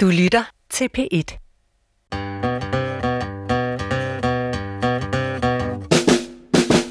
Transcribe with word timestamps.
Du 0.00 0.06
lytter 0.06 0.42
til 0.70 0.88
P1. 0.98 1.38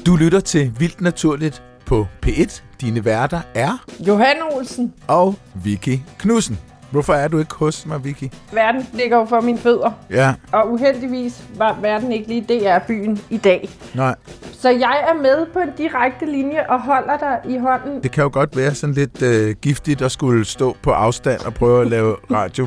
Du 0.06 0.16
lytter 0.16 0.40
til 0.40 0.72
Vildt 0.78 1.00
Naturligt 1.00 1.62
på 1.86 2.06
P1. 2.26 2.62
Dine 2.80 3.04
værter 3.04 3.40
er 3.54 3.84
Johan 4.08 4.36
Olsen. 4.52 4.94
og 5.06 5.34
Vicky 5.64 5.98
Knudsen. 6.18 6.58
Hvorfor 6.90 7.12
er 7.12 7.28
du 7.28 7.38
ikke 7.38 7.54
hos 7.54 7.86
mig, 7.86 8.04
Vicky? 8.04 8.24
Verden 8.52 8.86
ligger 8.94 9.16
jo 9.16 9.24
for 9.24 9.40
mine 9.40 9.58
fødder. 9.58 9.90
Ja, 10.10 10.34
Og 10.52 10.72
uheldigvis 10.72 11.42
var 11.56 11.78
verden 11.82 12.12
ikke 12.12 12.28
lige 12.28 12.40
DR-byen 12.48 13.20
i 13.30 13.36
dag. 13.36 13.68
nej. 13.94 14.14
Så 14.52 14.70
jeg 14.70 15.04
er 15.08 15.14
med 15.22 15.46
på 15.52 15.58
en 15.58 15.68
direkte 15.78 16.26
linje 16.26 16.70
og 16.70 16.82
holder 16.82 17.18
dig 17.18 17.52
i 17.52 17.58
hånden. 17.58 18.02
Det 18.02 18.10
kan 18.12 18.22
jo 18.22 18.30
godt 18.32 18.56
være 18.56 18.74
sådan 18.74 18.94
lidt 18.94 19.22
øh, 19.22 19.56
giftigt 19.62 20.02
at 20.02 20.12
skulle 20.12 20.44
stå 20.44 20.76
på 20.82 20.90
afstand 20.90 21.40
og 21.40 21.54
prøve 21.54 21.80
at 21.80 21.86
lave 21.86 22.16
radio. 22.30 22.66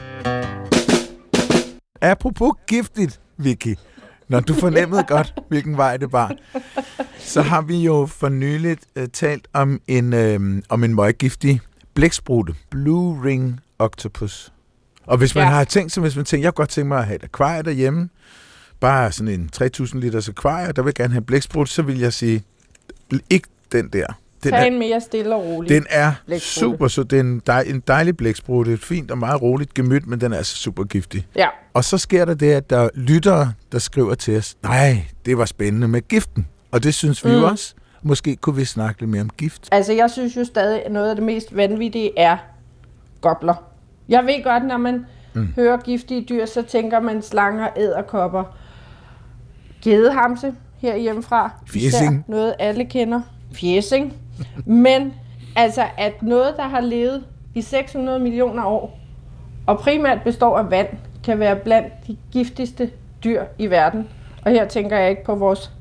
Apropos 2.01 2.51
giftigt, 2.68 3.19
Vicky. 3.38 3.75
Når 4.28 4.39
du 4.39 4.54
fornemmede 4.54 5.04
godt, 5.04 5.33
hvilken 5.50 5.78
vej 5.78 5.97
det 5.97 6.11
var, 6.14 6.32
så 7.18 7.42
har 7.42 7.61
vi 7.61 7.78
jo 7.78 8.06
for 8.06 8.29
nyligt 8.29 8.86
øh, 8.96 9.07
talt 9.07 9.47
om 9.54 9.79
en, 9.88 10.14
øh, 10.14 10.61
om 10.69 10.83
en 10.83 10.96
møggiftig 10.96 11.61
blæksprutte. 11.93 12.54
Blue 12.69 13.21
Ring 13.25 13.60
Octopus. 13.82 14.54
Og 15.06 15.18
hvis 15.18 15.36
man 15.36 15.44
Ja. 15.44 15.50
har 15.50 15.64
tænkt 15.64 15.92
sig, 15.92 16.02
hvis 16.02 16.16
man 16.16 16.26
tænker, 16.26 16.46
jeg 16.46 16.54
kunne 16.54 16.62
godt 16.64 16.70
tænke 16.70 16.88
mig 16.88 16.98
at 17.00 17.06
have 17.06 17.16
et 17.16 17.24
akvarie 17.24 17.64
derhjemme, 17.64 18.10
bare 18.80 19.12
sådan 19.12 19.34
en 19.40 19.50
3000 19.50 20.02
liters 20.02 20.30
akvarie, 20.30 20.71
der 20.71 20.82
vil 20.82 20.94
gerne 20.94 21.14
have 21.14 21.21
blæksprut, 21.21 21.70
så 21.70 21.82
vil 21.82 22.00
jeg 22.00 22.14
sige, 22.14 22.44
ikke 23.30 23.48
den 23.71 23.90
der. 23.90 24.06
Den 24.44 24.52
Tag 24.52 24.62
er, 24.62 24.66
en 24.66 24.80
mere 24.80 25.02
stille 25.02 25.36
og 25.36 25.44
rolig. 25.46 25.70
den 25.70 25.86
er 25.90 26.14
super, 26.40 26.88
så 26.88 27.04
det 27.04 27.18
er 27.18 27.21
en, 27.24 27.42
dej, 27.48 27.62
en 27.68 27.80
dejlig 27.88 28.18
blæksprut. 28.18 28.66
Det 28.66 28.71
er 28.71 28.76
et 28.78 28.84
fint 28.84 29.12
og 29.12 29.18
meget 29.18 29.42
roligt 29.42 29.74
gemyt, 29.74 30.07
men 30.07 30.21
den 30.21 30.34
er 30.34 30.38
altså 30.38 30.56
super 30.57 30.84
giftig. 30.84 31.28
Ja. 31.36 31.48
Og 31.74 31.84
så 31.84 31.98
sker 31.98 32.26
der 32.26 32.34
det, 32.34 32.52
at 32.52 32.70
der 32.70 32.78
er 32.78 32.90
lyttere, 32.94 33.54
der 33.72 33.80
skriver 33.80 34.16
til 34.16 34.38
os, 34.38 34.56
nej, 34.64 35.06
det 35.26 35.38
var 35.38 35.45
spændende 35.45 35.88
med 35.88 36.02
giften. 36.08 36.48
Og 36.72 36.84
det 36.84 36.94
synes 36.94 37.26
vi 37.26 37.32
mm. 37.36 37.44
Også. 37.44 37.73
Måske 38.04 38.36
kunne 38.36 38.56
vi 38.56 38.66
snakke 38.66 39.02
lidt 39.02 39.12
mere 39.12 39.22
om 39.22 39.30
gift. 39.38 39.70
Altså, 39.72 39.94
jeg 39.94 40.10
synes 40.12 40.38
jo 40.38 40.44
stadig, 40.45 40.86
at 40.86 40.92
noget 40.92 41.10
af 41.10 41.16
det 41.16 41.26
mest 41.26 41.56
vanvittige 41.56 42.12
er 42.20 42.38
gobler. 43.22 43.70
Jeg 44.12 44.26
ved 44.26 44.44
godt, 44.44 44.66
når 44.66 44.78
man 44.78 45.06
mm. 45.34 45.54
hører 45.56 45.78
giftige 45.78 46.22
dyr, 46.22 46.45
så 46.45 46.62
tænker 46.62 47.00
man 47.00 47.22
slanger, 47.22 47.67
æderkopper, 47.78 48.44
gedehamse 49.84 50.54
herhjemmefra. 50.78 51.52
Fjæsing. 51.67 52.14
Især 52.14 52.23
Noget 52.28 52.56
alle 52.59 52.86
kender. 52.86 53.22
Fjæsing. 53.54 54.14
Men 54.66 55.14
altså, 55.56 55.84
at 55.98 56.23
noget, 56.23 56.54
der 56.58 56.64
har 56.64 56.82
levet 56.82 57.23
i 57.56 57.62
600 57.62 58.20
millioner 58.20 58.66
år, 58.66 59.00
og 59.66 59.80
primært 59.80 60.22
består 60.23 60.58
af 60.58 60.72
vand, 60.72 60.88
kan 61.23 61.39
være 61.39 61.56
blandt 61.56 61.94
de 62.08 62.17
giftigste 62.32 62.89
dyr 63.23 63.44
i 63.58 63.67
verden. 63.67 64.08
Og 64.45 64.52
her 64.52 64.67
tænker 64.67 64.98
jeg 64.98 65.09
ikke 65.09 65.23
på 65.23 65.36
vores 65.36 65.72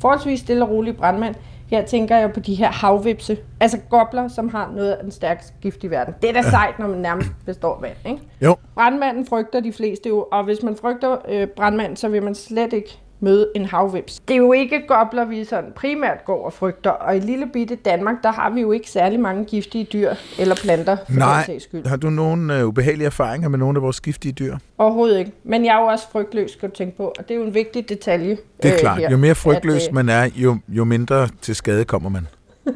forholdsvis 0.00 0.40
stille 0.40 0.64
og 0.64 0.70
rolige 0.70 0.94
brandmand. 0.94 1.34
Her 1.72 1.84
tænker 1.84 2.16
jeg 2.16 2.32
på 2.32 2.40
de 2.40 2.54
her 2.54 2.70
havvipse. 2.70 3.38
Altså 3.60 3.78
gobler, 3.90 4.28
som 4.28 4.48
har 4.48 4.72
noget 4.76 4.92
af 4.92 5.02
den 5.02 5.12
stærkeste 5.12 5.52
gift 5.62 5.84
i 5.84 5.90
verden. 5.90 6.14
Det 6.22 6.30
er 6.30 6.32
da 6.32 6.42
sejt, 6.42 6.78
når 6.78 6.86
man 6.86 6.98
nærmest 6.98 7.30
består 7.46 7.80
vand, 7.80 7.96
ikke? 8.06 8.22
Jo, 8.40 8.56
Brandmanden 8.74 9.26
frygter 9.26 9.60
de 9.60 9.72
fleste 9.72 10.08
jo, 10.08 10.26
og 10.32 10.44
hvis 10.44 10.62
man 10.62 10.76
frygter 10.76 11.16
øh, 11.28 11.46
brandmanden, 11.46 11.96
så 11.96 12.08
vil 12.08 12.22
man 12.22 12.34
slet 12.34 12.72
ikke 12.72 12.98
møde 13.22 13.48
en 13.54 13.66
havvips. 13.66 14.20
Det 14.20 14.34
er 14.34 14.38
jo 14.38 14.52
ikke 14.52 14.84
gobler, 14.88 15.24
vi 15.24 15.44
sådan 15.44 15.72
primært 15.76 16.24
går 16.24 16.46
og 16.46 16.52
frygter, 16.52 16.90
og 16.90 17.16
i 17.16 17.20
lille 17.20 17.46
bitte 17.52 17.74
Danmark, 17.74 18.22
der 18.22 18.32
har 18.32 18.50
vi 18.50 18.60
jo 18.60 18.72
ikke 18.72 18.90
særlig 18.90 19.20
mange 19.20 19.44
giftige 19.44 19.84
dyr 19.84 20.14
eller 20.38 20.54
planter, 20.54 20.96
for 20.96 21.04
den 21.06 21.18
nej. 21.18 21.46
sags 21.46 21.64
skyld. 21.64 21.86
Har 21.86 21.96
du 21.96 22.10
nogle 22.10 22.58
øh, 22.58 22.66
ubehagelige 22.66 23.06
erfaringer 23.06 23.48
med 23.48 23.58
nogle 23.58 23.78
af 23.78 23.82
vores 23.82 24.00
giftige 24.00 24.32
dyr? 24.32 24.56
Overhovedet 24.78 25.18
ikke. 25.18 25.32
Men 25.44 25.64
jeg 25.64 25.76
er 25.76 25.80
jo 25.80 25.86
også 25.86 26.10
frygtløs, 26.12 26.50
skal 26.50 26.68
du 26.68 26.74
tænke 26.74 26.96
på, 26.96 27.12
og 27.18 27.28
det 27.28 27.34
er 27.34 27.38
jo 27.38 27.46
en 27.46 27.54
vigtig 27.54 27.88
detalje. 27.88 28.36
Det 28.62 28.68
er 28.68 28.74
øh, 28.74 28.80
klart. 28.80 28.98
her, 28.98 29.10
Jo 29.10 29.16
mere 29.16 29.30
at, 29.30 29.36
frygtløs 29.36 29.88
øh, 29.88 29.94
man 29.94 30.08
er, 30.08 30.30
jo, 30.34 30.58
jo 30.68 30.84
mindre 30.84 31.28
til 31.42 31.54
skade 31.54 31.84
kommer 31.84 32.08
man. 32.08 32.26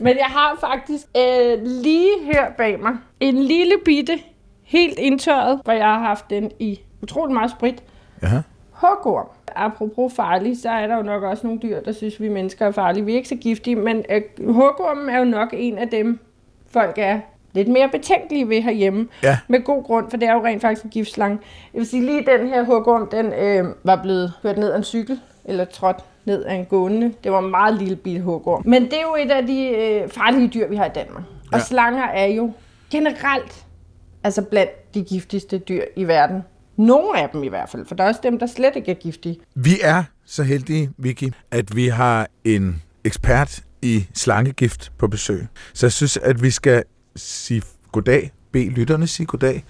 Men 0.00 0.16
jeg 0.16 0.26
har 0.26 0.56
faktisk 0.60 1.04
øh, 1.16 1.58
lige 1.64 2.12
her 2.32 2.46
bag 2.58 2.80
mig 2.80 2.92
en 3.20 3.42
lille 3.42 3.74
bitte, 3.84 4.18
helt 4.62 4.98
indtørret, 4.98 5.60
hvor 5.64 5.72
jeg 5.72 5.86
har 5.86 5.98
haft 5.98 6.30
den 6.30 6.50
i 6.58 6.80
utrolig 7.02 7.34
meget 7.34 7.50
sprit. 7.50 7.82
Ja. 8.22 8.42
Hugorm. 8.80 9.26
Apropos 9.56 10.12
farlig, 10.12 10.58
så 10.62 10.70
er 10.70 10.86
der 10.86 10.96
jo 10.96 11.02
nok 11.02 11.22
også 11.22 11.46
nogle 11.46 11.60
dyr, 11.62 11.80
der 11.80 11.92
synes, 11.92 12.20
vi 12.20 12.28
mennesker 12.28 12.66
er 12.66 12.70
farlige. 12.70 13.04
Vi 13.04 13.12
er 13.12 13.16
ikke 13.16 13.28
så 13.28 13.34
giftige, 13.36 13.76
men 13.76 14.04
øh, 14.10 14.22
hugormen 14.54 15.08
er 15.08 15.18
jo 15.18 15.24
nok 15.24 15.48
en 15.52 15.78
af 15.78 15.88
dem, 15.88 16.18
folk 16.70 16.94
er 16.98 17.20
lidt 17.52 17.68
mere 17.68 17.88
betænkelige 17.88 18.48
ved 18.48 18.60
herhjemme. 18.62 19.08
Ja. 19.22 19.38
Med 19.48 19.64
god 19.64 19.84
grund, 19.84 20.10
for 20.10 20.16
det 20.16 20.28
er 20.28 20.32
jo 20.34 20.44
rent 20.44 20.60
faktisk 20.62 20.84
en 20.84 20.90
giftslange. 20.90 21.38
Jeg 21.74 21.78
vil 21.78 21.86
sige, 21.86 22.04
lige 22.04 22.26
den 22.26 22.48
her 22.48 22.62
hugorm, 22.64 23.08
den 23.10 23.32
øh, 23.32 23.64
var 23.84 23.96
blevet 24.02 24.32
kørt 24.42 24.58
ned 24.58 24.70
af 24.72 24.76
en 24.76 24.84
cykel, 24.84 25.20
eller 25.44 25.64
trådt 25.64 25.96
ned 26.24 26.44
af 26.44 26.54
en 26.54 26.64
gående. 26.64 27.12
Det 27.24 27.32
var 27.32 27.38
en 27.38 27.50
meget 27.50 27.74
lille 27.74 27.96
bitte 27.96 28.20
hugorm. 28.20 28.62
Men 28.64 28.84
det 28.84 28.92
er 28.92 29.02
jo 29.02 29.16
et 29.24 29.30
af 29.30 29.46
de 29.46 29.68
øh, 29.68 30.08
farlige 30.08 30.48
dyr, 30.48 30.68
vi 30.68 30.76
har 30.76 30.86
i 30.86 30.90
Danmark. 30.94 31.22
Og 31.52 31.58
Ja. 31.58 31.64
slanger 31.64 32.04
er 32.04 32.26
jo 32.26 32.50
generelt 32.90 33.64
altså 34.24 34.42
blandt 34.42 34.94
de 34.94 35.02
giftigste 35.04 35.58
dyr 35.58 35.82
i 35.96 36.04
verden. 36.04 36.44
Nogle 36.78 37.22
af 37.22 37.28
dem 37.28 37.44
i 37.44 37.48
hvert 37.48 37.68
fald, 37.70 37.86
for 37.86 37.94
der 37.94 38.04
er 38.04 38.08
også 38.08 38.20
dem, 38.22 38.38
der 38.38 38.46
slet 38.46 38.76
ikke 38.76 38.90
er 38.90 38.94
giftige. 38.94 39.38
Vi 39.54 39.78
er 39.82 40.04
så 40.24 40.42
heldige, 40.42 40.90
Vicky, 40.98 41.32
at 41.50 41.76
vi 41.76 41.88
har 41.88 42.28
en 42.44 42.82
ekspert 43.04 43.62
i 43.82 44.06
slangegift 44.14 44.92
på 44.98 45.08
besøg. 45.08 45.46
Så 45.74 45.86
jeg 45.86 45.92
synes, 45.92 46.16
at 46.16 46.42
vi 46.42 46.50
skal 46.50 46.84
sige 47.16 47.62
goddag, 47.92 48.32
bede 48.52 48.68
lytterne 48.68 49.06
sige 49.06 49.26
goddag, 49.26 49.64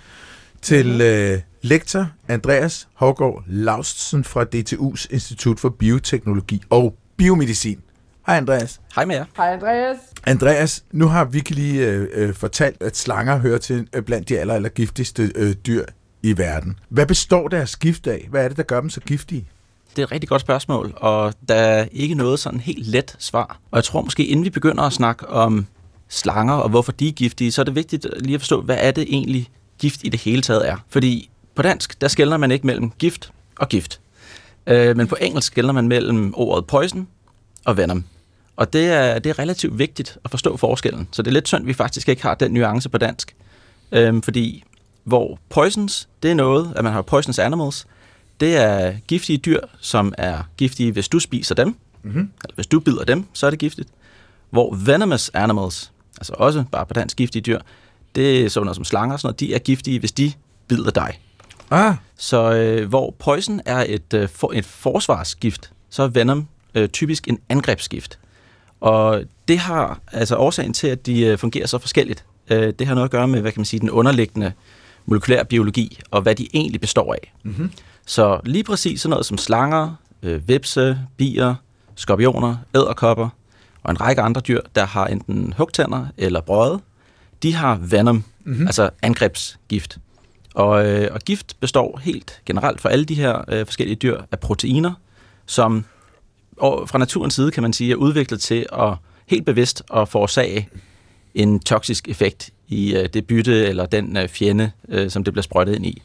til 0.62 1.00
øh, 1.00 1.40
lektor 1.62 2.06
Andreas 2.28 2.88
Hågaard 2.94 3.44
Laustsen 3.46 4.24
fra 4.24 4.44
DTU's 4.54 5.06
Institut 5.10 5.60
for 5.60 5.68
Bioteknologi 5.68 6.62
og 6.70 6.94
Biomedicin. 7.16 7.80
Hej 8.26 8.36
Andreas. 8.36 8.80
Hej 8.94 9.04
med 9.04 9.14
jer. 9.14 9.24
Hej 9.36 9.52
Andreas. 9.52 9.96
Andreas, 10.26 10.84
nu 10.92 11.06
har 11.06 11.24
Vicky 11.24 11.52
lige 11.52 11.86
øh, 11.86 12.08
øh, 12.12 12.34
fortalt, 12.34 12.82
at 12.82 12.96
slanger 12.96 13.38
hører 13.38 13.58
til 13.58 13.88
øh, 13.92 14.02
blandt 14.02 14.28
de 14.28 14.38
aller, 14.38 14.54
aller 14.54 14.68
giftigste 14.68 15.32
øh, 15.34 15.54
dyr 15.66 15.84
i 16.22 16.38
verden. 16.38 16.78
Hvad 16.88 17.06
består 17.06 17.48
deres 17.48 17.76
gift 17.76 18.06
af? 18.06 18.26
Hvad 18.30 18.44
er 18.44 18.48
det, 18.48 18.56
der 18.56 18.62
gør 18.62 18.80
dem 18.80 18.90
så 18.90 19.00
giftige? 19.00 19.44
Det 19.90 20.02
er 20.02 20.06
et 20.06 20.12
rigtig 20.12 20.28
godt 20.28 20.40
spørgsmål, 20.40 20.92
og 20.96 21.34
der 21.48 21.54
er 21.54 21.86
ikke 21.92 22.14
noget 22.14 22.38
sådan 22.38 22.60
helt 22.60 22.86
let 22.86 23.16
svar. 23.18 23.60
Og 23.70 23.76
jeg 23.76 23.84
tror 23.84 24.02
måske, 24.02 24.26
inden 24.26 24.44
vi 24.44 24.50
begynder 24.50 24.82
at 24.82 24.92
snakke 24.92 25.28
om 25.28 25.66
slanger 26.08 26.54
og 26.54 26.68
hvorfor 26.68 26.92
de 26.92 27.08
er 27.08 27.12
giftige, 27.12 27.52
så 27.52 27.62
er 27.62 27.64
det 27.64 27.74
vigtigt 27.74 28.06
lige 28.20 28.34
at 28.34 28.40
forstå, 28.40 28.60
hvad 28.60 28.76
er 28.80 28.90
det 28.90 29.06
egentlig 29.08 29.48
gift 29.78 30.00
i 30.04 30.08
det 30.08 30.20
hele 30.20 30.42
taget 30.42 30.68
er. 30.68 30.76
Fordi 30.88 31.30
på 31.54 31.62
dansk, 31.62 32.00
der 32.00 32.08
skældner 32.08 32.36
man 32.36 32.50
ikke 32.50 32.66
mellem 32.66 32.90
gift 32.90 33.32
og 33.58 33.68
gift. 33.68 34.00
Øh, 34.66 34.96
men 34.96 35.06
på 35.06 35.16
engelsk 35.20 35.46
skældner 35.46 35.72
man 35.72 35.88
mellem 35.88 36.34
ordet 36.36 36.66
poison 36.66 37.08
og 37.64 37.76
venom. 37.76 38.04
Og 38.56 38.72
det 38.72 38.86
er, 38.86 39.18
det 39.18 39.30
er 39.30 39.38
relativt 39.38 39.78
vigtigt 39.78 40.18
at 40.24 40.30
forstå 40.30 40.56
forskellen. 40.56 41.08
Så 41.12 41.22
det 41.22 41.30
er 41.30 41.32
lidt 41.32 41.48
synd, 41.48 41.60
at 41.60 41.66
vi 41.66 41.72
faktisk 41.72 42.08
ikke 42.08 42.22
har 42.22 42.34
den 42.34 42.50
nuance 42.50 42.88
på 42.88 42.98
dansk. 42.98 43.36
Øhm, 43.92 44.22
fordi 44.22 44.64
hvor 45.08 45.38
poisons, 45.48 46.08
det 46.22 46.30
er 46.30 46.34
noget, 46.34 46.72
at 46.76 46.84
man 46.84 46.92
har 46.92 47.02
poisonous 47.02 47.38
animals, 47.38 47.86
det 48.40 48.56
er 48.56 48.94
giftige 49.08 49.38
dyr, 49.38 49.60
som 49.80 50.14
er 50.18 50.42
giftige, 50.56 50.92
hvis 50.92 51.08
du 51.08 51.18
spiser 51.18 51.54
dem. 51.54 51.76
Mm-hmm. 52.02 52.30
Eller 52.44 52.54
hvis 52.54 52.66
du 52.66 52.80
bider 52.80 53.04
dem, 53.04 53.24
så 53.32 53.46
er 53.46 53.50
det 53.50 53.58
giftigt. 53.58 53.88
Hvor 54.50 54.74
venomous 54.74 55.30
animals, 55.34 55.92
altså 56.18 56.32
også 56.36 56.64
bare 56.72 56.86
på 56.86 56.94
dansk 56.94 57.16
giftige 57.16 57.42
dyr, 57.42 57.60
det 58.14 58.44
er 58.44 58.48
sådan 58.48 58.64
noget 58.64 58.76
som 58.76 58.84
slanger 58.84 59.12
og 59.12 59.20
sådan 59.20 59.26
noget, 59.26 59.40
de 59.40 59.54
er 59.54 59.58
giftige, 59.58 59.98
hvis 59.98 60.12
de 60.12 60.32
bider 60.68 60.90
dig. 60.90 61.20
Ah, 61.70 61.94
Så 62.16 62.52
øh, 62.52 62.88
hvor 62.88 63.14
poison 63.18 63.60
er 63.64 63.84
et, 63.88 64.14
øh, 64.14 64.28
for, 64.28 64.52
et 64.54 64.64
forsvarsgift, 64.64 65.70
så 65.90 66.02
er 66.02 66.08
venom 66.08 66.46
øh, 66.74 66.88
typisk 66.88 67.28
en 67.28 67.38
angrebsgift. 67.48 68.18
Og 68.80 69.22
det 69.48 69.58
har 69.58 70.00
altså 70.12 70.36
årsagen 70.36 70.72
til, 70.72 70.86
at 70.86 71.06
de 71.06 71.20
øh, 71.26 71.38
fungerer 71.38 71.66
så 71.66 71.78
forskelligt. 71.78 72.24
Øh, 72.50 72.72
det 72.78 72.86
har 72.86 72.94
noget 72.94 73.04
at 73.04 73.10
gøre 73.10 73.28
med, 73.28 73.40
hvad 73.40 73.52
kan 73.52 73.60
man 73.60 73.64
sige, 73.64 73.80
den 73.80 73.90
underliggende 73.90 74.52
molekylær 75.08 75.42
biologi, 75.42 76.00
og 76.10 76.22
hvad 76.22 76.34
de 76.34 76.48
egentlig 76.54 76.80
består 76.80 77.14
af. 77.14 77.32
Mm-hmm. 77.42 77.70
Så 78.06 78.40
lige 78.44 78.64
præcis 78.64 79.00
sådan 79.00 79.10
noget 79.10 79.26
som 79.26 79.38
slanger, 79.38 79.94
øh, 80.22 80.48
vipse, 80.48 80.98
bier, 81.16 81.54
skorpioner, 81.94 82.56
æderkopper 82.74 83.28
og 83.82 83.90
en 83.90 84.00
række 84.00 84.22
andre 84.22 84.40
dyr, 84.40 84.60
der 84.74 84.84
har 84.84 85.06
enten 85.06 85.54
hugtænder 85.56 86.06
eller 86.16 86.40
brøde, 86.40 86.80
de 87.42 87.54
har 87.54 87.76
venom, 87.76 88.24
mm-hmm. 88.44 88.66
altså 88.66 88.90
angrebsgift. 89.02 89.98
Og, 90.54 90.86
øh, 90.86 91.08
og 91.12 91.20
gift 91.20 91.56
består 91.60 92.00
helt 92.02 92.40
generelt 92.46 92.80
for 92.80 92.88
alle 92.88 93.04
de 93.04 93.14
her 93.14 93.44
øh, 93.48 93.66
forskellige 93.66 93.96
dyr 93.96 94.20
af 94.32 94.38
proteiner, 94.38 94.92
som 95.46 95.84
og 96.56 96.88
fra 96.88 96.98
naturens 96.98 97.34
side, 97.34 97.50
kan 97.50 97.62
man 97.62 97.72
sige, 97.72 97.92
er 97.92 97.96
udviklet 97.96 98.40
til 98.40 98.66
at 98.72 98.94
helt 99.26 99.46
bevidst 99.46 99.82
at 99.94 100.08
forårsage 100.08 100.68
en 101.34 101.60
toksisk 101.60 102.08
effekt 102.08 102.50
i 102.68 102.96
øh, 102.96 103.08
det 103.14 103.26
bytte 103.26 103.66
eller 103.66 103.86
den 103.86 104.16
øh, 104.16 104.28
fjende, 104.28 104.70
øh, 104.88 105.10
som 105.10 105.24
det 105.24 105.32
bliver 105.32 105.42
sprøjtet 105.42 105.74
ind 105.74 105.86
i. 105.86 106.02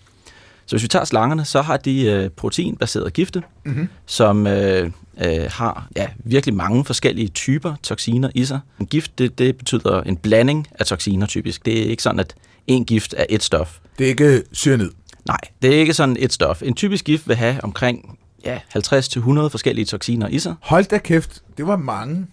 Så 0.66 0.76
hvis 0.76 0.84
vi 0.84 0.88
tager 0.88 1.06
slangerne, 1.06 1.46
så 1.46 1.62
har 1.62 1.78
de 1.78 2.06
øh, 2.06 2.30
proteinbaseret 2.30 3.14
gifte, 3.14 3.44
mm-hmm. 3.66 3.90
som 4.06 4.48
øh, 4.48 4.92
øh, 5.26 5.46
har 5.50 5.88
ja, 5.96 6.08
virkelig 6.18 6.56
mange 6.56 6.86
forskellige 6.86 7.28
typer 7.28 7.76
toksiner 7.84 8.30
i 8.36 8.46
sig. 8.46 8.60
En 8.80 8.86
gift, 8.86 9.20
det, 9.20 9.40
det 9.40 9.58
betyder 9.58 10.02
en 10.02 10.18
blanding 10.18 10.68
af 10.80 10.86
toksiner 10.86 11.26
typisk. 11.28 11.66
Det 11.66 11.80
er 11.82 11.86
ikke 11.86 12.04
sådan, 12.04 12.20
at 12.20 12.36
en 12.68 12.86
gift 12.86 13.14
af 13.14 13.26
et 13.30 13.44
stof. 13.44 13.80
Det 13.98 14.06
er 14.06 14.10
ikke 14.10 14.44
cyanid. 14.54 14.92
Nej, 15.26 15.40
det 15.62 15.76
er 15.76 15.80
ikke 15.80 15.94
sådan 15.94 16.18
et 16.20 16.34
stof. 16.34 16.62
En 16.62 16.74
typisk 16.74 17.06
gift 17.06 17.28
vil 17.28 17.36
have 17.36 17.64
omkring 17.64 18.20
ja, 18.46 18.60
50-100 18.78 18.80
forskellige 19.48 19.86
toksiner 19.86 20.28
i 20.28 20.40
sig. 20.40 20.56
Hold 20.62 20.86
da 20.86 20.98
kæft, 20.98 21.44
det 21.58 21.68
var 21.68 21.78
mange. 21.78 22.28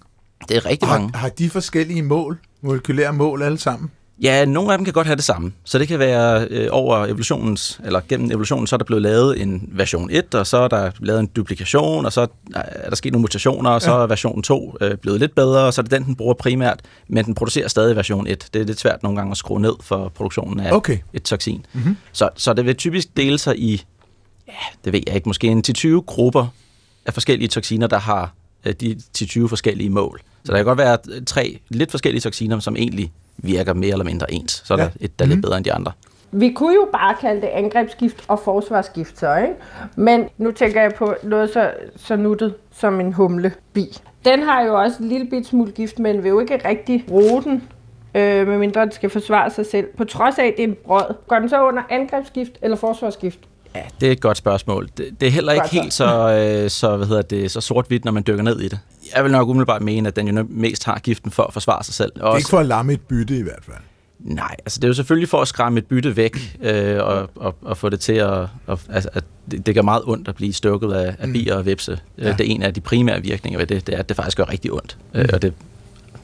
Det 0.49 0.57
er 0.57 0.67
rigtig 0.67 0.89
mange. 0.89 1.11
Har, 1.11 1.19
har 1.19 1.29
de 1.29 1.51
forskellige 1.51 2.03
mål, 2.03 2.39
molekylære 2.61 3.13
mål 3.13 3.43
alle 3.43 3.59
sammen? 3.59 3.91
Ja, 4.23 4.45
nogle 4.45 4.73
af 4.73 4.79
dem 4.79 4.85
kan 4.85 4.95
godt 4.95 5.07
have 5.07 5.17
det 5.17 5.25
samme. 5.25 5.53
Så 5.65 5.79
det 5.79 5.89
kan 5.89 5.99
være 5.99 6.47
øh, 6.51 6.69
over 6.71 7.07
evolutionens, 7.07 7.81
eller 7.85 8.01
gennem 8.09 8.31
evolutionen, 8.31 8.67
så 8.67 8.77
er 8.77 8.79
der 8.79 8.85
blevet 8.85 9.03
lavet 9.03 9.43
en 9.43 9.69
version 9.73 10.11
1, 10.11 10.35
og 10.35 10.47
så 10.47 10.57
er 10.57 10.69
der 10.69 10.91
lavet 10.99 11.21
en 11.21 11.27
duplikation, 11.27 12.07
og 12.07 12.13
så 12.13 12.27
er 12.55 12.89
der 12.89 12.97
sket 12.97 13.13
nogle 13.13 13.23
mutationer, 13.23 13.71
og 13.71 13.83
så 13.83 13.93
er 13.93 14.07
version 14.07 14.43
2 14.43 14.77
øh, 14.81 14.97
blevet 14.97 15.21
lidt 15.21 15.35
bedre, 15.35 15.67
og 15.67 15.75
så 15.75 15.81
er 15.81 15.83
det 15.83 15.91
den, 15.91 16.05
den 16.05 16.15
bruger 16.17 16.35
primært, 16.35 16.81
men 17.09 17.25
den 17.25 17.35
producerer 17.35 17.69
stadig 17.69 17.97
version 17.97 18.27
1. 18.27 18.49
Det 18.55 18.63
er 18.63 18.67
lidt 18.67 18.81
svært 18.81 19.03
nogle 19.03 19.19
gange 19.19 19.31
at 19.31 19.37
skrue 19.37 19.61
ned 19.61 19.75
for 19.83 20.09
produktionen 20.09 20.61
af 20.61 20.73
Okay. 20.73 20.99
et 21.13 21.23
toksin. 21.23 21.67
Mm-hmm. 21.73 21.97
Så, 22.13 22.29
så 22.37 22.53
det 22.53 22.67
vil 22.67 22.77
typisk 22.77 23.17
dele 23.17 23.39
sig 23.39 23.59
i, 23.59 23.85
ja, 24.49 24.53
det 24.85 24.93
ved 24.93 25.01
jeg 25.07 25.15
ikke, 25.15 25.29
måske 25.29 25.47
en 25.47 25.65
10-20 25.69 25.89
grupper 26.07 26.47
af 27.07 27.13
forskellige 27.13 27.49
toksiner, 27.49 27.87
der 27.87 27.99
har 27.99 28.33
øh, 28.67 28.75
de 28.81 28.97
10-20 29.19 29.47
forskellige 29.47 29.91
mål. 29.91 30.21
Så 30.45 30.53
der 30.53 30.59
kan 30.59 30.65
godt 30.65 30.79
være 30.79 30.99
øh, 31.11 31.23
tre 31.27 31.59
lidt 31.69 31.91
forskellige 31.91 32.21
toksiner, 32.21 32.61
som 32.61 32.77
egentlig 32.77 33.13
virker 33.43 33.75
mere 33.75 33.93
eller 33.93 34.05
mindre 34.05 34.33
ens. 34.33 34.63
Så 34.67 34.75
er 34.75 34.79
Ja. 34.79 34.85
der 34.85 34.91
et, 35.01 35.19
der 35.19 35.25
er 35.25 35.29
lidt 35.29 35.43
bedre 35.43 35.57
end 35.57 35.65
de 35.65 35.73
andre. 35.73 35.93
Vi 36.33 36.51
kunne 36.53 36.75
jo 36.75 36.89
bare 36.93 37.15
kalde 37.21 37.41
det 37.41 37.47
angrebsgift 37.47 38.25
og 38.29 38.41
forsvarsgift 38.45 39.19
så, 39.19 39.37
ikke? 39.37 39.55
Men 39.97 40.25
nu 40.39 40.51
tænker 40.53 40.83
jeg 40.83 40.93
på 40.99 41.15
noget 41.23 41.51
så, 41.53 41.71
så 41.97 42.17
nuttet 42.17 42.55
som 42.77 43.01
en 43.01 43.13
humlebi. 43.13 43.99
Den 44.25 44.43
har 44.43 44.63
jo 44.63 44.81
også 44.81 44.97
en 45.03 45.09
lille 45.09 45.27
bit 45.31 45.47
smule 45.47 45.73
gift, 45.73 45.99
men 45.99 46.23
vil 46.23 46.29
jo 46.29 46.41
ikke 46.41 46.69
rigtig 46.69 47.05
bruge 47.09 47.43
den, 47.43 47.63
øh, 48.15 48.49
medmindre 48.49 48.81
den 48.81 48.93
skal 48.93 49.11
forsvare 49.11 49.51
sig 49.51 49.67
selv. 49.67 49.87
På 49.97 50.05
trods 50.05 50.39
af, 50.39 50.45
at 50.47 50.55
det 50.57 50.65
er 50.65 50.69
en 50.69 50.77
brød. 50.87 51.15
Går 51.29 51.37
den 51.39 51.49
så 51.49 51.63
under 51.69 51.83
angrebsgift 51.91 52.53
eller 52.63 52.77
forsvarsgift? 52.77 53.39
Ja, 53.75 53.83
det 54.01 54.09
er 54.09 54.13
et 54.13 54.21
godt 54.21 54.37
spørgsmål. 54.37 54.89
Det, 54.97 55.21
det 55.21 55.27
er 55.29 55.31
heller 55.33 55.53
ikke 55.53 55.69
helt 55.69 55.93
så, 55.93 56.05
øh, 56.65 56.71
så, 56.71 56.97
hvad 56.97 57.07
hedder 57.07 57.23
det, 57.23 57.51
så 57.51 57.61
sort-hvidt, 57.61 58.05
når 58.05 58.13
man 58.13 58.25
dykker 58.27 58.43
ned 58.43 58.61
i 58.61 58.69
det. 58.69 58.79
Jeg 59.15 59.25
vil 59.25 59.33
nok 59.33 59.49
umiddelbart 59.49 59.83
mene, 59.83 60.09
at 60.09 60.17
den 60.17 60.29
jo 60.29 60.47
mest 60.49 60.85
har 60.85 60.99
giften 60.99 61.31
for 61.31 61.43
at 61.43 61.53
forsvare 61.53 61.85
sig 61.85 61.95
selv. 61.95 62.13
Det 62.15 62.23
er 62.23 62.27
ikke 62.27 62.37
Også, 62.37 62.49
for 62.51 62.59
at 62.59 62.67
lamme 62.67 62.93
et 62.93 63.01
bytte 63.01 63.39
i 63.39 63.43
hvert 63.43 63.65
fald. 63.65 63.77
nej, 64.19 64.57
altså 64.59 64.79
det 64.81 64.85
er 64.85 64.89
jo 64.89 64.95
selvfølgelig 64.95 65.29
for 65.29 65.41
at 65.43 65.49
skræmme 65.49 65.79
et 65.79 65.87
bytte 65.87 66.17
væk, 66.17 66.37
øh, 66.63 66.97
og, 67.05 67.31
og, 67.37 67.57
og 67.63 67.77
få 67.77 67.89
det 67.89 68.01
til 68.01 68.13
at... 68.13 68.41
at 68.69 68.79
altså, 68.89 69.09
at 69.13 69.25
det, 69.51 69.67
det 69.67 69.75
gør 69.75 69.83
meget 69.83 70.03
ondt 70.07 70.29
at 70.29 70.35
blive 70.35 70.53
stukket 70.53 70.93
af, 70.93 71.17
af 71.19 71.33
bier 71.33 71.55
og 71.57 71.67
vipse. 71.67 71.99
Ja. 72.19 72.27
Ja. 72.27 72.33
Det 72.33 72.41
er 72.41 72.55
en 72.55 72.63
af 72.63 72.75
de 72.75 72.81
primære 72.81 73.23
virkninger 73.23 73.59
ved 73.59 73.67
det, 73.67 73.87
det 73.87 73.95
er, 73.95 73.99
at 73.99 74.09
det 74.09 74.17
faktisk 74.17 74.37
gør 74.37 74.49
rigtig 74.49 74.73
ondt. 74.73 74.99
Mm. 75.15 75.21
Øh, 75.21 75.29
og 75.33 75.43
det 75.43 75.55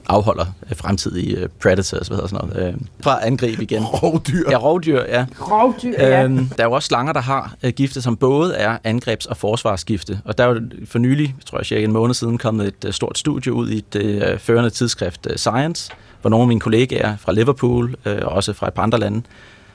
afholder 0.09 0.47
øh, 0.71 0.77
fremtidige 0.77 1.37
øh, 1.37 1.49
predators, 1.63 2.09
hvad 2.09 2.17
hedder 2.17 2.29
sådan 2.29 2.49
noget, 2.49 2.69
øh, 2.69 2.81
fra 3.01 3.19
at 3.21 3.27
angribe 3.27 3.63
igen. 3.63 3.85
Rovdyr. 3.85 4.51
Ja, 4.51 4.57
rovdyr, 4.57 5.03
ja. 5.09 5.27
Rovdyr, 5.41 5.93
ja. 5.99 6.25
Øhm, 6.25 6.49
der 6.49 6.63
er 6.63 6.69
jo 6.69 6.73
også 6.73 6.87
slanger, 6.87 7.13
der 7.13 7.21
har 7.21 7.55
øh, 7.63 7.73
gifte, 7.73 8.03
som 8.03 8.17
både 8.17 8.55
er 8.55 8.79
angrebs- 8.85 9.27
og 9.27 9.37
forsvarsgifte. 9.37 10.21
Og 10.25 10.39
der 10.39 10.45
er 10.45 10.49
jo 10.49 10.61
for 10.87 10.99
nylig, 10.99 11.35
tror 11.47 11.59
jeg 11.59 11.67
cirka 11.67 11.85
en 11.85 11.93
måned 11.93 12.15
siden, 12.15 12.39
kommet 12.39 12.67
et 12.67 12.85
øh, 12.87 12.93
stort 12.93 13.19
studie 13.19 13.53
ud 13.53 13.69
i 13.69 13.81
det 13.81 14.31
øh, 14.31 14.39
førende 14.39 14.71
tidsskrift 14.71 15.27
øh, 15.31 15.37
Science, 15.37 15.93
hvor 16.21 16.31
nogle 16.31 16.43
af 16.43 16.49
mine 16.49 16.61
kollegaer 16.61 17.17
fra 17.17 17.33
Liverpool, 17.33 17.95
øh, 18.05 18.19
og 18.23 18.33
også 18.33 18.53
fra 18.53 18.69
et 18.69 18.75
par 18.75 18.83
andre 18.83 18.99
lande, 18.99 19.23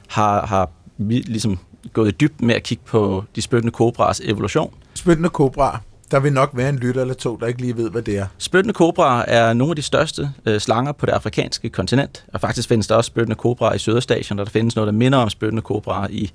har, 0.07 0.45
har 0.45 0.69
ligesom 1.07 1.60
gået 1.94 2.07
i 2.07 2.12
dybden 2.12 2.48
med 2.48 2.56
at 2.56 2.63
kigge 2.63 2.83
på 2.86 3.24
de 3.36 3.42
spyttende 3.42 3.72
kobraers 3.72 4.19
evolution. 4.19 4.74
Spyttende 4.94 5.30
kobra. 5.30 5.80
Der 6.12 6.19
vil 6.19 6.34
nok 6.34 6.50
være 6.54 6.69
en 6.69 6.78
lytter 6.78 7.02
eller 7.02 7.13
to, 7.13 7.36
der 7.36 7.48
ikke 7.48 7.62
lige 7.62 7.78
ved, 7.78 7.90
hvad 7.90 8.02
det 8.02 8.18
er. 8.18 8.25
Spyttende 8.38 8.74
kobraer 8.74 9.25
er 9.28 9.54
nogle 9.54 9.72
af 9.72 9.75
de 9.75 9.81
største 9.81 10.30
øh, 10.46 10.60
slanger 10.60 10.92
på 10.92 11.06
det 11.06 11.12
afrikanske 11.12 11.69
kontinent, 11.69 12.25
og 12.34 12.42
faktisk 12.42 12.68
findes 12.68 12.88
der 12.88 12.96
også 12.96 13.08
spyttende 13.08 13.36
kobraer 13.36 13.74
i 13.74 13.78
Sydøstasien, 13.78 14.40
og 14.40 14.46
der 14.46 14.52
findes 14.52 14.75
noget, 14.75 14.88
der 14.88 14.92
minder 14.92 15.18
om 15.18 15.30
spyttende 15.30 15.62
kobraer 15.62 16.08
i, 16.10 16.31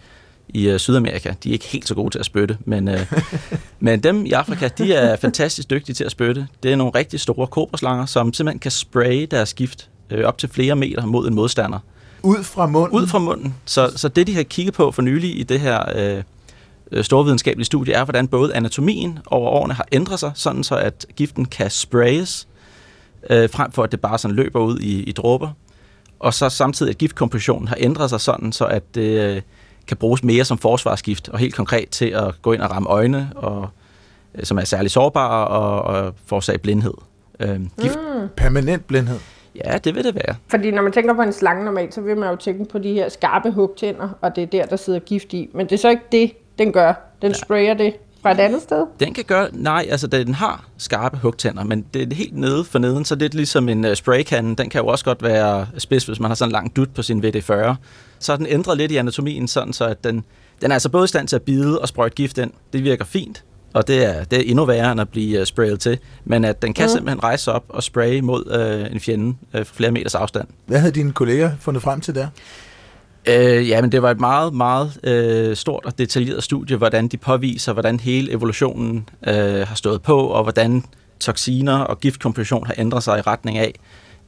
i 0.49 0.69
øh, 0.69 0.78
Sydamerika. 0.78 1.34
De 1.44 1.49
er 1.49 1.52
ikke 1.52 1.64
helt 1.64 1.88
så 1.88 1.94
gode 1.94 2.11
til 2.11 2.19
at 2.19 2.25
spytte, 2.25 2.58
men, 2.64 2.88
øh, 2.88 3.12
men 3.81 4.00
dem 4.00 4.26
i 4.26 4.32
Afrika, 4.32 4.69
de 4.69 4.94
er 4.94 5.17
fantastisk 5.17 5.70
dygtige 5.70 5.94
til 5.94 6.05
at 6.05 6.11
spytte. 6.11 6.46
Det 6.62 6.72
er 6.72 6.76
nogle 6.76 6.93
rigtig 6.94 7.20
store 7.20 7.46
kobraslanger, 7.46 8.06
som 8.06 8.32
simpelthen 8.32 8.58
kan 8.58 8.70
spraye 8.70 9.26
deres 9.26 9.55
gift 9.55 9.88
øh, 10.11 10.25
op 10.25 10.38
til 10.38 10.49
flere 10.49 10.76
meter 10.76 11.06
mod 11.06 11.29
en 11.29 11.34
modstander. 11.34 11.79
Ud 12.22 12.43
fra 12.43 12.67
munden. 12.67 12.99
Ud 12.99 13.06
fra 13.06 13.19
munden. 13.19 13.55
Så, 13.64 13.93
så 13.96 14.08
det, 14.08 14.26
de 14.26 14.34
har 14.34 14.43
kigget 14.43 14.75
på 14.75 14.90
for 14.90 15.02
nylig 15.02 15.40
i 15.40 15.43
det 15.43 15.61
her 15.61 15.82
øh, 15.94 16.22
øh, 16.92 17.04
storvidenskabelige 17.04 17.64
studie, 17.66 17.94
er, 17.94 18.04
hvordan 18.04 18.28
både 18.28 18.54
anatomien 18.54 19.18
over 19.26 19.50
årene 19.50 19.74
har 19.74 19.86
ændret 19.92 20.20
sig, 20.20 20.32
sådan 20.34 20.64
så 20.64 20.76
at 20.76 21.06
giften 21.16 21.44
kan 21.44 21.70
sprayes, 21.70 22.48
øh, 23.30 23.50
frem 23.50 23.72
for 23.72 23.82
at 23.82 23.92
det 23.92 24.00
bare 24.00 24.18
sådan 24.18 24.36
løber 24.36 24.60
ud 24.60 24.78
i, 24.78 25.02
i 25.02 25.12
dråber. 25.12 25.50
Og 26.18 26.34
så 26.34 26.48
samtidig, 26.48 26.90
at 26.90 26.98
giftkompositionen 26.98 27.68
har 27.68 27.76
ændret 27.78 28.10
sig 28.10 28.20
sådan, 28.20 28.52
så 28.52 28.64
at 28.64 28.94
det 28.94 29.36
øh, 29.36 29.42
kan 29.86 29.96
bruges 29.96 30.24
mere 30.24 30.44
som 30.44 30.58
forsvarsgift, 30.58 31.28
og 31.28 31.38
helt 31.38 31.54
konkret 31.54 31.88
til 31.88 32.06
at 32.06 32.42
gå 32.42 32.52
ind 32.52 32.62
og 32.62 32.70
ramme 32.70 32.88
øjne, 32.88 33.30
og, 33.36 33.68
øh, 34.34 34.44
som 34.44 34.58
er 34.58 34.64
særlig 34.64 34.90
sårbare, 34.90 35.48
og, 35.48 35.82
og 35.82 36.14
forårsage 36.26 36.58
blindhed. 36.58 36.94
Øh, 37.40 37.60
gift, 37.82 37.98
mm. 37.98 38.28
Permanent 38.36 38.86
blindhed. 38.86 39.18
Ja, 39.64 39.78
det 39.78 39.94
vil 39.94 40.04
det 40.04 40.14
være. 40.14 40.34
Fordi 40.48 40.70
når 40.70 40.82
man 40.82 40.92
tænker 40.92 41.14
på 41.14 41.22
en 41.22 41.32
slange 41.32 41.64
normalt, 41.64 41.94
så 41.94 42.00
vil 42.00 42.16
man 42.16 42.30
jo 42.30 42.36
tænke 42.36 42.64
på 42.64 42.78
de 42.78 42.92
her 42.92 43.08
skarpe 43.08 43.50
hugtænder, 43.50 44.08
og 44.20 44.36
det 44.36 44.42
er 44.42 44.46
der, 44.46 44.66
der 44.66 44.76
sidder 44.76 44.98
gift 44.98 45.32
i. 45.32 45.50
Men 45.54 45.66
det 45.66 45.72
er 45.72 45.78
så 45.78 45.88
ikke 45.88 46.02
det, 46.12 46.32
den 46.58 46.73
gør. 46.73 46.94
Den 47.23 47.31
ja. 47.31 47.37
sprayer 47.37 47.75
det 47.75 47.94
fra 48.26 48.32
et 48.32 48.41
andet 48.41 48.62
sted. 48.62 48.87
Den 49.00 49.14
kan 49.14 49.25
gøre, 49.25 49.49
nej, 49.53 49.87
altså 49.91 50.06
den 50.06 50.35
har 50.35 50.64
skarpe 50.79 51.17
hugtænder, 51.17 51.64
men 51.64 51.85
det 51.94 52.12
er 52.12 52.17
helt 52.17 52.37
nede 52.37 52.64
for 52.64 52.79
neden, 52.79 53.05
så 53.05 53.14
det 53.14 53.35
er 53.35 53.37
ligesom 53.37 53.69
en 53.69 53.85
uh, 53.85 53.94
spraykande. 53.94 54.56
Den 54.56 54.70
kan 54.70 54.81
jo 54.81 54.87
også 54.87 55.05
godt 55.05 55.23
være 55.23 55.67
spids, 55.79 56.05
hvis 56.05 56.20
man 56.20 56.31
har 56.31 56.35
sådan 56.35 56.49
en 56.49 56.53
lang 56.53 56.76
dut 56.76 56.94
på 56.94 57.03
sin 57.03 57.25
VD40. 57.25 57.75
Så 58.19 58.37
den 58.37 58.47
ændret 58.47 58.79
lidt 58.79 58.93
i 58.93 58.97
anatomien, 58.97 59.49
sådan 59.49 59.73
så 59.73 59.85
at 59.85 60.05
den, 60.05 60.25
den 60.62 60.70
er 60.70 60.75
altså 60.75 60.88
både 60.88 61.05
i 61.05 61.08
stand 61.08 61.29
til 61.29 61.37
at 61.37 61.43
bide 61.43 61.81
og 61.81 61.88
sprøjte 61.88 62.14
gift 62.14 62.38
ind. 62.38 62.50
Det 62.73 62.85
virker 62.85 63.05
fint, 63.05 63.44
og 63.73 63.88
det 63.88 64.05
er, 64.05 64.25
det 64.25 64.38
er 64.38 64.50
endnu 64.50 64.64
værre 64.64 64.93
end 64.93 65.00
at 65.00 65.08
blive 65.08 65.41
uh, 65.41 65.47
sprayet 65.47 65.81
til. 65.81 65.99
Men 66.25 66.44
at 66.44 66.62
den 66.62 66.75
kan 66.75 66.85
mm. 66.85 66.88
simpelthen 66.88 67.23
rejse 67.23 67.53
op 67.53 67.64
og 67.69 67.82
spraye 67.82 68.23
mod 68.23 68.47
uh, 68.87 68.93
en 68.93 69.00
fjende 69.00 69.37
uh, 69.55 69.64
for 69.64 69.75
flere 69.75 69.91
meters 69.91 70.14
afstand. 70.14 70.49
Hvad 70.67 70.79
havde 70.79 70.93
dine 70.93 71.12
kolleger 71.12 71.50
fundet 71.61 71.82
frem 71.82 72.00
til 72.00 72.14
der? 72.14 72.29
Øh, 73.28 73.69
ja, 73.69 73.81
men 73.81 73.93
det 73.93 74.02
var 74.02 74.11
et 74.11 74.20
meget, 74.20 74.55
meget 74.55 75.00
øh, 75.05 75.56
stort 75.56 75.84
og 75.84 75.99
detaljeret 75.99 76.43
studie, 76.43 76.76
hvordan 76.76 77.08
de 77.08 77.17
påviser, 77.17 77.73
hvordan 77.73 78.00
hele 78.00 78.32
evolutionen 78.32 79.08
øh, 79.26 79.69
har 79.69 79.75
stået 79.75 80.02
på, 80.02 80.19
og 80.19 80.43
hvordan 80.43 80.84
toksiner 81.20 81.78
og 81.78 82.00
giftkomposition 82.00 82.67
har 82.67 82.75
ændret 82.78 83.02
sig 83.02 83.19
i 83.19 83.20
retning 83.20 83.58
af, 83.58 83.75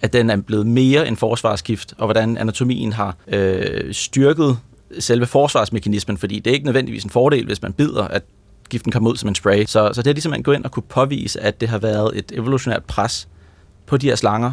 at 0.01 0.13
den 0.13 0.31
er 0.31 0.37
blevet 0.37 0.67
mere 0.67 1.09
end 1.09 1.17
forsvarsgift, 1.17 1.95
og 1.99 2.07
hvordan 2.07 2.39
anatomien 2.39 2.93
har 2.93 3.17
øh, 3.29 3.95
styrket 3.95 4.59
selve 4.99 5.27
forsvarsmekanismen, 5.27 6.19
fordi 6.19 6.39
det 6.39 6.51
er 6.51 6.55
ikke 6.55 6.67
nødvendigvis 6.67 7.05
en 7.05 7.11
fordel, 7.11 7.47
hvis 7.47 7.63
man 7.63 7.73
bider, 7.73 8.05
at 8.05 8.23
giften 8.71 8.93
kommer 8.93 9.11
ud 9.11 9.17
som 9.17 9.29
en 9.29 9.35
spray. 9.35 9.65
Så, 9.65 9.91
så 9.93 10.03
det 10.03 10.07
har 10.07 10.13
ligesom 10.13 10.31
man 10.31 10.43
gå 10.43 10.53
ind 10.53 10.65
og 10.65 10.71
kunne 10.71 10.83
påvise, 10.89 11.41
at 11.41 11.61
det 11.61 11.69
har 11.69 11.79
været 11.79 12.19
et 12.19 12.33
evolutionært 12.35 12.85
pres 12.85 13.29
på 13.87 13.97
de 13.97 14.07
her 14.07 14.17
slanger, 14.17 14.53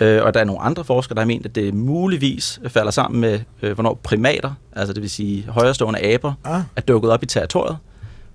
Øh, 0.00 0.24
og 0.24 0.34
der 0.34 0.40
er 0.40 0.44
nogle 0.44 0.60
andre 0.62 0.84
forskere, 0.84 1.14
der 1.14 1.20
har 1.20 1.26
ment, 1.26 1.46
at 1.46 1.54
det 1.54 1.74
muligvis 1.74 2.60
falder 2.68 2.90
sammen 2.90 3.20
med, 3.20 3.40
øh, 3.62 3.72
hvornår 3.72 4.00
primater, 4.02 4.52
altså 4.76 4.92
det 4.92 5.02
vil 5.02 5.10
sige 5.10 5.44
højrestående 5.48 6.00
aber, 6.14 6.32
Ah. 6.44 6.62
er 6.76 6.80
dukket 6.80 7.10
op 7.10 7.22
i 7.22 7.26
territoriet. 7.26 7.76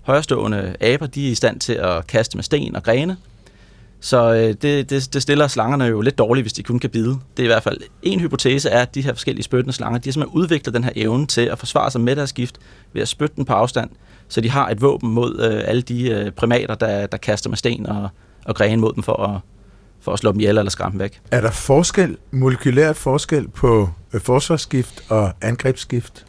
Højrestående 0.01 0.75
aber, 0.81 1.05
de 1.07 1.27
er 1.27 1.31
i 1.31 1.35
stand 1.35 1.59
til 1.59 1.73
at 1.73 2.07
kaste 2.07 2.37
med 2.37 2.43
sten 2.43 2.75
og 2.75 2.83
grene. 2.83 3.17
Så 3.99 4.33
øh, 4.33 4.55
det, 4.61 4.89
det, 4.89 5.13
det 5.13 5.21
stiller 5.21 5.47
slangerne 5.47 5.83
jo 5.83 6.01
lidt 6.01 6.17
dårligt, 6.17 6.43
hvis 6.43 6.53
de 6.53 6.63
kun 6.63 6.79
kan 6.79 6.89
bide. 6.89 7.09
Det 7.37 7.39
er 7.39 7.43
i 7.43 7.47
hvert 7.47 7.63
fald 7.63 7.77
en 8.03 8.19
hypotese 8.19 8.69
er, 8.69 8.81
at 8.81 8.95
de 8.95 9.01
her 9.01 9.13
forskellige 9.13 9.43
spyttende 9.43 9.73
slanger, 9.73 9.99
de 9.99 10.09
har 10.09 10.13
simpelthen 10.13 10.39
udviklet 10.41 10.75
den 10.75 10.83
her 10.83 10.91
evne 10.95 11.25
til 11.27 11.41
at 11.41 11.59
forsvare 11.59 11.91
sig 11.91 12.01
med 12.01 12.15
deres 12.15 12.33
gift 12.33 12.55
ved 12.93 13.01
at 13.01 13.07
spytte 13.07 13.35
den 13.35 13.45
på 13.45 13.53
afstand, 13.53 13.89
så 14.27 14.41
de 14.41 14.49
har 14.49 14.69
et 14.69 14.81
våben 14.81 15.11
mod 15.11 15.39
øh, 15.51 15.61
alle 15.65 15.81
de 15.81 16.09
øh, 16.09 16.31
primater, 16.31 16.75
der, 16.75 17.07
der 17.07 17.17
kaster 17.17 17.49
med 17.49 17.57
sten 17.57 17.85
og, 17.85 18.09
og 18.45 18.55
grene 18.55 18.81
mod 18.81 18.93
dem 18.93 19.03
for 19.03 19.23
at, 19.23 19.39
for 20.07 20.13
at 20.13 20.19
slå 20.19 20.31
dem 20.31 20.39
ihjel 20.39 20.57
eller 20.57 20.69
skræmme 20.69 20.91
dem 20.91 20.99
væk. 20.99 21.21
Er 21.31 21.41
der 21.41 21.51
forskel, 21.51 22.17
molekylært 22.31 22.97
forskel 22.97 23.47
på 23.47 23.89
øh, 24.13 24.21
forsvarsgift 24.21 25.03
og 25.09 25.31
angrebsgift? 25.41 26.25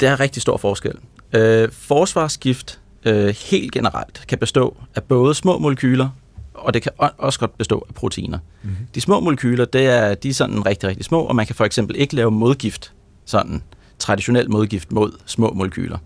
Det 0.00 0.08
er 0.08 0.20
rigtig 0.20 0.42
stor 0.42 0.56
forskel. 0.56 0.94
Øh, 1.32 1.68
forsvarsgift 1.72 2.80
øh, 3.04 3.34
helt 3.50 3.72
generelt 3.72 4.24
kan 4.28 4.38
bestå 4.38 4.76
af 4.94 5.02
både 5.02 5.34
små 5.34 5.58
molekyler, 5.58 6.08
og 6.54 6.74
det 6.74 6.82
kan 6.82 6.92
også 7.18 7.38
godt 7.38 7.58
bestå 7.58 7.86
af 7.88 7.94
proteiner. 7.94 8.38
Mm-hmm. 8.62 8.86
De 8.94 9.00
små 9.00 9.20
molekyler, 9.20 9.64
det 9.64 9.86
er, 9.86 10.14
de 10.14 10.28
er 10.28 10.34
sådan 10.34 10.66
rigtig, 10.66 10.88
rigtig 10.88 11.04
små, 11.04 11.20
og 11.20 11.36
man 11.36 11.46
kan 11.46 11.54
for 11.54 11.64
eksempel 11.64 11.96
ikke 11.96 12.14
lave 12.14 12.30
modgift, 12.30 12.92
sådan 13.24 13.62
traditionel 13.98 14.50
modgift 14.50 14.92
mod 14.92 15.12
små 15.26 15.52
molekyler. 15.52 15.98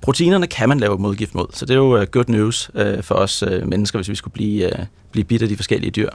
Proteinerne 0.00 0.46
kan 0.46 0.68
man 0.68 0.80
lave 0.80 0.98
modgift 0.98 1.34
mod, 1.34 1.46
så 1.52 1.66
det 1.66 1.74
er 1.74 1.78
jo 1.78 2.00
uh, 2.00 2.02
good 2.02 2.28
news 2.28 2.70
uh, 2.74 3.02
for 3.02 3.14
os 3.14 3.42
uh, 3.42 3.66
mennesker, 3.66 3.98
hvis 3.98 4.08
vi 4.08 4.14
skulle 4.14 4.32
blive, 4.32 4.66
uh, 4.66 4.84
blive 5.12 5.24
bidt 5.24 5.42
af 5.42 5.48
de 5.48 5.56
forskellige 5.56 5.90
dyr. 5.90 6.10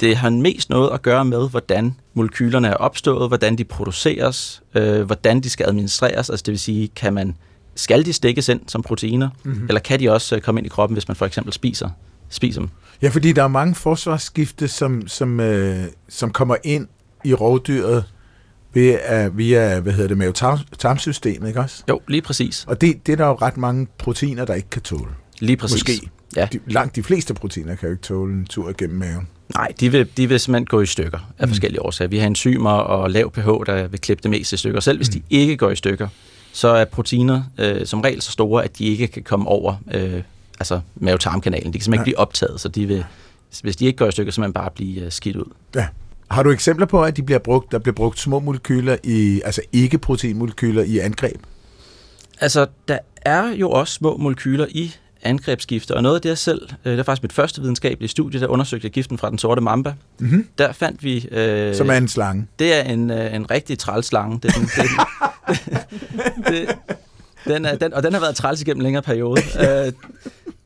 Det 0.00 0.16
har 0.16 0.30
mest 0.30 0.70
noget 0.70 0.90
at 0.92 1.02
gøre 1.02 1.24
med, 1.24 1.50
hvordan 1.50 1.94
molekylerne 2.14 2.68
er 2.68 2.74
opstået, 2.74 3.30
hvordan 3.30 3.58
de 3.58 3.64
produceres, 3.64 4.62
øh, 4.74 5.02
hvordan 5.02 5.40
de 5.40 5.50
skal 5.50 5.66
administreres. 5.66 6.30
Altså 6.30 6.42
det 6.46 6.52
vil 6.52 6.58
sige, 6.58 6.88
kan 6.88 7.14
man, 7.14 7.36
skal 7.74 8.06
de 8.06 8.12
stikkes 8.12 8.48
ind 8.48 8.60
som 8.66 8.82
proteiner, 8.82 9.28
mm-hmm. 9.44 9.66
eller 9.68 9.80
kan 9.80 10.00
de 10.00 10.12
også 10.12 10.36
øh, 10.36 10.42
komme 10.42 10.60
ind 10.60 10.66
i 10.66 10.68
kroppen, 10.68 10.94
hvis 10.94 11.08
man 11.08 11.16
for 11.16 11.26
eksempel 11.26 11.52
spiser, 11.52 11.88
spiser 12.28 12.60
dem? 12.60 12.70
Ja, 13.02 13.08
fordi 13.08 13.32
der 13.32 13.42
er 13.42 13.48
mange 13.48 13.74
forsvarsgifte, 13.74 14.68
som, 14.68 15.08
som, 15.08 15.40
øh, 15.40 15.84
som 16.08 16.30
kommer 16.30 16.56
ind 16.64 16.86
i 17.24 17.34
rovdyret 17.34 18.04
via, 18.74 19.28
via 19.28 19.80
hvad 19.80 19.92
hedder 19.92 20.08
det, 20.08 20.18
mavetarmsystemet, 20.18 21.48
ikke 21.48 21.60
også? 21.60 21.82
Jo, 21.88 22.00
lige 22.08 22.22
præcis. 22.22 22.64
Og 22.68 22.80
det, 22.80 23.06
det 23.06 23.12
er 23.12 23.16
der 23.16 23.26
jo 23.26 23.34
ret 23.34 23.56
mange 23.56 23.86
proteiner, 23.98 24.44
der 24.44 24.54
ikke 24.54 24.70
kan 24.70 24.82
tåle. 24.82 25.10
Lige 25.40 25.56
præcis. 25.56 25.88
Måske. 25.88 26.10
Ja. 26.36 26.48
De, 26.52 26.60
langt 26.66 26.96
de 26.96 27.02
fleste 27.02 27.34
proteiner 27.34 27.74
kan 27.74 27.88
jo 27.88 27.92
ikke 27.92 28.02
tåle 28.02 28.34
en 28.34 28.46
tur 28.46 28.70
igennem 28.70 28.98
maven. 28.98 29.28
Nej, 29.54 29.72
de 29.80 29.92
vil, 29.92 30.08
de 30.16 30.28
vil 30.28 30.40
simpelthen 30.40 30.66
gå 30.66 30.80
i 30.80 30.86
stykker 30.86 31.32
af 31.38 31.46
mm. 31.46 31.48
forskellige 31.48 31.82
årsager. 31.82 32.08
Vi 32.08 32.18
har 32.18 32.26
enzymer 32.26 32.70
og 32.70 33.10
lav 33.10 33.32
pH, 33.32 33.46
der 33.66 33.86
vil 33.88 34.00
klippe 34.00 34.22
det 34.22 34.30
meste 34.30 34.54
i 34.54 34.56
stykker. 34.56 34.80
Selv 34.80 34.98
hvis 34.98 35.08
mm. 35.08 35.12
de 35.20 35.22
ikke 35.30 35.56
går 35.56 35.70
i 35.70 35.76
stykker, 35.76 36.08
så 36.52 36.68
er 36.68 36.84
proteiner 36.84 37.42
øh, 37.58 37.86
som 37.86 38.00
regel 38.00 38.22
så 38.22 38.32
store, 38.32 38.64
at 38.64 38.78
de 38.78 38.84
ikke 38.84 39.06
kan 39.06 39.22
komme 39.22 39.48
over 39.48 39.74
øh, 39.94 40.22
altså 40.60 40.80
mavetarmkanalen. 40.94 41.72
De 41.72 41.78
kan 41.78 41.84
simpelthen 41.84 42.00
ikke 42.00 42.16
blive 42.16 42.18
optaget, 42.18 42.60
så 42.60 42.68
de 42.68 42.86
vil, 42.86 43.04
hvis 43.62 43.76
de 43.76 43.86
ikke 43.86 43.96
går 43.96 44.08
i 44.08 44.12
stykker, 44.12 44.32
så 44.32 44.40
man 44.40 44.52
bare 44.52 44.70
blive 44.70 45.04
øh, 45.04 45.12
skidt 45.12 45.36
ud. 45.36 45.52
Ja. 45.74 45.86
Har 46.30 46.42
du 46.42 46.50
eksempler 46.50 46.86
på, 46.86 47.02
at 47.02 47.16
de 47.16 47.22
bliver 47.22 47.38
brugt, 47.38 47.72
der 47.72 47.78
bliver 47.78 47.94
brugt 47.94 48.18
små 48.18 48.40
molekyler, 48.40 48.96
i, 49.04 49.40
altså 49.44 49.62
ikke-proteinmolekyler 49.72 50.82
i 50.82 50.98
angreb? 50.98 51.40
Altså, 52.40 52.66
der 52.88 52.98
er 53.22 53.48
jo 53.48 53.70
også 53.70 53.94
små 53.94 54.16
molekyler 54.16 54.66
i 54.70 54.94
angrebsgifte, 55.22 55.94
og 55.94 56.02
noget 56.02 56.16
af 56.16 56.22
det 56.22 56.28
jeg 56.28 56.38
selv, 56.38 56.68
øh, 56.84 56.92
det 56.92 56.98
er 56.98 57.02
faktisk 57.02 57.22
mit 57.22 57.32
første 57.32 57.60
videnskabelige 57.60 58.08
studie, 58.08 58.40
der 58.40 58.46
undersøgte 58.46 58.84
jeg 58.84 58.92
giften 58.92 59.18
fra 59.18 59.30
den 59.30 59.38
sorte 59.38 59.60
mamba. 59.60 59.94
Mm-hmm. 60.18 60.48
Der 60.58 60.72
fandt 60.72 61.04
vi... 61.04 61.28
Øh, 61.30 61.74
Som 61.74 61.90
er 61.90 61.94
en 61.96 62.08
slange. 62.08 62.46
Det 62.58 62.74
er 62.74 62.82
en, 62.82 63.10
øh, 63.10 63.34
en 63.34 63.50
rigtig 63.50 63.78
trælslange. 63.78 64.40
Det 64.42 64.50
er 64.50 64.58
den, 64.58 64.68
det, 64.76 64.90
det, 66.68 66.76
den 67.44 67.64
er, 67.64 67.76
den, 67.76 67.94
og 67.94 68.02
den 68.02 68.12
har 68.12 68.20
været 68.20 68.36
træls 68.36 68.60
igennem 68.60 68.80
en 68.80 68.82
længere 68.82 69.02
periode. 69.02 69.40
øh, 69.86 69.92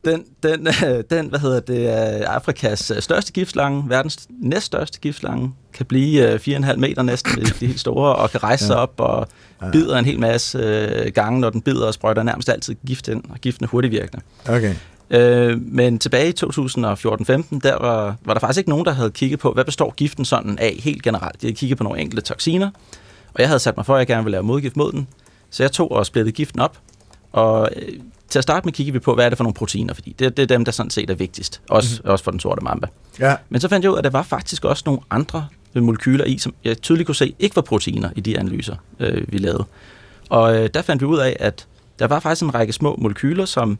den, 0.05 0.25
den, 0.43 0.67
øh, 0.67 1.03
den, 1.09 1.27
hvad 1.27 1.39
hedder 1.39 1.59
det, 1.59 1.89
er 1.89 2.29
Afrikas 2.29 2.91
øh, 2.91 3.01
største 3.01 3.31
giftslange, 3.31 3.83
verdens 3.89 4.27
næststørste 4.29 4.99
giftslange, 4.99 5.53
kan 5.73 5.85
blive 5.85 6.33
øh, 6.33 6.39
4,5 6.39 6.75
meter 6.75 7.01
næsten, 7.01 7.45
de 7.45 7.65
helt 7.65 7.79
store, 7.79 8.15
og 8.15 8.31
kan 8.31 8.43
rejse 8.43 8.65
sig 8.65 8.75
op 8.75 8.93
og 8.97 9.27
bider 9.71 9.97
en 9.97 10.05
hel 10.05 10.19
masse 10.19 10.57
øh, 10.57 11.11
gange, 11.13 11.39
når 11.39 11.49
den 11.49 11.61
bider 11.61 11.87
og 11.87 11.93
sprøjter 11.93 12.23
nærmest 12.23 12.49
altid 12.49 12.75
gift 12.87 13.07
ind, 13.07 13.23
og 13.29 13.39
giften 13.39 13.63
er 13.63 13.69
hurtigt 13.69 13.91
virkende. 13.91 14.23
Okay. 14.49 14.75
Øh, 15.09 15.61
men 15.61 15.99
tilbage 15.99 16.29
i 16.29 16.33
2014-15, 16.45 17.59
der 17.63 17.77
var, 17.79 18.15
var 18.25 18.33
der 18.33 18.39
faktisk 18.39 18.57
ikke 18.57 18.69
nogen, 18.69 18.85
der 18.85 18.91
havde 18.91 19.11
kigget 19.11 19.39
på, 19.39 19.51
hvad 19.51 19.65
består 19.65 19.93
giften 19.97 20.25
sådan 20.25 20.59
af 20.59 20.75
helt 20.79 21.03
generelt. 21.03 21.41
De 21.41 21.47
havde 21.47 21.55
kigget 21.55 21.77
på 21.77 21.83
nogle 21.83 21.99
enkelte 21.99 22.21
toksiner, 22.21 22.69
og 23.33 23.39
jeg 23.39 23.47
havde 23.47 23.59
sat 23.59 23.77
mig 23.77 23.85
for, 23.85 23.95
at 23.95 23.99
jeg 23.99 24.07
gerne 24.07 24.23
ville 24.23 24.31
lave 24.31 24.43
modgift 24.43 24.77
mod 24.77 24.91
den. 24.91 25.07
Så 25.49 25.63
jeg 25.63 25.71
tog 25.71 25.91
og 25.91 26.05
splittede 26.05 26.31
giften 26.31 26.59
op, 26.59 26.77
og 27.31 27.69
øh, 27.75 27.99
til 28.31 28.39
at 28.39 28.43
starte 28.43 28.65
med 28.65 28.73
kiggede 28.73 28.93
vi 28.93 28.99
på, 28.99 29.15
hvad 29.15 29.25
er 29.25 29.29
det 29.29 29.37
for 29.37 29.43
nogle 29.43 29.53
proteiner, 29.53 29.93
fordi 29.93 30.15
det, 30.19 30.37
det 30.37 30.43
er 30.43 30.47
dem, 30.47 30.65
der 30.65 30.71
sådan 30.71 30.89
set 30.89 31.09
er 31.09 31.15
vigtigst, 31.15 31.61
også, 31.69 31.89
mm-hmm. 31.95 32.11
også 32.11 32.23
for 32.23 32.31
den 32.31 32.39
sorte 32.39 32.63
mamba. 32.63 32.87
Ja. 33.19 33.35
Men 33.49 33.61
så 33.61 33.67
fandt 33.67 33.83
jeg 33.83 33.91
ud 33.91 33.95
af, 33.95 33.99
at 33.99 34.03
der 34.03 34.09
var 34.09 34.23
faktisk 34.23 34.65
også 34.65 34.83
nogle 34.85 35.01
andre 35.09 35.47
molekyler 35.75 36.25
i, 36.25 36.37
som 36.37 36.53
jeg 36.63 36.81
tydeligt 36.81 37.05
kunne 37.05 37.15
se 37.15 37.35
ikke 37.39 37.55
var 37.55 37.61
proteiner 37.61 38.09
i 38.15 38.21
de 38.21 38.39
analyser, 38.39 38.75
øh, 38.99 39.31
vi 39.33 39.37
lavede. 39.37 39.65
Og 40.29 40.55
øh, 40.55 40.69
der 40.73 40.81
fandt 40.81 41.01
vi 41.01 41.05
ud 41.05 41.19
af, 41.19 41.37
at 41.39 41.67
der 41.99 42.07
var 42.07 42.19
faktisk 42.19 42.43
en 42.43 42.53
række 42.53 42.73
små 42.73 42.95
molekyler, 42.99 43.45
som, 43.45 43.79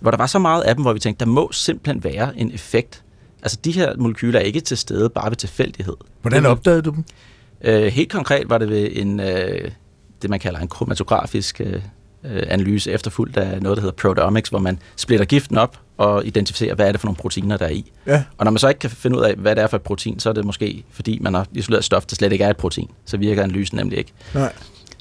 hvor 0.00 0.10
der 0.10 0.18
var 0.18 0.26
så 0.26 0.38
meget 0.38 0.62
af 0.62 0.74
dem, 0.74 0.82
hvor 0.82 0.92
vi 0.92 0.98
tænkte, 0.98 1.24
der 1.24 1.30
må 1.30 1.52
simpelthen 1.52 2.04
være 2.04 2.38
en 2.38 2.54
effekt. 2.54 3.02
Altså 3.42 3.58
de 3.64 3.72
her 3.72 3.96
molekyler 3.96 4.38
er 4.38 4.44
ikke 4.44 4.60
til 4.60 4.76
stede 4.76 5.10
bare 5.10 5.30
ved 5.30 5.36
tilfældighed. 5.36 5.96
Hvordan 6.22 6.46
opdagede 6.46 6.82
du 6.82 6.90
dem? 6.90 7.04
Øh, 7.60 7.86
helt 7.86 8.12
konkret 8.12 8.50
var 8.50 8.58
det 8.58 8.68
ved 8.68 8.88
en, 8.92 9.20
øh, 9.20 9.70
det 10.22 10.30
man 10.30 10.40
kalder 10.40 10.60
en 10.60 10.68
kromatografisk 10.68 11.60
øh, 11.60 11.82
analyse 12.24 12.92
efterfulgt 12.92 13.36
af 13.36 13.62
noget, 13.62 13.76
der 13.76 13.82
hedder 13.82 13.96
proteomics, 13.96 14.48
hvor 14.48 14.58
man 14.58 14.78
splitter 14.96 15.26
giften 15.26 15.58
op 15.58 15.80
og 15.96 16.26
identificerer, 16.26 16.74
hvad 16.74 16.88
er 16.88 16.92
det 16.92 17.00
for 17.00 17.06
nogle 17.06 17.16
proteiner, 17.16 17.56
der 17.56 17.66
er 17.66 17.70
i. 17.70 17.92
Ja. 18.06 18.24
Og 18.38 18.44
når 18.44 18.50
man 18.50 18.58
så 18.58 18.68
ikke 18.68 18.78
kan 18.78 18.90
finde 18.90 19.18
ud 19.18 19.22
af, 19.22 19.34
hvad 19.34 19.56
det 19.56 19.62
er 19.62 19.66
for 19.66 19.76
et 19.76 19.82
protein, 19.82 20.20
så 20.20 20.28
er 20.28 20.32
det 20.32 20.44
måske, 20.44 20.84
fordi 20.90 21.18
man 21.20 21.34
har 21.34 21.46
isoleret 21.52 21.84
stof, 21.84 22.06
der 22.06 22.16
slet 22.16 22.32
ikke 22.32 22.44
er 22.44 22.50
et 22.50 22.56
protein. 22.56 22.90
Så 23.04 23.16
virker 23.16 23.42
analysen 23.42 23.76
nemlig 23.76 23.98
ikke. 23.98 24.12
Nej. 24.34 24.52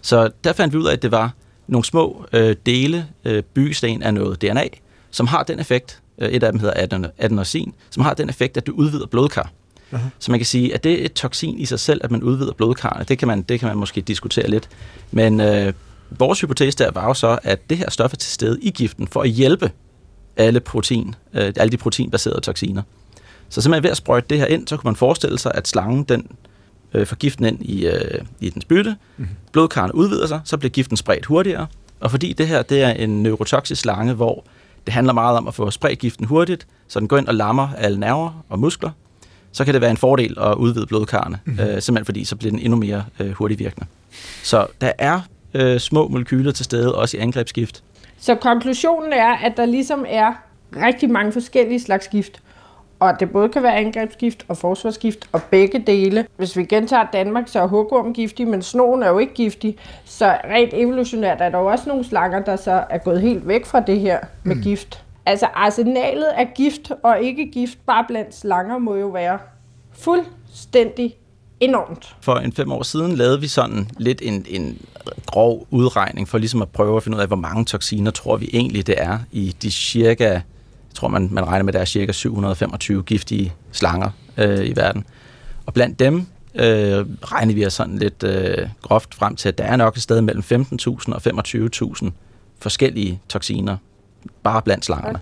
Så 0.02 0.30
der 0.44 0.54
fandt 0.54 0.74
vi 0.74 0.78
ud 0.78 0.88
af, 0.88 0.94
at 0.94 1.02
det 1.02 1.12
var 1.12 1.34
nogle 1.68 1.86
små 1.86 2.26
øh, 2.34 2.56
dele, 2.66 3.08
øh, 3.26 3.44
byggesten 3.44 4.04
af 4.04 4.14
noget 4.14 4.42
DNA, 4.42 4.68
som 5.12 5.28
har 5.28 5.44
den 5.44 5.60
effekt, 5.60 6.02
øh, 6.20 6.30
et 6.30 6.44
af 6.44 6.52
dem 6.52 6.60
hedder 6.60 7.10
adenosin, 7.18 7.74
som 7.90 8.04
har 8.04 8.14
den 8.14 8.30
effekt, 8.30 8.58
at 8.58 8.66
det 8.66 8.72
udvider 8.72 9.06
blodkar. 9.06 9.52
Uh-huh. 9.92 9.98
Så 10.20 10.32
man 10.32 10.40
kan 10.40 10.46
sige, 10.46 10.74
at 10.74 10.84
det 10.84 11.02
er 11.02 11.06
et 11.06 11.14
toksin 11.14 11.60
i 11.60 11.66
sig 11.66 11.80
selv, 11.80 12.02
at 12.04 12.12
man 12.12 12.24
udvider 12.24 12.54
blodkarrene. 12.54 13.06
Det 13.08 13.20
kan 13.20 13.28
man, 13.28 13.42
det 13.42 13.60
kan 13.60 13.68
man 13.68 13.78
måske 13.78 14.02
diskutere 14.02 14.50
lidt. 14.50 14.70
Men 15.12 15.42
øh, 15.42 15.74
vores 16.10 16.42
hypotese 16.42 16.78
der 16.78 16.92
var 16.92 17.08
jo 17.08 17.14
så, 17.14 17.40
at 17.44 17.70
det 17.70 17.78
her 17.78 17.90
stof 17.90 18.14
er 18.14 18.18
til 18.18 18.32
stede 18.32 18.60
i 18.62 18.70
giften 18.70 19.08
for 19.08 19.22
at 19.22 19.30
hjælpe 19.30 19.72
alle, 20.38 20.60
protein, 20.60 21.16
øh, 21.34 21.54
alle 21.56 21.72
de 21.72 21.78
proteinbaserede 21.78 22.42
toksiner. 22.42 22.82
Så 23.50 23.62
simpelthen 23.62 23.84
ved 23.84 23.92
at 23.92 23.98
sprøjte 23.98 24.28
det 24.30 24.40
her 24.40 24.46
ind, 24.46 24.68
så 24.68 24.78
kunne 24.78 24.88
man 24.88 24.96
forestille 24.96 25.40
sig, 25.40 25.52
at 25.56 25.68
slangen 25.68 26.04
den 26.04 26.28
øh, 26.94 27.06
får 27.06 27.16
giften 27.16 27.46
ind 27.46 27.62
i, 27.62 27.88
øh, 27.88 28.22
i 28.40 28.50
dens 28.50 28.66
bytte, 28.66 28.96
mm-hmm. 29.18 29.36
blodkarrene 29.52 29.96
udvider 29.96 30.28
sig, 30.28 30.42
så 30.44 30.58
bliver 30.58 30.70
giften 30.70 30.98
spredt 30.98 31.26
hurtigere, 31.26 31.68
og 32.00 32.12
fordi 32.12 32.34
det 32.34 32.48
her 32.48 32.62
det 32.62 32.82
er 32.82 32.90
en 32.90 33.24
neurotoksisk 33.24 33.82
slange, 33.82 34.14
hvor 34.14 34.44
det 34.86 34.94
handler 34.94 35.14
meget 35.14 35.38
om 35.38 35.48
at 35.48 35.54
få 35.54 35.72
spredt 35.72 36.00
giften 36.00 36.26
hurtigt, 36.26 36.68
så 36.88 37.00
den 37.00 37.08
går 37.08 37.18
ind 37.18 37.28
og 37.28 37.36
lammer 37.36 37.70
alle 37.78 38.00
nerver 38.00 38.44
og 38.50 38.60
muskler, 38.60 38.92
så 39.52 39.66
kan 39.66 39.74
det 39.74 39.82
være 39.82 39.92
en 39.92 39.98
fordel 39.98 40.38
at 40.40 40.54
udvide 40.54 40.86
blodkarrene, 40.86 41.40
mm-hmm. 41.46 41.60
øh, 41.60 41.82
simpelthen 41.82 42.06
fordi 42.06 42.26
så 42.26 42.36
bliver 42.36 42.52
den 42.52 42.60
endnu 42.60 42.78
mere 42.78 43.06
øh, 43.20 43.32
hurtigt 43.32 43.60
virkende. 43.60 43.88
Så 44.44 44.68
der 44.82 44.92
er 44.98 45.22
øh, 45.58 45.80
små 45.80 46.08
molekyler 46.08 46.52
til 46.52 46.66
stede, 46.66 46.96
også 46.96 47.18
i 47.18 47.20
angrebsgift. 47.20 47.84
Så 48.20 48.36
konklusionen 48.36 49.14
er, 49.14 49.34
at 49.34 49.58
der 49.58 49.66
ligesom 49.66 50.06
er 50.08 50.34
rigtig 50.76 51.10
mange 51.10 51.32
forskellige 51.32 51.80
slags 51.80 52.08
gift, 52.08 52.42
og 53.00 53.20
det 53.20 53.32
både 53.32 53.50
kan 53.50 53.64
være 53.64 53.76
angrebsgift 53.76 54.46
og 54.48 54.58
forsvarsgift 54.58 55.30
og 55.32 55.44
begge 55.44 55.80
dele. 55.88 56.28
Hvis 56.38 56.58
vi 56.58 56.64
gentager 56.64 57.06
Danmark, 57.14 57.48
så 57.48 57.60
er 57.60 57.68
hugorm 57.68 58.14
giftig, 58.14 58.48
men 58.48 58.62
snogen 58.62 59.04
er 59.04 59.10
jo 59.10 59.18
ikke 59.18 59.34
giftig. 59.34 59.78
Så 60.06 60.38
rent 60.44 60.74
evolutionært 60.74 61.42
er 61.42 61.50
der 61.50 61.58
jo 61.58 61.66
også 61.66 61.90
nogle 61.90 62.04
slanger, 62.04 62.40
der 62.40 62.56
så 62.56 62.84
er 62.90 62.98
gået 62.98 63.22
helt 63.22 63.48
væk 63.48 63.66
fra 63.66 63.80
det 63.80 64.00
her 64.00 64.20
med 64.44 64.56
mm. 64.56 64.62
gift. 64.62 65.04
Altså 65.26 65.46
arsenalet 65.54 66.26
af 66.26 66.52
gift 66.56 66.92
og 67.04 67.22
ikke 67.22 67.52
gift 67.52 67.86
bare 67.86 68.06
blandt 68.08 68.36
slanger 68.36 68.78
må 68.78 68.96
jo 68.96 69.08
være 69.08 69.40
fuldstændig 69.94 71.16
enormt. 71.60 72.16
For 72.22 72.36
en 72.36 72.54
fem 72.54 72.72
år 72.72 72.84
siden 72.84 73.16
lavede 73.16 73.42
vi 73.42 73.48
sådan 73.48 73.90
lidt 73.98 74.22
en, 74.24 74.46
en 74.50 74.82
grov 75.26 75.68
udregning 75.72 76.28
for 76.28 76.38
ligesom 76.38 76.62
at 76.62 76.70
prøve 76.70 76.98
at 76.98 77.04
finde 77.04 77.16
ud 77.16 77.22
af, 77.22 77.28
hvor 77.28 77.36
mange 77.36 77.66
toksiner 77.66 78.12
tror 78.12 78.38
vi 78.38 78.50
egentlig 78.54 78.88
det 78.88 78.96
er 78.98 79.20
i 79.32 79.56
de 79.62 79.72
cirka, 79.72 80.30
jeg 80.30 80.42
tror 80.94 81.08
man, 81.08 81.30
man 81.32 81.48
regner 81.48 81.64
med, 81.64 81.74
der 81.74 81.80
er 81.80 81.86
cirka 81.86 82.12
725 82.12 83.04
giftige 83.04 83.54
slanger 83.72 84.10
øh, 84.38 84.66
i 84.66 84.76
verden. 84.76 85.06
Og 85.66 85.74
blandt 85.74 86.00
dem 86.00 86.26
øh, 86.56 87.06
regner 87.24 87.54
vi 87.54 87.66
os 87.66 87.74
sådan 87.74 87.98
lidt 87.98 88.24
øh, 88.24 88.70
groft 88.82 89.16
frem 89.16 89.36
til, 89.36 89.50
at 89.50 89.58
der 89.58 89.64
er 89.64 89.76
nok 89.76 89.96
et 89.96 90.02
sted 90.02 90.22
mellem 90.22 90.44
15.000 90.52 91.14
og 91.14 91.22
25.000 92.02 92.10
forskellige 92.60 93.22
toksiner, 93.30 93.78
bare 94.44 94.62
blandt 94.62 94.86
slangerne. 94.86 95.20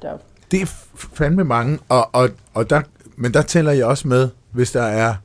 Det 0.52 0.62
er 0.62 0.66
fandme 1.14 1.44
mange, 1.44 1.80
og, 1.90 2.16
og, 2.16 2.30
og 2.54 2.70
der, 2.70 2.82
men 3.16 3.34
der 3.34 3.42
tæller 3.42 3.72
jeg 3.72 3.86
også 3.86 4.08
med, 4.08 4.30
hvis 4.52 4.72
der 4.72 4.84
er 4.84 5.16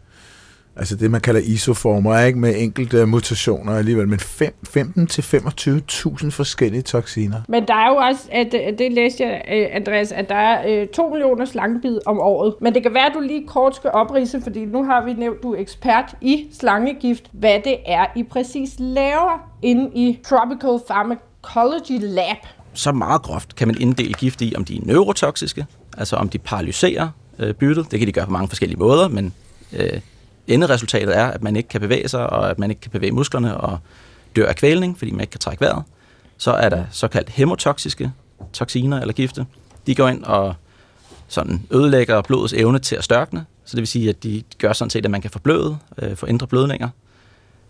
altså 0.81 0.97
det, 0.97 1.11
man 1.11 1.21
kalder 1.21 1.41
isoformer, 1.41 2.21
ikke 2.21 2.39
med 2.39 2.55
enkelte 2.57 3.07
mutationer 3.07 3.73
alligevel, 3.73 4.09
men 4.09 4.19
15 4.19 5.07
til 5.07 5.23
25.000 5.23 6.31
forskellige 6.31 6.83
toksiner. 6.83 7.41
Men 7.49 7.67
der 7.69 7.75
er 7.75 7.89
jo 7.89 7.97
også, 7.97 8.23
at 8.33 8.79
det 8.79 8.93
læste 8.93 9.25
jeg, 9.25 9.43
øh, 9.53 9.67
Andreas, 9.73 10.13
at 10.13 10.29
der 10.29 10.35
er 10.35 10.87
2 10.95 11.07
øh, 11.07 11.11
millioner 11.13 11.45
slangebid 11.45 11.99
om 12.07 12.21
året. 12.21 12.55
Men 12.61 12.75
det 12.75 12.83
kan 12.83 12.95
være, 12.95 13.07
at 13.07 13.13
du 13.15 13.21
lige 13.21 13.47
kort 13.47 13.77
skal 13.77 13.91
oprise, 13.91 14.41
fordi 14.43 14.65
nu 14.65 14.85
har 14.85 15.05
vi 15.05 15.13
nævnt, 15.13 15.43
du 15.43 15.55
er 15.55 15.61
ekspert 15.61 16.15
i 16.21 16.47
slangegift, 16.53 17.25
hvad 17.33 17.59
det 17.65 17.77
er, 17.87 18.07
I 18.17 18.23
præcis 18.23 18.71
laver 18.79 19.51
inde 19.63 19.91
i 19.95 20.19
Tropical 20.29 20.79
Pharmacology 20.91 21.99
Lab. 22.01 22.37
Så 22.75 22.93
meget 22.93 23.23
groft 23.23 23.57
kan 23.57 23.69
man 23.69 23.77
inddele 23.81 24.15
gift 24.15 24.43
i, 24.43 24.53
om 24.57 24.65
de 24.65 24.77
er 24.77 24.81
neurotoksiske, 24.85 25.67
altså 25.99 26.17
om 26.17 26.29
de 26.29 26.39
paralyserer 26.39 27.09
øh, 27.39 27.55
byttet. 27.55 27.91
Det 27.91 27.99
kan 27.99 28.09
de 28.09 28.13
gøre 28.13 28.27
på 28.27 28.33
mange 28.33 28.49
forskellige 28.49 28.79
måder, 28.79 29.09
men 29.09 29.35
øh, 29.73 30.01
enderesultatet 30.51 31.17
er, 31.17 31.27
at 31.27 31.43
man 31.43 31.57
ikke 31.57 31.69
kan 31.69 31.81
bevæge 31.81 32.09
sig, 32.09 32.31
og 32.31 32.51
at 32.51 32.59
man 32.59 32.71
ikke 32.71 32.81
kan 32.81 32.91
bevæge 32.91 33.13
musklerne 33.13 33.57
og 33.57 33.79
dør 34.37 34.47
af 34.47 34.57
kvælning, 34.57 34.99
fordi 34.99 35.11
man 35.11 35.21
ikke 35.21 35.31
kan 35.31 35.41
trække 35.41 35.61
vejret. 35.61 35.83
Så 36.39 36.51
er 36.51 36.69
der 36.69 36.85
såkaldt 36.91 37.31
hemotoksiske 37.31 38.13
toksiner 38.53 39.01
eller 39.01 39.15
gifte. 39.15 39.47
De 39.87 39.95
går 39.95 40.09
ind 40.09 40.25
og 40.25 40.55
sådan 41.29 41.67
ødelægger 41.71 42.23
blodets 42.23 42.53
evne 42.53 42.79
til 42.79 42.97
at 42.97 43.05
størkne, 43.05 43.45
så 43.65 43.77
det 43.77 43.81
vil 43.81 43.89
sige, 43.89 44.09
at 44.09 44.23
de 44.23 44.43
gør 44.59 44.73
sådan 44.73 44.91
set, 44.91 45.05
at 45.05 45.11
man 45.11 45.21
kan 45.21 45.31
forbløde, 45.31 45.79
øh, 46.03 46.17
få 46.17 46.27
indre 46.27 46.47
blødninger. 46.47 46.89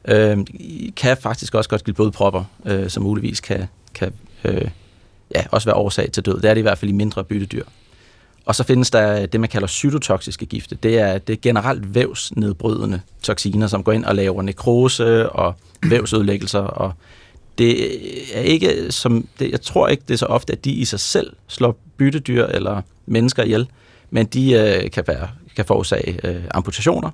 Øh, 0.04 0.38
kan 0.96 1.16
faktisk 1.16 1.54
også 1.54 1.70
godt 1.70 1.84
give 1.84 1.94
blodpropper, 1.94 2.44
øh, 2.66 2.88
som 2.88 3.02
muligvis 3.02 3.40
kan, 3.40 3.66
kan 3.94 4.12
øh, 4.44 4.70
ja, 5.34 5.44
også 5.50 5.68
være 5.68 5.76
årsag 5.76 6.12
til 6.12 6.26
død. 6.26 6.40
Det 6.40 6.50
er 6.50 6.54
det 6.54 6.58
i 6.58 6.62
hvert 6.62 6.78
fald 6.78 6.90
i 6.90 6.94
mindre 6.94 7.24
byttedyr. 7.24 7.64
Og 8.50 8.56
så 8.56 8.64
findes 8.64 8.90
der 8.90 9.26
det, 9.26 9.40
man 9.40 9.48
kalder 9.48 9.68
cytotoksiske 9.68 10.46
gifte. 10.46 10.78
Det 10.82 10.98
er, 10.98 11.18
det 11.18 11.32
er 11.32 11.36
generelt 11.42 11.94
vævsnedbrydende 11.94 13.00
toksiner, 13.22 13.66
som 13.66 13.82
går 13.82 13.92
ind 13.92 14.04
og 14.04 14.14
laver 14.14 14.42
nekrose 14.42 15.30
og 15.30 15.54
vævsødelæggelser. 15.86 16.58
Og 16.60 16.92
det 17.58 17.94
er 18.36 18.40
ikke 18.40 18.92
som, 18.92 19.28
det, 19.38 19.50
jeg 19.50 19.60
tror 19.60 19.88
ikke, 19.88 20.02
det 20.08 20.14
er 20.14 20.18
så 20.18 20.26
ofte, 20.26 20.52
at 20.52 20.64
de 20.64 20.72
i 20.72 20.84
sig 20.84 21.00
selv 21.00 21.32
slår 21.48 21.76
byttedyr 21.96 22.46
eller 22.46 22.82
mennesker 23.06 23.42
ihjel, 23.42 23.68
men 24.10 24.26
de 24.26 24.52
øh, 24.52 24.90
kan, 24.90 25.04
være, 25.06 25.28
kan 25.56 25.64
forårsage 25.64 26.26
øh, 26.26 26.42
amputationer. 26.54 27.10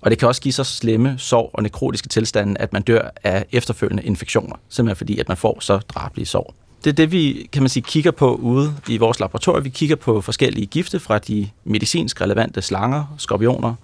Og 0.00 0.10
det 0.10 0.18
kan 0.18 0.28
også 0.28 0.40
give 0.40 0.52
så 0.52 0.64
slemme 0.64 1.14
sår 1.18 1.50
og 1.54 1.62
nekrotiske 1.62 2.08
tilstande, 2.08 2.60
at 2.60 2.72
man 2.72 2.82
dør 2.82 3.10
af 3.24 3.46
efterfølgende 3.52 4.02
infektioner, 4.02 4.56
simpelthen 4.68 4.96
fordi, 4.96 5.18
at 5.18 5.28
man 5.28 5.36
får 5.36 5.58
så 5.60 5.78
drabelige 5.78 6.26
sår. 6.26 6.54
Det 6.84 6.90
er 6.90 6.94
det, 6.94 7.12
vi 7.12 7.48
kan 7.52 7.62
man 7.62 7.68
sige, 7.68 7.82
kigger 7.82 8.10
på 8.10 8.34
ude 8.34 8.74
i 8.88 8.96
vores 8.96 9.20
laboratorium. 9.20 9.64
Vi 9.64 9.68
kigger 9.68 9.96
på 9.96 10.20
forskellige 10.20 10.66
gifte 10.66 11.00
fra 11.00 11.18
de 11.18 11.48
medicinsk 11.64 12.20
relevante 12.20 12.62
slanger, 12.62 13.14
skorpioner, 13.18 13.74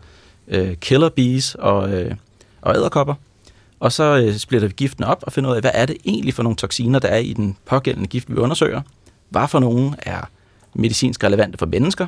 øh, 0.49 0.77
killer 0.77 1.09
bees 1.09 1.55
og, 1.55 1.93
øh, 1.93 2.15
og 2.61 2.77
æderkopper. 2.77 3.15
Og 3.81 3.93
så 3.93 4.05
øh, 4.05 4.35
splitter 4.35 4.69
vi 4.69 4.75
giften 4.77 5.05
op 5.05 5.23
og 5.23 5.33
finder 5.33 5.51
ud 5.51 5.55
af, 5.55 5.61
hvad 5.61 5.71
er 5.75 5.87
det 5.87 5.97
egentlig 6.05 6.35
for 6.35 6.43
nogle 6.43 6.57
toksiner, 6.57 6.99
der 6.99 7.09
er 7.09 7.19
i 7.19 7.33
den 7.33 7.57
pågældende 7.67 8.09
gift, 8.09 8.31
vi 8.31 8.37
undersøger. 8.37 8.83
Hvad 9.29 9.49
for 9.49 9.59
nogle 9.59 9.93
er 9.99 10.21
medicinsk 10.75 11.25
relevante 11.25 11.59
for 11.59 11.67
mennesker? 11.67 12.07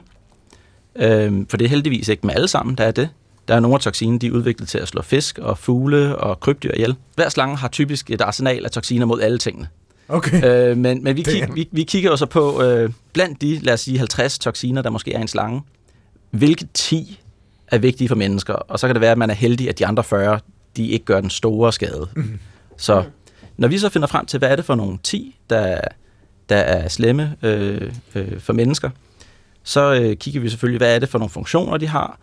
Øh, 0.96 1.46
for 1.50 1.56
det 1.56 1.64
er 1.64 1.68
heldigvis 1.68 2.08
ikke 2.08 2.26
med 2.26 2.34
alle 2.34 2.48
sammen, 2.48 2.74
der 2.74 2.84
er 2.84 2.90
det. 2.90 3.08
Der 3.48 3.54
er 3.54 3.60
nogle 3.60 3.74
af 3.74 3.80
toksiner, 3.80 4.18
de 4.18 4.26
er 4.26 4.30
udviklet 4.30 4.68
til 4.68 4.78
at 4.78 4.88
slå 4.88 5.02
fisk 5.02 5.38
og 5.38 5.58
fugle 5.58 6.16
og 6.16 6.40
krybdyr 6.40 6.72
ihjel. 6.74 6.96
Hver 7.14 7.28
slange 7.28 7.56
har 7.56 7.68
typisk 7.68 8.10
et 8.10 8.20
arsenal 8.20 8.64
af 8.64 8.70
toksiner 8.70 9.06
mod 9.06 9.20
alle 9.20 9.38
tingene. 9.38 9.68
Okay. 10.10 10.70
Øh, 10.70 10.76
men 10.76 11.04
men 11.04 11.16
vi, 11.16 11.22
kig, 11.32 11.48
vi, 11.54 11.68
vi 11.72 11.82
kigger 11.82 12.10
også 12.10 12.26
på, 12.26 12.62
øh, 12.62 12.90
blandt 13.12 13.40
de, 13.40 13.58
lad 13.58 13.74
os 13.74 13.80
sige, 13.80 13.98
50 13.98 14.38
toksiner, 14.38 14.82
der 14.82 14.90
måske 14.90 15.12
er 15.12 15.18
i 15.18 15.22
en 15.22 15.28
slange, 15.28 15.62
hvilke 16.30 16.66
10 16.74 17.20
er 17.68 17.78
vigtige 17.78 18.08
for 18.08 18.14
mennesker, 18.14 18.54
og 18.54 18.78
så 18.78 18.86
kan 18.86 18.94
det 18.94 19.00
være, 19.00 19.12
at 19.12 19.18
man 19.18 19.30
er 19.30 19.34
heldig, 19.34 19.68
at 19.68 19.78
de 19.78 19.86
andre 19.86 20.04
40, 20.04 20.40
de 20.76 20.88
ikke 20.88 21.04
gør 21.04 21.20
den 21.20 21.30
store 21.30 21.72
skade. 21.72 22.08
Mm. 22.16 22.38
Så 22.76 23.04
når 23.56 23.68
vi 23.68 23.78
så 23.78 23.88
finder 23.88 24.08
frem 24.08 24.26
til, 24.26 24.38
hvad 24.38 24.50
er 24.50 24.56
det 24.56 24.64
for 24.64 24.74
nogle 24.74 24.98
10, 25.02 25.36
der, 25.50 25.80
der 26.48 26.56
er 26.56 26.88
slemme 26.88 27.36
øh, 27.42 27.92
øh, 28.14 28.40
for 28.40 28.52
mennesker, 28.52 28.90
så 29.62 29.94
øh, 29.94 30.16
kigger 30.16 30.40
vi 30.40 30.48
selvfølgelig, 30.48 30.78
hvad 30.78 30.94
er 30.94 30.98
det 30.98 31.08
for 31.08 31.18
nogle 31.18 31.30
funktioner, 31.30 31.76
de 31.76 31.86
har, 31.88 32.18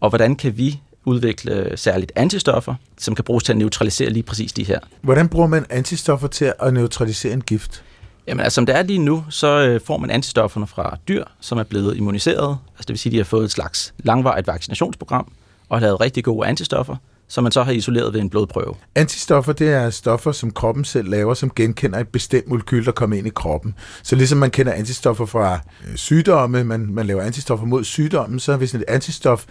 og 0.00 0.08
hvordan 0.08 0.36
kan 0.36 0.56
vi 0.56 0.80
udvikle 1.04 1.72
særligt 1.76 2.12
antistoffer, 2.16 2.74
som 2.98 3.14
kan 3.14 3.24
bruges 3.24 3.44
til 3.44 3.52
at 3.52 3.56
neutralisere 3.56 4.10
lige 4.10 4.22
præcis 4.22 4.52
de 4.52 4.64
her. 4.64 4.78
Hvordan 5.00 5.28
bruger 5.28 5.46
man 5.46 5.66
antistoffer 5.70 6.28
til 6.28 6.52
at 6.60 6.74
neutralisere 6.74 7.32
en 7.32 7.40
gift? 7.40 7.84
Jamen 8.26 8.40
altså, 8.44 8.54
som 8.54 8.66
det 8.66 8.76
er 8.76 8.82
lige 8.82 8.98
nu, 8.98 9.24
så 9.30 9.66
øh, 9.66 9.80
får 9.80 9.96
man 9.98 10.10
antistofferne 10.10 10.66
fra 10.66 10.98
dyr, 11.08 11.24
som 11.40 11.58
er 11.58 11.62
blevet 11.62 11.96
immuniseret. 11.96 12.58
Altså 12.72 12.80
det 12.80 12.88
vil 12.88 12.98
sige, 12.98 13.10
at 13.10 13.12
de 13.12 13.16
har 13.16 13.24
fået 13.24 13.44
et 13.44 13.50
slags 13.50 13.94
langvarigt 13.98 14.46
vaccinationsprogram 14.46 15.32
og 15.68 15.78
har 15.78 15.86
lavet 15.86 16.00
rigtig 16.00 16.24
gode 16.24 16.48
antistoffer, 16.48 16.96
som 17.28 17.44
man 17.44 17.52
så 17.52 17.62
har 17.62 17.72
isoleret 17.72 18.12
ved 18.12 18.20
en 18.20 18.30
blodprøve. 18.30 18.74
Antistoffer, 18.94 19.52
det 19.52 19.68
er 19.68 19.90
stoffer, 19.90 20.32
som 20.32 20.50
kroppen 20.50 20.84
selv 20.84 21.08
laver, 21.08 21.34
som 21.34 21.50
genkender 21.56 21.98
et 21.98 22.08
bestemt 22.08 22.48
molekyl, 22.48 22.84
der 22.84 22.92
kommer 22.92 23.16
ind 23.16 23.26
i 23.26 23.30
kroppen. 23.30 23.74
Så 24.02 24.16
ligesom 24.16 24.38
man 24.38 24.50
kender 24.50 24.72
antistoffer 24.72 25.26
fra 25.26 25.60
øh, 25.88 25.96
sygdomme, 25.96 26.64
man, 26.64 26.80
man 26.80 27.06
laver 27.06 27.22
antistoffer 27.22 27.66
mod 27.66 27.84
sygdommen, 27.84 28.40
så 28.40 28.56
hvis 28.56 28.74
et 28.74 28.84
antistof 28.88 29.44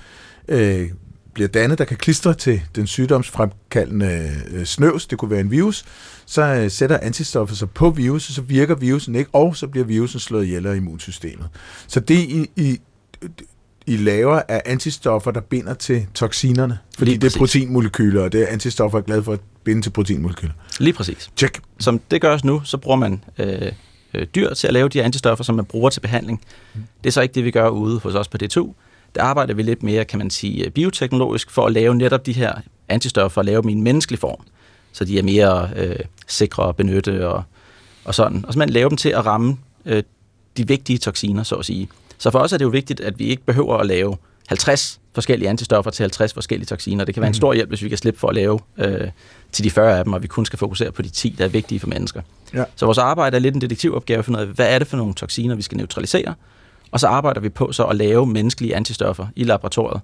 øh, 0.47 0.89
bliver 1.33 1.47
dannet, 1.47 1.77
der 1.77 1.85
kan 1.85 1.97
klistre 1.97 2.33
til 2.33 2.61
den 2.75 2.87
sygdomsfremkaldende 2.87 4.31
øh, 4.51 4.65
snøvs, 4.65 5.07
det 5.07 5.17
kunne 5.17 5.31
være 5.31 5.39
en 5.39 5.51
virus, 5.51 5.85
så 6.25 6.41
øh, 6.41 6.71
sætter 6.71 6.99
antistoffet 7.01 7.57
sig 7.57 7.69
på 7.69 7.89
virusen, 7.89 8.33
så 8.33 8.41
virker 8.41 8.75
virusen 8.75 9.15
ikke, 9.15 9.29
og 9.33 9.55
så 9.55 9.67
bliver 9.67 9.85
virusen 9.85 10.19
slået 10.19 10.45
ihjel 10.45 10.65
af 10.65 10.75
immunsystemet. 10.75 11.47
Så 11.87 11.99
det 11.99 12.15
I, 12.19 12.49
I, 12.55 12.79
I 13.87 13.97
laver 13.97 14.41
er 14.47 14.61
antistoffer, 14.65 15.31
der 15.31 15.41
binder 15.41 15.73
til 15.73 16.07
toksinerne, 16.13 16.77
fordi 16.97 17.11
Lige 17.11 17.21
det 17.21 17.23
er 17.23 17.29
præcis. 17.29 17.37
proteinmolekyler, 17.37 18.21
og 18.23 18.31
det 18.31 18.41
er 18.41 18.47
antistoffer 18.47 18.97
er 18.97 19.01
glade 19.01 19.23
for 19.23 19.33
at 19.33 19.39
binde 19.63 19.81
til 19.81 19.89
proteinmolekyler. 19.89 20.53
Lige 20.79 20.93
præcis. 20.93 21.31
Check. 21.37 21.59
Som 21.79 22.01
det 22.11 22.21
gøres 22.21 22.43
nu, 22.43 22.61
så 22.63 22.77
bruger 22.77 22.97
man 22.97 23.23
øh, 23.37 23.71
øh, 24.13 24.27
dyr 24.35 24.53
til 24.53 24.67
at 24.67 24.73
lave 24.73 24.89
de 24.89 25.03
antistoffer, 25.03 25.43
som 25.43 25.55
man 25.55 25.65
bruger 25.65 25.89
til 25.89 25.99
behandling. 25.99 26.41
Det 26.73 27.09
er 27.09 27.11
så 27.11 27.21
ikke 27.21 27.33
det, 27.35 27.43
vi 27.43 27.51
gør 27.51 27.69
ude 27.69 27.99
hos 27.99 28.15
os 28.15 28.27
på 28.27 28.37
D2. 28.43 28.73
Der 29.15 29.23
arbejder 29.23 29.53
vi 29.53 29.63
lidt 29.63 29.83
mere, 29.83 30.05
kan 30.05 30.19
man 30.19 30.29
sige, 30.29 30.65
øh, 30.65 30.71
bioteknologisk 30.71 31.51
for 31.51 31.65
at 31.65 31.71
lave 31.71 31.95
netop 31.95 32.25
de 32.25 32.33
her 32.33 32.53
antistoffer 32.89 33.41
og 33.41 33.45
lave 33.45 33.61
dem 33.61 33.69
i 33.69 33.71
en 33.71 33.83
menneskelig 33.83 34.19
form, 34.19 34.39
så 34.91 35.05
de 35.05 35.19
er 35.19 35.23
mere 35.23 35.69
øh, 35.75 35.95
sikre 36.27 36.69
at 36.69 36.75
benytte 36.75 37.27
og, 37.27 37.43
og 38.05 38.15
sådan. 38.15 38.45
Og 38.47 38.53
så 38.53 38.59
man 38.59 38.69
lave 38.69 38.89
dem 38.89 38.97
til 38.97 39.09
at 39.09 39.25
ramme 39.25 39.57
øh, 39.85 40.03
de 40.57 40.67
vigtige 40.67 40.97
toksiner, 40.97 41.43
så 41.43 41.55
at 41.55 41.65
sige. 41.65 41.89
Så 42.17 42.31
for 42.31 42.39
os 42.39 42.53
er 42.53 42.57
det 42.57 42.65
jo 42.65 42.69
vigtigt, 42.69 42.99
at 42.99 43.19
vi 43.19 43.25
ikke 43.25 43.43
behøver 43.45 43.77
at 43.77 43.85
lave 43.85 44.17
50 44.47 44.99
forskellige 45.13 45.49
antistoffer 45.49 45.91
til 45.91 46.03
50 46.03 46.33
forskellige 46.33 46.65
toksiner. 46.65 47.05
Det 47.05 47.13
kan 47.13 47.21
være 47.21 47.27
en 47.27 47.33
stor 47.33 47.53
hjælp, 47.53 47.69
hvis 47.69 47.83
vi 47.83 47.89
kan 47.89 47.97
slippe 47.97 48.19
for 48.19 48.27
at 48.27 48.35
lave 48.35 48.59
øh, 48.77 49.09
til 49.51 49.63
de 49.63 49.71
40 49.71 49.97
af 49.97 50.03
dem, 50.03 50.13
og 50.13 50.21
vi 50.21 50.27
kun 50.27 50.45
skal 50.45 50.59
fokusere 50.59 50.91
på 50.91 51.01
de 51.01 51.09
10, 51.09 51.35
der 51.37 51.45
er 51.45 51.49
vigtige 51.49 51.79
for 51.79 51.87
mennesker. 51.87 52.21
Ja. 52.53 52.63
Så 52.75 52.85
vores 52.85 52.97
arbejde 52.97 53.35
er 53.35 53.39
lidt 53.39 53.55
en 53.55 53.61
detektivopgave 53.61 54.19
at 54.19 54.25
finde 54.25 54.39
ud 54.39 54.45
af, 54.45 54.49
hvad 54.49 54.75
er 54.75 54.79
det 54.79 54.87
for 54.87 54.97
nogle 54.97 55.13
toksiner, 55.13 55.55
vi 55.55 55.61
skal 55.61 55.77
neutralisere, 55.77 56.33
og 56.91 56.99
så 56.99 57.07
arbejder 57.07 57.41
vi 57.41 57.49
på 57.49 57.71
så 57.71 57.83
at 57.83 57.95
lave 57.95 58.25
menneskelige 58.25 58.75
antistoffer 58.75 59.27
i 59.35 59.43
laboratoriet, 59.43 60.01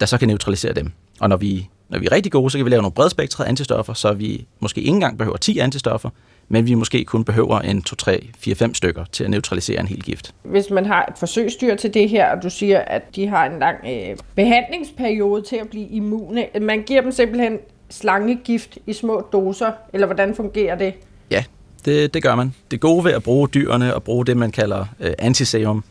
der 0.00 0.06
så 0.06 0.18
kan 0.18 0.28
neutralisere 0.28 0.72
dem. 0.72 0.92
Og 1.20 1.28
når 1.28 1.36
vi, 1.36 1.68
når 1.88 1.98
vi 1.98 2.06
er 2.06 2.12
rigtig 2.12 2.32
gode, 2.32 2.50
så 2.50 2.58
kan 2.58 2.64
vi 2.64 2.70
lave 2.70 2.82
nogle 2.82 2.94
bredspektrede 2.94 3.48
antistoffer, 3.48 3.92
så 3.92 4.12
vi 4.12 4.46
måske 4.60 4.80
ikke 4.80 4.90
engang 4.90 5.18
behøver 5.18 5.36
10 5.36 5.58
antistoffer, 5.58 6.10
men 6.48 6.66
vi 6.66 6.74
måske 6.74 7.04
kun 7.04 7.24
behøver 7.24 7.60
en 7.60 7.82
2, 7.82 7.96
3, 7.96 8.28
4, 8.38 8.54
5 8.54 8.74
stykker 8.74 9.04
til 9.12 9.24
at 9.24 9.30
neutralisere 9.30 9.80
en 9.80 9.86
hel 9.86 10.02
gift. 10.02 10.34
Hvis 10.42 10.70
man 10.70 10.86
har 10.86 11.06
et 11.06 11.18
forsøgsdyr 11.18 11.76
til 11.76 11.94
det 11.94 12.08
her, 12.08 12.36
og 12.36 12.42
du 12.42 12.50
siger, 12.50 12.78
at 12.78 13.16
de 13.16 13.26
har 13.26 13.46
en 13.46 13.58
lang 13.58 13.76
øh, 13.86 14.16
behandlingsperiode 14.34 15.42
til 15.42 15.56
at 15.56 15.68
blive 15.68 15.88
immune, 15.88 16.46
man 16.60 16.82
giver 16.82 17.00
dem 17.00 17.12
simpelthen 17.12 17.58
slangegift 17.90 18.78
i 18.86 18.92
små 18.92 19.28
doser, 19.32 19.72
eller 19.92 20.06
hvordan 20.06 20.34
fungerer 20.34 20.74
det? 20.74 20.94
Ja, 21.30 21.44
det, 21.84 22.14
det 22.14 22.22
gør 22.22 22.34
man. 22.34 22.54
Det 22.70 22.80
gode 22.80 23.04
ved 23.04 23.12
at 23.12 23.22
bruge 23.22 23.48
dyrene 23.48 23.94
og 23.94 24.02
bruge 24.02 24.26
det, 24.26 24.36
man 24.36 24.50
kalder 24.50 24.86
øh, 25.00 25.12
antiserum, 25.18 25.84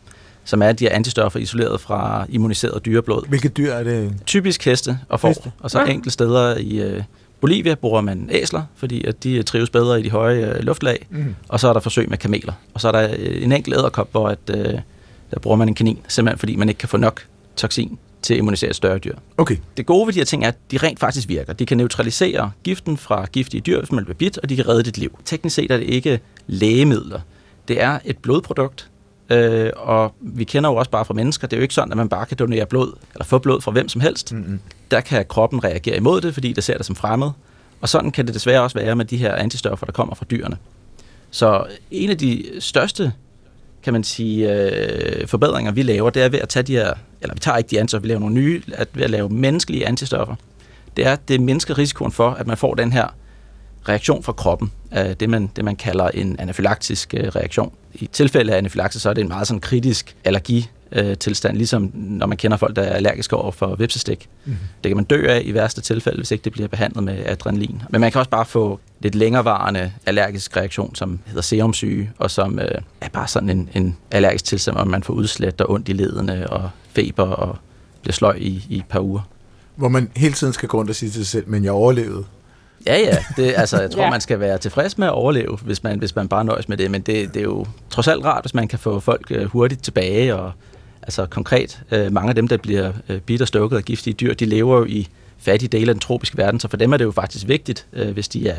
som 0.48 0.62
er 0.62 0.72
de 0.72 0.84
her 0.84 0.92
antistoffer 0.94 1.38
isoleret 1.40 1.80
fra 1.80 2.26
immuniseret 2.28 2.84
dyreblod. 2.84 3.28
Hvilke 3.28 3.48
dyr 3.48 3.72
er 3.72 3.84
det? 3.84 4.12
Typisk 4.26 4.64
heste 4.64 4.98
og 5.08 5.20
får, 5.20 5.28
Heste. 5.28 5.52
og 5.60 5.70
så 5.70 5.78
Ah. 5.78 5.90
enkelte 5.90 6.10
steder 6.10 6.56
i 6.56 6.80
øh, 6.80 7.02
Bolivia 7.40 7.74
bruger 7.74 8.00
man 8.00 8.28
æsler, 8.32 8.62
fordi 8.76 9.04
at 9.04 9.24
de 9.24 9.42
trives 9.42 9.70
bedre 9.70 10.00
i 10.00 10.02
de 10.02 10.10
høje 10.10 10.46
øh, 10.54 10.60
luftlag, 10.60 11.06
Mm. 11.10 11.34
og 11.48 11.60
så 11.60 11.68
er 11.68 11.72
der 11.72 11.80
forsøg 11.80 12.10
med 12.10 12.18
kameler. 12.18 12.52
Og 12.74 12.80
så 12.80 12.88
er 12.88 12.92
der 12.92 13.08
øh, 13.18 13.42
en 13.42 13.52
enkelt 13.52 13.76
æderkop, 13.76 14.08
hvor 14.10 14.28
at, 14.28 14.38
øh, 14.50 14.74
der 15.30 15.40
bruger 15.42 15.56
man 15.56 15.68
en 15.68 15.74
kanin, 15.74 15.98
simpelthen 16.08 16.38
fordi 16.38 16.56
man 16.56 16.68
ikke 16.68 16.78
kan 16.78 16.88
få 16.88 16.96
nok 16.96 17.22
toksin 17.56 17.98
til 18.22 18.34
at 18.34 18.38
immunisere 18.38 18.70
et 18.70 18.76
større 18.76 18.98
dyr. 18.98 19.14
Okay. 19.36 19.56
Det 19.76 19.86
gode 19.86 20.06
ved 20.06 20.14
de 20.14 20.18
her 20.20 20.24
ting 20.24 20.44
er, 20.44 20.48
at 20.48 20.54
de 20.70 20.76
rent 20.76 21.00
faktisk 21.00 21.28
virker. 21.28 21.52
De 21.52 21.66
kan 21.66 21.76
neutralisere 21.76 22.50
giften 22.64 22.96
fra 22.96 23.26
giftige 23.26 23.60
dyr, 23.60 23.78
hvis 23.78 23.92
man 23.92 24.04
bliver 24.04 24.16
bidt, 24.16 24.38
og 24.38 24.48
de 24.48 24.56
kan 24.56 24.68
redde 24.68 24.82
dit 24.82 24.98
liv. 24.98 25.18
Teknisk 25.24 25.56
set 25.56 25.70
er 25.70 25.76
det 25.76 25.84
ikke 25.86 26.20
lægemidler. 26.46 27.20
Det 27.68 27.82
er 27.82 27.98
et 28.04 28.18
blodprodukt, 28.18 28.88
øh, 29.30 29.70
og 29.76 30.14
vi 30.20 30.44
kender 30.44 30.70
jo 30.70 30.76
også 30.76 30.90
bare 30.90 31.04
fra 31.04 31.14
mennesker, 31.14 31.46
det 31.46 31.56
er 31.56 31.60
jo 31.60 31.62
ikke 31.62 31.74
sådan, 31.74 31.90
at 31.92 31.96
man 31.96 32.08
bare 32.08 32.26
kan 32.26 32.36
donere 32.36 32.66
blod, 32.66 32.92
eller 33.14 33.24
få 33.24 33.38
blod 33.38 33.60
fra 33.60 33.70
hvem 33.70 33.88
som 33.88 34.00
helst. 34.00 34.32
Mm-hmm. 34.32 34.60
Der 34.90 35.00
kan 35.00 35.24
kroppen 35.28 35.64
reagere 35.64 35.96
imod 35.96 36.20
det, 36.20 36.34
fordi 36.34 36.52
det 36.52 36.64
ser 36.64 36.76
det 36.76 36.86
som 36.86 36.96
fremmed. 36.96 37.30
Og 37.80 37.88
sådan 37.88 38.10
kan 38.10 38.26
det 38.26 38.34
desværre 38.34 38.62
også 38.62 38.78
være 38.78 38.96
med 38.96 39.04
de 39.04 39.16
her 39.16 39.34
antistoffer, 39.34 39.86
der 39.86 39.92
kommer 39.92 40.14
fra 40.14 40.24
dyrene. 40.30 40.56
Så 41.30 41.66
en 41.90 42.10
af 42.10 42.18
de 42.18 42.44
største 42.58 43.12
kan 43.82 43.92
man 43.92 44.04
sige, 44.04 44.52
øh, 44.52 45.28
forbedringer, 45.28 45.72
vi 45.72 45.82
laver, 45.82 46.10
det 46.10 46.22
er 46.22 46.28
ved 46.28 46.38
at 46.38 46.48
tage 46.48 46.62
de 46.62 46.72
her, 46.72 46.94
eller 47.20 47.34
vi 47.34 47.40
tager 47.40 47.56
ikke 47.56 47.70
de 47.70 47.80
antistoffer, 47.80 48.02
vi 48.02 48.08
laver 48.08 48.20
nogle 48.20 48.34
nye, 48.34 48.62
at 48.72 48.88
ved 48.92 49.04
at 49.04 49.10
lave 49.10 49.28
menneskelige 49.28 49.86
antistoffer. 49.86 50.34
Det 50.96 51.06
er, 51.06 51.12
at 51.12 51.28
det 51.28 51.40
mindsker 51.40 51.78
risikoen 51.78 52.12
for, 52.12 52.30
at 52.30 52.46
man 52.46 52.56
får 52.56 52.74
den 52.74 52.92
her 52.92 53.06
reaktion 53.88 54.22
fra 54.22 54.32
kroppen, 54.32 54.72
øh, 54.98 55.10
det, 55.20 55.30
man, 55.30 55.50
det 55.56 55.64
man 55.64 55.76
kalder 55.76 56.08
en 56.08 56.36
anafylaktisk 56.38 57.14
øh, 57.14 57.26
reaktion. 57.26 57.72
I 57.94 58.06
tilfælde 58.06 58.52
af 58.52 58.58
anafylakse, 58.58 59.00
så 59.00 59.10
er 59.10 59.14
det 59.14 59.22
en 59.22 59.28
meget 59.28 59.46
sådan 59.46 59.60
kritisk 59.60 60.16
allergi 60.24 60.70
øh, 60.92 61.16
tilstand, 61.16 61.56
ligesom 61.56 61.90
når 61.94 62.26
man 62.26 62.36
kender 62.36 62.56
folk, 62.56 62.76
der 62.76 62.82
er 62.82 62.92
allergiske 62.92 63.36
over 63.36 63.50
for 63.50 63.74
vipsestik. 63.74 64.28
Mhm. 64.44 64.56
Det 64.84 64.90
kan 64.90 64.96
man 64.96 65.04
dø 65.04 65.26
af 65.28 65.42
i 65.44 65.54
værste 65.54 65.80
tilfælde, 65.80 66.16
hvis 66.16 66.30
ikke 66.30 66.44
det 66.44 66.52
bliver 66.52 66.68
behandlet 66.68 67.04
med 67.04 67.22
adrenalin. 67.26 67.82
Men 67.90 68.00
man 68.00 68.12
kan 68.12 68.18
også 68.18 68.30
bare 68.30 68.44
få 68.44 68.80
lidt 69.00 69.14
længerevarende 69.14 69.92
allergisk 70.06 70.56
reaktion, 70.56 70.94
som 70.94 71.18
hedder 71.26 71.42
serumsyge, 71.42 72.10
og 72.18 72.30
som 72.30 72.58
øh, 72.58 72.70
er 73.00 73.08
bare 73.08 73.28
sådan 73.28 73.50
en, 73.50 73.68
en 73.74 73.96
allergisk 74.10 74.44
tilstand, 74.44 74.76
hvor 74.76 74.84
man 74.84 75.02
får 75.02 75.14
udslæt 75.14 75.60
og 75.60 75.70
ondt 75.70 75.88
i 75.88 75.92
ledene 75.92 76.50
og 76.50 76.70
feber 76.92 77.26
og 77.26 77.56
bliver 78.02 78.12
sløj 78.12 78.36
i, 78.38 78.66
i 78.68 78.76
et 78.76 78.84
par 78.88 79.00
uger. 79.00 79.20
Hvor 79.76 79.88
man 79.88 80.10
hele 80.16 80.34
tiden 80.34 80.52
skal 80.52 80.68
gå 80.68 80.78
rundt 80.78 80.90
og 80.90 80.96
sige 80.96 81.10
til 81.10 81.14
sig 81.14 81.26
selv, 81.26 81.48
men 81.48 81.64
jeg 81.64 81.72
overlevede. 81.72 82.24
Ja, 82.86 82.98
ja. 83.00 83.16
Det, 83.36 83.54
altså, 83.56 83.80
jeg 83.80 83.90
tror, 83.90 84.02
Ja. 84.02 84.10
man 84.10 84.20
skal 84.20 84.40
være 84.40 84.58
tilfreds 84.58 84.98
med 84.98 85.06
at 85.06 85.12
overleve, 85.12 85.56
hvis 85.62 85.82
man, 85.82 85.98
hvis 85.98 86.16
man 86.16 86.28
bare 86.28 86.44
nøjes 86.44 86.68
med 86.68 86.76
det. 86.76 86.90
Men 86.90 87.00
det, 87.00 87.34
det 87.34 87.40
er 87.40 87.44
jo 87.44 87.66
trods 87.90 88.08
alt 88.08 88.24
rart, 88.24 88.42
hvis 88.42 88.54
man 88.54 88.68
kan 88.68 88.78
få 88.78 89.00
folk 89.00 89.26
øh, 89.30 89.44
hurtigt 89.44 89.82
tilbage. 89.84 90.34
Og, 90.36 90.52
altså 91.02 91.26
konkret, 91.26 91.80
øh, 91.90 92.12
mange 92.12 92.28
af 92.28 92.34
dem, 92.34 92.48
der 92.48 92.56
bliver 92.56 92.92
øh, 93.08 93.20
bidt 93.20 93.42
og 93.42 93.48
stukket 93.48 93.76
af 93.76 93.84
giftige 93.84 94.14
dyr, 94.14 94.34
de 94.34 94.44
lever 94.44 94.78
jo 94.78 94.84
i 94.84 95.08
fattige 95.38 95.68
dele 95.78 95.90
af 95.90 95.94
den 95.94 96.00
tropiske 96.00 96.38
verden. 96.38 96.60
Så 96.60 96.68
for 96.68 96.76
dem 96.76 96.92
er 96.92 96.96
det 96.96 97.04
jo 97.04 97.10
faktisk 97.10 97.48
vigtigt, 97.48 97.86
øh, 97.92 98.10
hvis 98.10 98.28
de 98.28 98.48
er, 98.48 98.56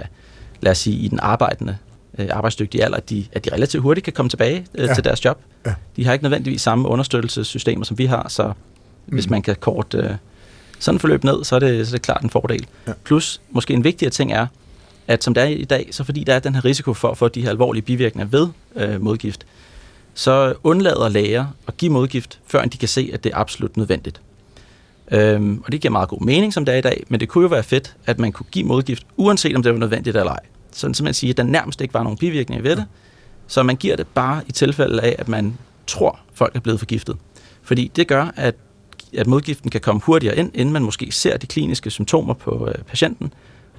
lad 0.62 0.72
os 0.72 0.78
sige, 0.78 0.96
i 0.98 1.08
den 1.08 1.20
arbejdende, 1.22 1.78
øh, 2.18 2.28
arbejdsdygtige 2.32 2.84
alder, 2.84 2.98
at 2.98 3.10
de, 3.10 3.26
at 3.32 3.46
de 3.46 3.54
relativt 3.54 3.84
hurtigt 3.84 4.04
kan 4.04 4.14
komme 4.14 4.30
tilbage 4.30 4.66
øh, 4.76 4.88
Ja. 4.88 4.94
til 4.94 5.04
deres 5.04 5.26
job. 5.26 5.40
Ja. 5.66 5.74
De 5.96 6.06
har 6.06 6.14
ikke 6.14 6.24
nødvendigvis 6.24 6.62
samme 6.62 6.88
understøttelsessystemer, 6.88 7.86
som 7.86 7.98
vi 7.98 8.06
har, 8.06 8.26
så 8.30 8.52
hvis 9.06 9.26
Mhm. 9.26 9.32
man 9.32 9.42
kan 9.42 9.56
korte 9.60 9.98
øh, 9.98 10.10
sådan 10.80 11.00
forløb 11.00 11.24
ned, 11.24 11.44
så 11.44 11.56
er 11.56 11.60
det, 11.60 11.88
så 11.88 11.96
er 11.96 11.98
det 11.98 12.02
klart 12.02 12.22
en 12.22 12.30
fordel. 12.30 12.68
Ja. 12.88 12.94
Plus, 13.04 13.42
måske 13.50 13.74
en 13.74 13.84
vigtigere 13.84 14.12
ting 14.12 14.34
er, 14.34 14.48
at 15.08 15.24
som 15.24 15.34
det 15.34 15.44
er 15.44 15.48
i 15.48 15.64
dag, 15.64 15.88
så 15.92 16.04
fordi 16.04 16.24
der 16.24 16.34
er 16.34 16.40
den 16.40 16.56
her 16.56 16.66
risiko 16.66 16.94
for 16.94 17.12
at 17.12 17.18
få 17.18 17.28
de 17.28 17.42
her 17.42 17.50
alvorlige 17.50 17.82
bivirkninger 17.82 18.28
ved 18.28 18.48
øh, 18.76 19.02
modgift, 19.02 19.46
så 20.14 20.54
undlader 20.64 21.10
læger 21.10 21.46
at 21.68 21.78
give 21.78 21.92
modgift, 21.92 22.40
før 22.48 22.66
de 22.66 22.78
kan 22.78 22.88
se, 22.88 23.10
at 23.14 23.24
det 23.24 23.34
er 23.34 23.38
absolut 23.38 23.78
nødvendigt. 23.78 24.22
Øhm, 25.12 25.62
og 25.66 25.72
det 25.72 25.82
giver 25.82 25.92
meget 25.92 26.10
god 26.10 26.22
mening, 26.22 26.54
som 26.54 26.66
det 26.66 26.74
er 26.74 26.78
i 26.78 26.82
dag, 26.82 27.04
men 27.10 27.20
det 27.20 27.30
kunne 27.30 27.42
jo 27.42 27.48
være 27.48 27.64
fedt, 27.64 27.96
at 28.06 28.20
man 28.20 28.32
kunne 28.32 28.46
give 28.52 28.66
modgift, 28.66 29.06
uanset 29.18 29.56
om 29.56 29.64
det 29.64 29.74
var 29.74 29.80
nødvendigt 29.80 30.18
eller 30.18 30.32
ej. 30.32 30.40
Sådan 30.72 30.94
som 30.94 31.04
man 31.04 31.14
siger, 31.14 31.34
at 31.34 31.38
der 31.38 31.44
nærmest 31.44 31.82
ikke 31.82 31.94
var 31.94 32.04
nogen 32.04 32.18
bivirkninger 32.18 32.64
ved 32.64 32.76
det, 32.76 32.86
så 33.48 33.64
man 33.64 33.76
giver 33.76 33.96
det 33.96 34.08
bare 34.08 34.42
i 34.48 34.52
tilfælde 34.52 35.02
af, 35.02 35.16
at 35.20 35.28
man 35.28 35.58
tror, 35.88 36.20
folk 36.34 36.56
er 36.56 36.60
blevet 36.60 36.80
forgiftet. 36.80 37.18
Fordi 37.62 37.92
det 37.96 38.08
gør, 38.08 38.32
at, 38.36 38.56
at 39.18 39.28
modgiften 39.28 39.70
kan 39.70 39.82
komme 39.82 40.02
hurtigere 40.06 40.38
ind, 40.38 40.52
inden 40.54 40.74
man 40.74 40.84
måske 40.84 41.12
ser 41.12 41.38
de 41.38 41.48
kliniske 41.48 41.90
symptomer 41.90 42.34
på 42.34 42.68
øh, 42.68 42.84
patienten. 42.88 43.34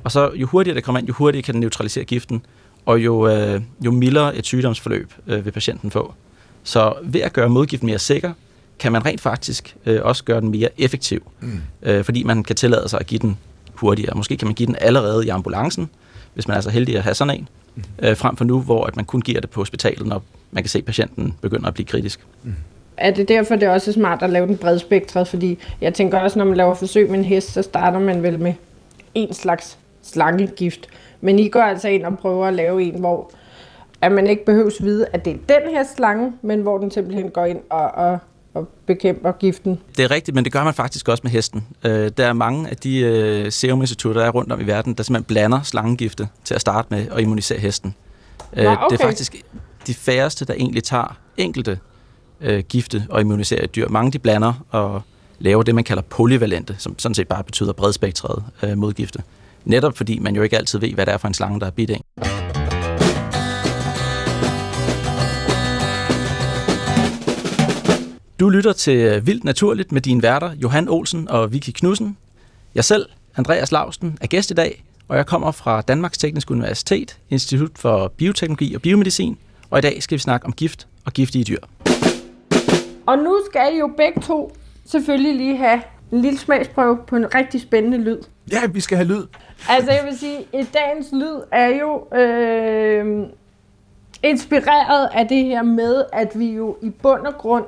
Og 0.05 0.13
så 0.13 0.31
jo 0.35 0.47
hurtigere 0.47 0.77
det 0.77 0.85
kommer 0.85 0.99
ind, 0.99 1.09
jo 1.09 1.15
hurtigere 1.15 1.43
kan 1.43 1.55
den 1.55 1.61
neutralisere 1.61 2.05
giften, 2.05 2.43
og 2.87 3.05
jo, 3.05 3.29
øh, 3.29 3.61
jo 3.85 3.91
mildere 3.91 4.37
et 4.37 4.47
sygdomsforløb 4.47 5.13
øh, 5.27 5.45
vil 5.45 5.51
patienten 5.51 5.91
få. 5.91 6.15
Så 6.63 6.95
ved 7.03 7.21
at 7.21 7.33
gøre 7.33 7.49
modgiften 7.49 7.87
mere 7.87 7.99
sikker, 7.99 8.33
kan 8.79 8.93
man 8.93 9.07
rent 9.07 9.21
faktisk 9.21 9.77
øh, 9.87 10.01
også 10.03 10.25
gøre 10.25 10.41
den 10.41 10.51
mere 10.51 10.69
effektiv, 10.79 11.31
mm. 11.41 11.61
øh, 11.83 12.05
fordi 12.05 12.23
man 12.23 12.43
kan 12.43 12.57
tillade 12.57 12.89
sig 12.89 13.01
at 13.01 13.07
give 13.07 13.19
den 13.19 13.39
hurtigere. 13.75 14.17
Måske 14.17 14.37
kan 14.37 14.49
man 14.49 14.55
give 14.55 14.67
den 14.67 14.77
allerede 14.81 15.27
i 15.27 15.29
ambulancen, 15.29 15.91
hvis 16.35 16.49
man 16.49 16.57
er 16.57 16.61
så 16.61 16.71
heldig 16.71 16.97
at 16.97 17.03
have 17.03 17.15
sådan 17.15 17.39
en, 17.39 17.49
mm. 17.75 17.83
øh, 18.03 18.17
frem 18.17 18.37
for 18.37 18.45
nu, 18.45 18.61
hvor 18.61 18.85
at 18.85 18.97
man 18.97 19.05
kun 19.05 19.21
giver 19.21 19.41
det 19.41 19.51
på 19.51 19.61
hospitalet, 19.61 20.07
når 20.07 20.23
man 20.51 20.63
kan 20.63 20.69
se, 20.69 20.79
at 20.79 20.85
patienten 20.85 21.35
begynder 21.41 21.69
at 21.69 21.75
blive 21.75 21.87
kritisk. 21.87 22.21
Mm. 22.43 22.55
Er 23.01 23.11
det 23.11 23.29
derfor, 23.29 23.57
det 23.57 23.63
er 23.63 23.71
også 23.71 23.93
smart 23.93 24.23
at 24.23 24.31
lave 24.31 24.47
den 24.47 24.57
bredspektret? 24.57 25.29
Fordi 25.29 25.59
jeg 25.81 25.95
tænker 25.95 26.19
også, 26.19 26.39
når 26.39 26.47
man 26.47 26.57
laver 26.57 26.75
forsøg 26.75 27.11
med 27.11 27.19
en 27.19 27.25
hest, 27.25 27.53
så 27.53 27.63
starter 27.63 27.99
man 27.99 28.23
vel 28.23 28.39
med 28.39 28.55
en 29.15 29.35
slags 29.35 29.79
slangegift. 30.03 30.87
Men 31.21 31.39
I 31.39 31.49
går 31.49 31.61
altså 31.61 31.89
ind 31.89 32.05
og 32.05 32.19
prøver 32.19 32.47
at 32.47 32.55
lave 32.55 32.83
en, 32.83 33.01
hvor 33.01 33.31
at 34.03 34.13
man 34.13 34.27
ikke 34.27 34.45
behøves 34.45 34.83
vide, 34.83 35.07
at 35.13 35.25
det 35.25 35.33
er 35.33 35.61
den 35.61 35.71
her 35.71 35.85
slange, 35.97 36.33
men 36.43 36.61
hvor 36.61 36.79
den 36.79 36.91
simpelthen 36.91 37.31
går 37.31 37.45
ind 37.45 37.59
og, 37.71 37.91
og 37.91 38.19
og 38.55 38.69
bekæmper 38.87 39.33
giften. 39.33 39.81
Det 39.97 40.05
er 40.05 40.11
rigtigt, 40.11 40.35
men 40.35 40.45
det 40.45 40.53
gør 40.53 40.65
man 40.65 40.75
faktisk 40.75 41.09
også 41.09 41.21
med 41.25 41.31
hesten. 41.31 41.67
Øh, 41.85 42.11
der 42.17 42.27
er 42.27 42.33
mange 42.33 42.71
af 42.71 42.77
de 42.77 42.99
øh, 42.99 43.53
seruminstitutter, 43.53 44.21
der 44.21 44.29
er 44.29 44.33
rundt 44.33 44.53
om 44.53 44.61
i 44.61 44.65
verden, 44.65 44.95
der 44.95 45.03
simpelthen 45.03 45.25
blander 45.25 45.63
slangegifte 45.63 46.29
til 46.45 46.55
at 46.55 46.61
starte 46.61 46.89
med 46.91 47.07
at 47.13 47.21
immunisere 47.21 47.59
hesten. 47.59 47.95
Øh, 48.57 48.65
Nå, 48.65 48.71
okay. 48.71 48.85
Det 48.91 49.01
er 49.01 49.05
faktisk 49.05 49.37
de 49.87 49.95
færreste, 49.95 50.45
der 50.45 50.55
egentlig 50.55 50.85
tager 50.85 51.19
enkelte 51.37 51.79
øh, 52.41 52.63
gifte 52.69 53.07
og 53.09 53.21
immunisere 53.21 53.65
et 53.65 53.77
dyr. 53.77 53.89
Mange 53.89 54.13
de 54.13 54.19
blander 54.19 54.65
og 54.71 55.03
laver 55.39 55.63
det, 55.63 55.75
man 55.75 55.85
kalder 55.85 56.03
polyvalente, 56.03 56.77
som 56.79 56.99
sådan 56.99 57.15
set 57.15 57.29
bare 57.29 57.45
betyder 57.45 57.73
bredspektrede 57.73 58.45
øh, 58.63 58.79
modgifte. 58.79 59.23
Netop 59.65 59.97
fordi 59.97 60.19
man 60.19 60.37
jo 60.37 60.43
ikke 60.43 60.57
altid 60.57 60.79
ved, 60.79 60.95
hvad 60.95 61.07
det 61.07 61.15
er 61.15 61.19
for 61.19 61.29
en 61.29 61.35
slange, 61.35 61.61
der 61.61 61.67
er 61.67 61.71
bidt 61.71 61.91
af. 61.91 62.01
Du 68.41 68.49
lytter 68.49 68.73
til 68.73 68.97
øh, 68.97 69.27
Vildt 69.27 69.45
Naturligt 69.45 69.93
med 69.93 70.01
dine 70.01 70.23
værter 70.23 70.51
Johan 70.63 70.89
Olsen 70.89 71.29
og 71.29 71.53
Vicky 71.53 71.71
Knudsen. 71.71 72.17
Jeg 72.75 72.85
selv, 72.85 73.07
Andreas 73.37 73.73
Lausten, 73.73 74.19
er 74.21 74.27
gæst 74.27 74.51
i 74.51 74.55
dag, 74.55 74.85
og 75.09 75.17
jeg 75.17 75.27
kommer 75.27 75.51
fra 75.53 75.81
Danmarks 75.81 76.19
Tekniske 76.19 76.53
Universitet, 76.53 77.19
Institut 77.31 77.71
for 77.77 78.13
Bioteknologi 78.17 78.75
og 78.75 78.83
Biomedicin, 78.83 79.39
og 79.71 79.79
i 79.79 79.83
dag 79.83 80.03
skal 80.03 80.17
vi 80.17 80.21
snakke 80.21 80.47
om 80.47 80.53
gift 80.53 80.87
og 81.05 81.13
giftige 81.13 81.45
dyr. 81.45 81.59
Og 83.07 83.19
nu 83.19 83.39
skal 83.51 83.75
I 83.75 83.79
jo 83.79 83.91
begge 83.97 84.21
to 84.21 84.53
selvfølgelig 84.87 85.35
lige 85.35 85.57
have 85.57 85.83
en 86.13 86.21
lille 86.21 86.39
smagsprøve 86.39 86.99
på 87.07 87.17
en 87.17 87.35
rigtig 87.35 87.61
spændende 87.61 87.99
lyd. 87.99 88.19
Ja, 88.53 88.67
vi 88.67 88.81
skal 88.81 88.97
have 88.97 89.09
lyd. 89.09 89.27
Altså 89.69 89.93
jeg 89.93 90.05
vil 90.05 90.19
sige, 90.19 90.39
at 90.39 90.67
dagens 90.75 91.09
lyd 91.13 91.41
er 91.53 91.67
jo 91.67 92.19
øh, 92.19 93.27
inspireret 94.23 95.09
af 95.13 95.29
det 95.29 95.45
her 95.45 95.63
med, 95.63 96.05
at 96.13 96.39
vi 96.39 96.53
jo 96.53 96.77
i 96.83 96.91
bund 96.91 97.27
og 97.27 97.35
grund 97.35 97.65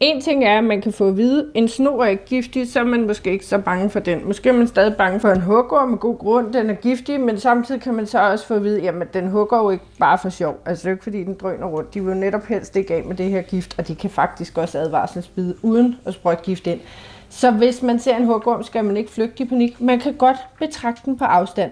en 0.00 0.20
ting 0.20 0.44
er, 0.44 0.58
at 0.58 0.64
man 0.64 0.80
kan 0.80 0.92
få 0.92 1.08
at 1.08 1.16
vide, 1.16 1.40
at 1.40 1.46
en 1.54 1.68
snor 1.68 2.04
er 2.04 2.08
ikke 2.08 2.24
giftig, 2.24 2.72
så 2.72 2.80
er 2.80 2.84
man 2.84 3.06
måske 3.06 3.30
ikke 3.30 3.46
så 3.46 3.58
bange 3.58 3.90
for 3.90 4.00
den. 4.00 4.26
Måske 4.26 4.48
er 4.48 4.52
man 4.52 4.66
stadig 4.66 4.96
bange 4.96 5.20
for 5.20 5.28
en 5.28 5.40
hugger 5.40 5.86
med 5.86 5.98
god 5.98 6.18
grund, 6.18 6.52
den 6.52 6.70
er 6.70 6.74
giftig, 6.74 7.20
men 7.20 7.38
samtidig 7.38 7.80
kan 7.80 7.94
man 7.94 8.06
så 8.06 8.30
også 8.30 8.46
få 8.46 8.54
at 8.54 8.64
vide, 8.64 8.88
at 8.88 9.14
den 9.14 9.28
hugger 9.28 9.58
jo 9.58 9.70
ikke 9.70 9.84
bare 9.98 10.18
for 10.18 10.28
sjov. 10.28 10.60
Altså 10.66 10.82
det 10.82 10.86
er 10.86 10.90
jo 10.90 10.94
ikke 10.94 11.04
fordi, 11.04 11.24
den 11.24 11.34
drøner 11.34 11.66
rundt. 11.66 11.94
De 11.94 12.04
vil 12.04 12.12
jo 12.14 12.20
netop 12.20 12.46
helst 12.46 12.76
ikke 12.76 12.94
af 12.94 13.04
med 13.04 13.16
det 13.16 13.30
her 13.30 13.42
gift, 13.42 13.74
og 13.78 13.88
de 13.88 13.94
kan 13.94 14.10
faktisk 14.10 14.58
også 14.58 14.78
advarselsbide 14.78 15.54
uden 15.62 15.96
at 16.06 16.14
sprøjte 16.14 16.42
gift 16.42 16.66
ind. 16.66 16.80
Så 17.28 17.50
hvis 17.50 17.82
man 17.82 17.98
ser 17.98 18.16
en 18.16 18.24
hugorm, 18.24 18.62
skal 18.62 18.84
man 18.84 18.96
ikke 18.96 19.10
flygte 19.10 19.42
i 19.42 19.46
panik. 19.46 19.80
Man 19.80 20.00
kan 20.00 20.14
godt 20.14 20.36
betragte 20.58 21.02
den 21.04 21.18
på 21.18 21.24
afstand. 21.24 21.70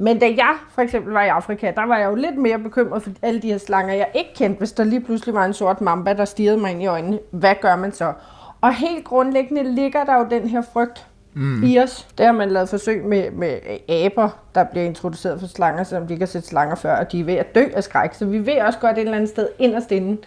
Men 0.00 0.18
da 0.18 0.26
jeg 0.26 0.54
for 0.70 0.82
eksempel 0.82 1.12
var 1.12 1.24
i 1.24 1.28
Afrika, 1.28 1.72
der 1.76 1.86
var 1.86 1.98
jeg 1.98 2.10
jo 2.10 2.14
lidt 2.14 2.38
mere 2.38 2.58
bekymret 2.58 3.02
for 3.02 3.10
alle 3.22 3.40
de 3.40 3.50
her 3.50 3.58
slanger, 3.58 3.94
jeg 3.94 4.08
ikke 4.14 4.30
kendte. 4.36 4.58
Hvis 4.58 4.72
der 4.72 4.84
lige 4.84 5.00
pludselig 5.00 5.34
var 5.34 5.44
en 5.44 5.52
sort 5.52 5.80
mamba, 5.80 6.12
der 6.12 6.24
stirrede 6.24 6.60
mig 6.60 6.70
ind 6.70 6.82
i 6.82 6.86
øjnene, 6.86 7.18
hvad 7.30 7.54
gør 7.60 7.76
man 7.76 7.92
så? 7.92 8.12
Og 8.60 8.74
helt 8.74 9.04
grundlæggende 9.04 9.74
ligger 9.74 10.04
der 10.04 10.18
jo 10.18 10.26
den 10.30 10.48
her 10.48 10.62
frygt 10.72 11.06
mm. 11.34 11.62
i 11.64 11.78
os. 11.78 12.08
Der 12.18 12.24
har 12.24 12.32
man 12.32 12.50
lavet 12.50 12.68
forsøg 12.68 13.04
med, 13.04 13.30
med 13.30 13.58
aber, 13.88 14.28
der 14.54 14.64
bliver 14.64 14.86
introduceret 14.86 15.40
for 15.40 15.46
slanger, 15.46 15.84
selvom 15.84 16.06
de 16.06 16.12
ikke 16.12 16.22
har 16.22 16.28
set 16.28 16.46
slanger 16.46 16.76
før, 16.76 16.96
og 16.96 17.12
de 17.12 17.20
er 17.20 17.24
ved 17.24 17.34
at 17.34 17.54
dø 17.54 17.64
af 17.74 17.84
skræk. 17.84 18.14
Så 18.14 18.26
vi 18.26 18.46
ved 18.46 18.60
også 18.60 18.78
godt 18.78 18.98
et 18.98 19.00
eller 19.00 19.16
andet 19.16 19.28
sted 19.28 19.48
inderst 19.58 19.92
inde, 19.92 20.20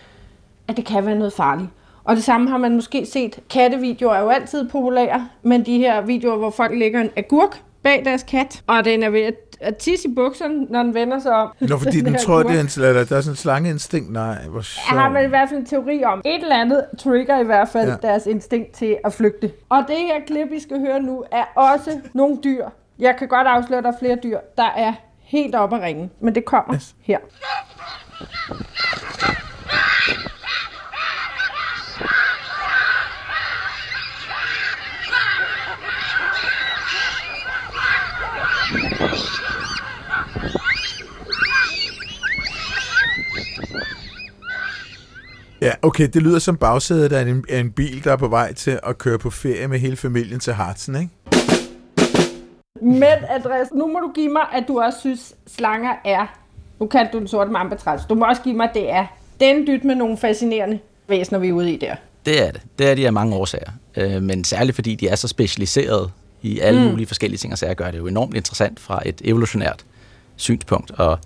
at 0.67 0.77
det 0.77 0.85
kan 0.85 1.05
være 1.05 1.15
noget 1.15 1.33
farligt. 1.33 1.69
Og 2.03 2.15
det 2.15 2.23
samme 2.23 2.49
har 2.49 2.57
man 2.57 2.75
måske 2.75 3.05
set. 3.05 3.39
Kattevideoer 3.49 4.13
er 4.13 4.21
jo 4.21 4.29
altid 4.29 4.69
populære, 4.69 5.27
men 5.43 5.65
de 5.65 5.77
her 5.77 6.01
videoer, 6.01 6.37
hvor 6.37 6.49
folk 6.49 6.71
lægger 6.77 7.01
en 7.01 7.09
agurk 7.15 7.61
bag 7.83 8.05
deres 8.05 8.23
kat, 8.23 8.63
og 8.67 8.85
den 8.85 9.03
er 9.03 9.09
ved 9.09 9.21
at 9.21 9.35
at 9.61 9.77
tisse 9.77 10.07
i 10.07 10.11
bukserne, 10.15 10.65
når 10.69 10.83
den 10.83 10.93
vender 10.93 11.19
sig 11.19 11.31
om. 11.31 11.53
Nå, 11.69 11.77
fordi 11.77 11.97
den, 11.97 12.05
den 12.05 12.17
tror, 12.17 12.43
det 12.43 12.55
er 12.55 12.59
en, 12.59 12.69
eller 12.77 12.93
der 12.93 12.99
er 12.99 13.21
sådan 13.21 13.31
en 13.31 13.35
slangeinstinkt. 13.35 14.11
Nej, 14.11 14.43
hvor 14.47 14.61
sjovt. 14.61 14.91
Jeg 14.91 15.01
har 15.01 15.09
man 15.09 15.25
i 15.25 15.27
hvert 15.27 15.49
fald 15.49 15.59
en 15.59 15.65
teori 15.65 16.03
om. 16.03 16.21
Et 16.25 16.41
eller 16.41 16.55
andet 16.55 16.85
trigger 16.99 17.39
i 17.39 17.43
hvert 17.43 17.69
fald 17.69 17.89
ja. 17.89 17.95
deres 18.01 18.25
instinkt 18.25 18.71
til 18.71 18.97
at 19.05 19.13
flygte. 19.13 19.51
Og 19.69 19.83
det 19.87 19.97
her 19.97 20.19
klip, 20.27 20.51
I 20.51 20.59
skal 20.59 20.79
høre 20.79 20.99
nu, 20.99 21.23
er 21.31 21.43
også 21.55 21.99
nogle 22.13 22.37
dyr. 22.43 22.65
Jeg 22.99 23.15
kan 23.19 23.27
godt 23.27 23.47
afsløre, 23.47 23.77
at 23.77 23.83
der 23.83 23.91
er 23.91 23.97
flere 23.99 24.17
dyr, 24.23 24.37
der 24.57 24.69
er 24.77 24.93
helt 25.19 25.55
oppe 25.55 25.75
at 25.75 25.81
ringe. 25.81 26.09
Men 26.19 26.35
det 26.35 26.45
kommer 26.45 26.75
yes. 26.75 26.95
her. 27.01 27.17
Ja, 45.61 45.71
okay, 45.81 46.07
det 46.13 46.21
lyder 46.21 46.39
som 46.39 46.57
bagsædet 46.57 47.11
af 47.11 47.21
en, 47.21 47.45
af 47.49 47.59
en 47.59 47.71
bil, 47.71 48.03
der 48.03 48.11
er 48.11 48.15
på 48.15 48.27
vej 48.27 48.53
til 48.53 48.79
at 48.83 48.97
køre 48.97 49.19
på 49.19 49.29
ferie 49.29 49.67
med 49.67 49.79
hele 49.79 49.95
familien 49.95 50.39
til 50.39 50.53
Hartsen, 50.53 50.95
ikke? 50.95 51.09
Men 52.81 53.03
Andreas, 53.29 53.67
nu 53.73 53.87
må 53.87 53.99
du 53.99 54.11
give 54.15 54.29
mig, 54.29 54.41
at 54.53 54.63
du 54.67 54.81
også 54.81 54.99
synes, 54.99 55.35
slanger 55.47 55.93
er, 56.05 56.25
nu 56.79 56.87
kan 56.87 57.07
du 57.13 57.19
den 57.19 57.27
sorte 57.27 57.51
mamba 57.51 57.75
Du 58.09 58.15
må 58.15 58.25
også 58.25 58.41
give 58.41 58.55
mig, 58.55 58.69
at 58.69 58.73
det 58.73 58.91
er 58.91 59.05
den 59.39 59.67
dyt 59.67 59.83
med 59.83 59.95
nogle 59.95 60.17
fascinerende 60.17 60.79
væsener, 61.07 61.39
vi 61.39 61.47
er 61.47 61.53
ude 61.53 61.73
i 61.73 61.77
der. 61.77 61.95
Det 62.25 62.47
er 62.47 62.51
det. 62.51 62.61
Det 62.79 62.89
er 62.89 62.95
de 62.95 63.05
af 63.05 63.13
mange 63.13 63.35
årsager. 63.35 63.71
Øh, 63.97 64.21
men 64.21 64.43
særligt 64.43 64.75
fordi 64.75 64.95
de 64.95 65.07
er 65.07 65.15
så 65.15 65.27
specialiseret 65.27 66.11
i 66.41 66.59
alle 66.59 66.81
mm. 66.81 66.87
mulige 66.89 67.07
forskellige 67.07 67.37
ting 67.37 67.53
og 67.53 67.57
sager, 67.57 67.73
gør 67.73 67.91
det 67.91 67.97
jo 67.97 68.07
enormt 68.07 68.35
interessant 68.35 68.79
fra 68.79 69.01
et 69.05 69.21
evolutionært 69.23 69.85
synspunkt. 70.35 70.91
Og 70.91 71.19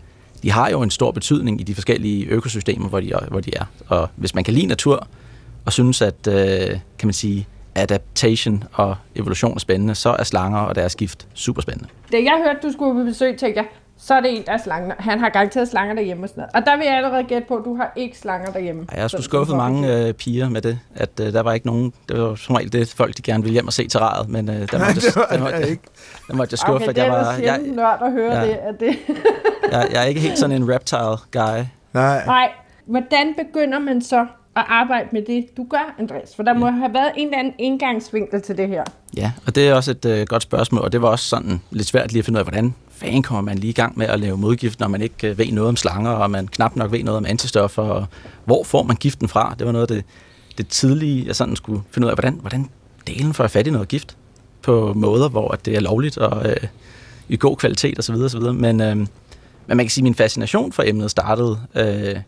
de 0.45 0.51
har 0.51 0.69
jo 0.69 0.81
en 0.81 0.91
stor 0.91 1.12
betydning 1.12 1.62
i 1.62 1.63
de 1.63 1.73
forskellige 1.73 2.25
økosystemer, 2.25 2.89
hvor 2.89 2.99
de, 2.99 3.13
hvor 3.29 3.39
de 3.39 3.51
er. 3.55 3.65
Og 3.88 4.10
hvis 4.15 4.36
man 4.36 4.43
kan 4.43 4.53
lide 4.53 4.65
natur, 4.65 5.08
og 5.65 5.73
synes, 5.73 6.01
at 6.01 6.27
øh, 6.27 6.69
kan 6.99 7.08
man 7.08 7.13
sige, 7.13 7.47
adaptation 7.75 8.63
og 8.73 8.95
evolution 9.15 9.55
er 9.55 9.60
spændende, 9.60 9.95
så 9.95 10.10
er 10.10 10.23
slanger 10.23 10.60
og 10.60 10.75
deres 10.75 10.95
gift 10.95 11.27
super 11.34 11.62
spændende. 11.62 11.89
Da 12.12 12.17
jeg 12.17 12.43
hørte, 12.45 12.67
du 12.67 12.71
skulle 12.73 12.99
på 12.99 13.05
besøg, 13.05 13.38
tænkte 13.38 13.62
jeg, 13.62 13.65
så 13.97 14.13
er 14.13 14.21
det 14.21 14.38
en, 14.38 14.43
der 14.45 14.51
er 14.51 14.58
slanger. 14.58 14.95
Han 14.99 15.19
har 15.19 15.29
garanteret 15.29 15.67
slanger 15.67 15.95
derhjemme 15.95 16.23
og 16.23 16.29
sådan 16.29 16.41
noget. 16.41 16.55
Og 16.55 16.71
der 16.71 16.77
vil 16.77 16.86
jeg 16.86 16.97
allerede 16.97 17.23
gætte 17.23 17.47
på, 17.47 17.55
at 17.55 17.65
du 17.65 17.75
har 17.75 17.93
ikke 17.95 18.17
slanger 18.17 18.51
derhjemme. 18.51 18.86
Ja, 18.91 19.01
jeg 19.01 19.10
skulle 19.10 19.23
skuffet 19.23 19.58
mange 19.58 20.08
øh, 20.08 20.13
piger 20.13 20.49
med 20.49 20.62
det, 20.62 20.79
at 20.95 21.19
øh, 21.21 21.34
der 21.34 21.41
var 21.41 21.53
ikke 21.53 21.65
nogen, 21.65 21.93
det 22.10 22.21
var 22.21 22.36
som 22.36 22.55
regel 22.55 22.73
det, 22.73 22.93
folk 22.97 23.17
de 23.17 23.21
gerne 23.21 23.43
ville 23.43 23.53
hjem 23.53 23.67
og 23.67 23.73
se 23.73 23.88
terrariet, 23.88 24.29
men 24.29 24.49
øh, 24.49 24.55
der, 24.55 24.62
måtte, 24.62 25.01
det 25.01 25.15
var, 25.15 25.27
der, 25.31 25.39
måtte, 25.39 25.69
ikke. 25.69 25.84
der 26.27 26.36
måtte 26.36 26.53
jeg 26.53 26.60
skuffe, 26.60 26.89
okay, 26.89 26.89
at 26.89 26.97
jeg 26.97 27.12
var... 27.12 27.36
Det 27.36 27.49
er 27.49 27.58
nørd 27.58 27.99
at 28.01 28.12
høre 28.12 28.36
ja, 28.36 28.47
det. 28.47 28.53
At 28.53 28.79
det. 28.79 28.95
jeg, 29.71 29.88
jeg 29.91 30.01
er 30.01 30.05
ikke 30.05 30.21
helt 30.21 30.38
sådan 30.38 30.62
en 30.62 30.73
reptile 30.73 31.17
guy. 31.31 31.63
Nej. 31.93 32.25
Nej. 32.25 32.51
Hvordan 32.86 33.36
begynder 33.38 33.79
man 33.79 34.01
så 34.01 34.25
at 34.55 34.65
arbejde 34.67 35.09
med 35.11 35.21
det, 35.21 35.57
du 35.57 35.67
gør, 35.69 35.95
Andreas? 35.99 36.35
For 36.35 36.43
der 36.43 36.53
må 36.53 36.65
have 36.65 36.93
været 36.93 37.11
en 37.17 37.27
eller 37.27 37.39
anden 37.39 37.53
indgangsvinkel 37.59 38.41
til 38.41 38.57
det 38.57 38.67
her. 38.67 38.83
Ja, 39.17 39.31
og 39.45 39.55
det 39.55 39.67
er 39.67 39.73
også 39.73 39.91
et 39.91 40.05
øh, 40.05 40.27
godt 40.27 40.43
spørgsmål, 40.43 40.81
og 40.81 40.91
det 40.91 41.01
var 41.01 41.09
også 41.09 41.25
sådan 41.25 41.61
lidt 41.71 41.87
svært 41.87 42.11
lige 42.11 42.19
at 42.19 42.25
finde 42.25 42.37
ud 42.37 42.39
af, 42.39 42.45
hvordan 42.45 42.75
fanden 42.89 43.23
kommer 43.23 43.41
man 43.41 43.57
lige 43.57 43.69
i 43.69 43.73
gang 43.73 43.97
med 43.97 44.07
at 44.07 44.19
lave 44.19 44.37
modgift, 44.37 44.79
når 44.79 44.87
man 44.87 45.01
ikke 45.01 45.29
øh, 45.29 45.37
ved 45.37 45.51
noget 45.51 45.69
om 45.69 45.75
slanger, 45.75 46.11
og 46.11 46.31
man 46.31 46.47
knap 46.47 46.75
nok 46.75 46.91
ved 46.91 47.03
noget 47.03 47.17
om 47.17 47.25
antistoffer, 47.25 47.83
og 47.83 48.05
hvor 48.45 48.63
får 48.63 48.83
man 48.83 48.95
giften 48.95 49.27
fra? 49.27 49.55
Det 49.59 49.65
var 49.65 49.71
noget 49.71 49.91
af 49.91 49.95
det, 49.95 50.05
det 50.57 50.67
tidlige, 50.67 51.27
jeg 51.27 51.35
sådan 51.35 51.55
skulle 51.55 51.81
finde 51.91 52.05
ud 52.05 52.09
af, 52.09 52.15
hvordan, 52.15 52.33
hvordan 52.33 52.69
delen 53.07 53.33
får 53.33 53.43
jeg 53.43 53.51
fat 53.51 53.67
i 53.67 53.69
noget 53.69 53.87
gift 53.87 54.17
på 54.61 54.93
måder, 54.93 55.29
hvor 55.29 55.47
det 55.65 55.75
er 55.75 55.79
lovligt 55.79 56.17
og 56.17 56.49
øh, 56.49 56.57
i 57.29 57.37
god 57.37 57.57
kvalitet 57.57 57.99
osv. 57.99 58.15
osv. 58.15 58.41
Men, 58.41 58.81
øh, 58.81 58.97
men 58.97 59.07
man 59.67 59.79
kan 59.79 59.89
sige, 59.89 60.01
at 60.01 60.03
min 60.03 60.15
fascination 60.15 60.71
for 60.71 60.83
emnet 60.83 61.11
startede 61.11 61.59
øh, 61.75 62.19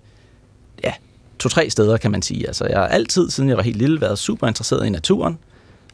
ja, 0.83 0.93
to-tre 1.39 1.69
steder, 1.69 1.97
kan 1.97 2.11
man 2.11 2.21
sige. 2.21 2.47
Altså, 2.47 2.65
jeg 2.65 2.79
har 2.79 2.87
altid, 2.87 3.29
siden 3.29 3.49
jeg 3.49 3.57
var 3.57 3.63
helt 3.63 3.77
lille, 3.77 4.01
været 4.01 4.19
super 4.19 4.47
interesseret 4.47 4.85
i 4.85 4.89
naturen, 4.89 5.37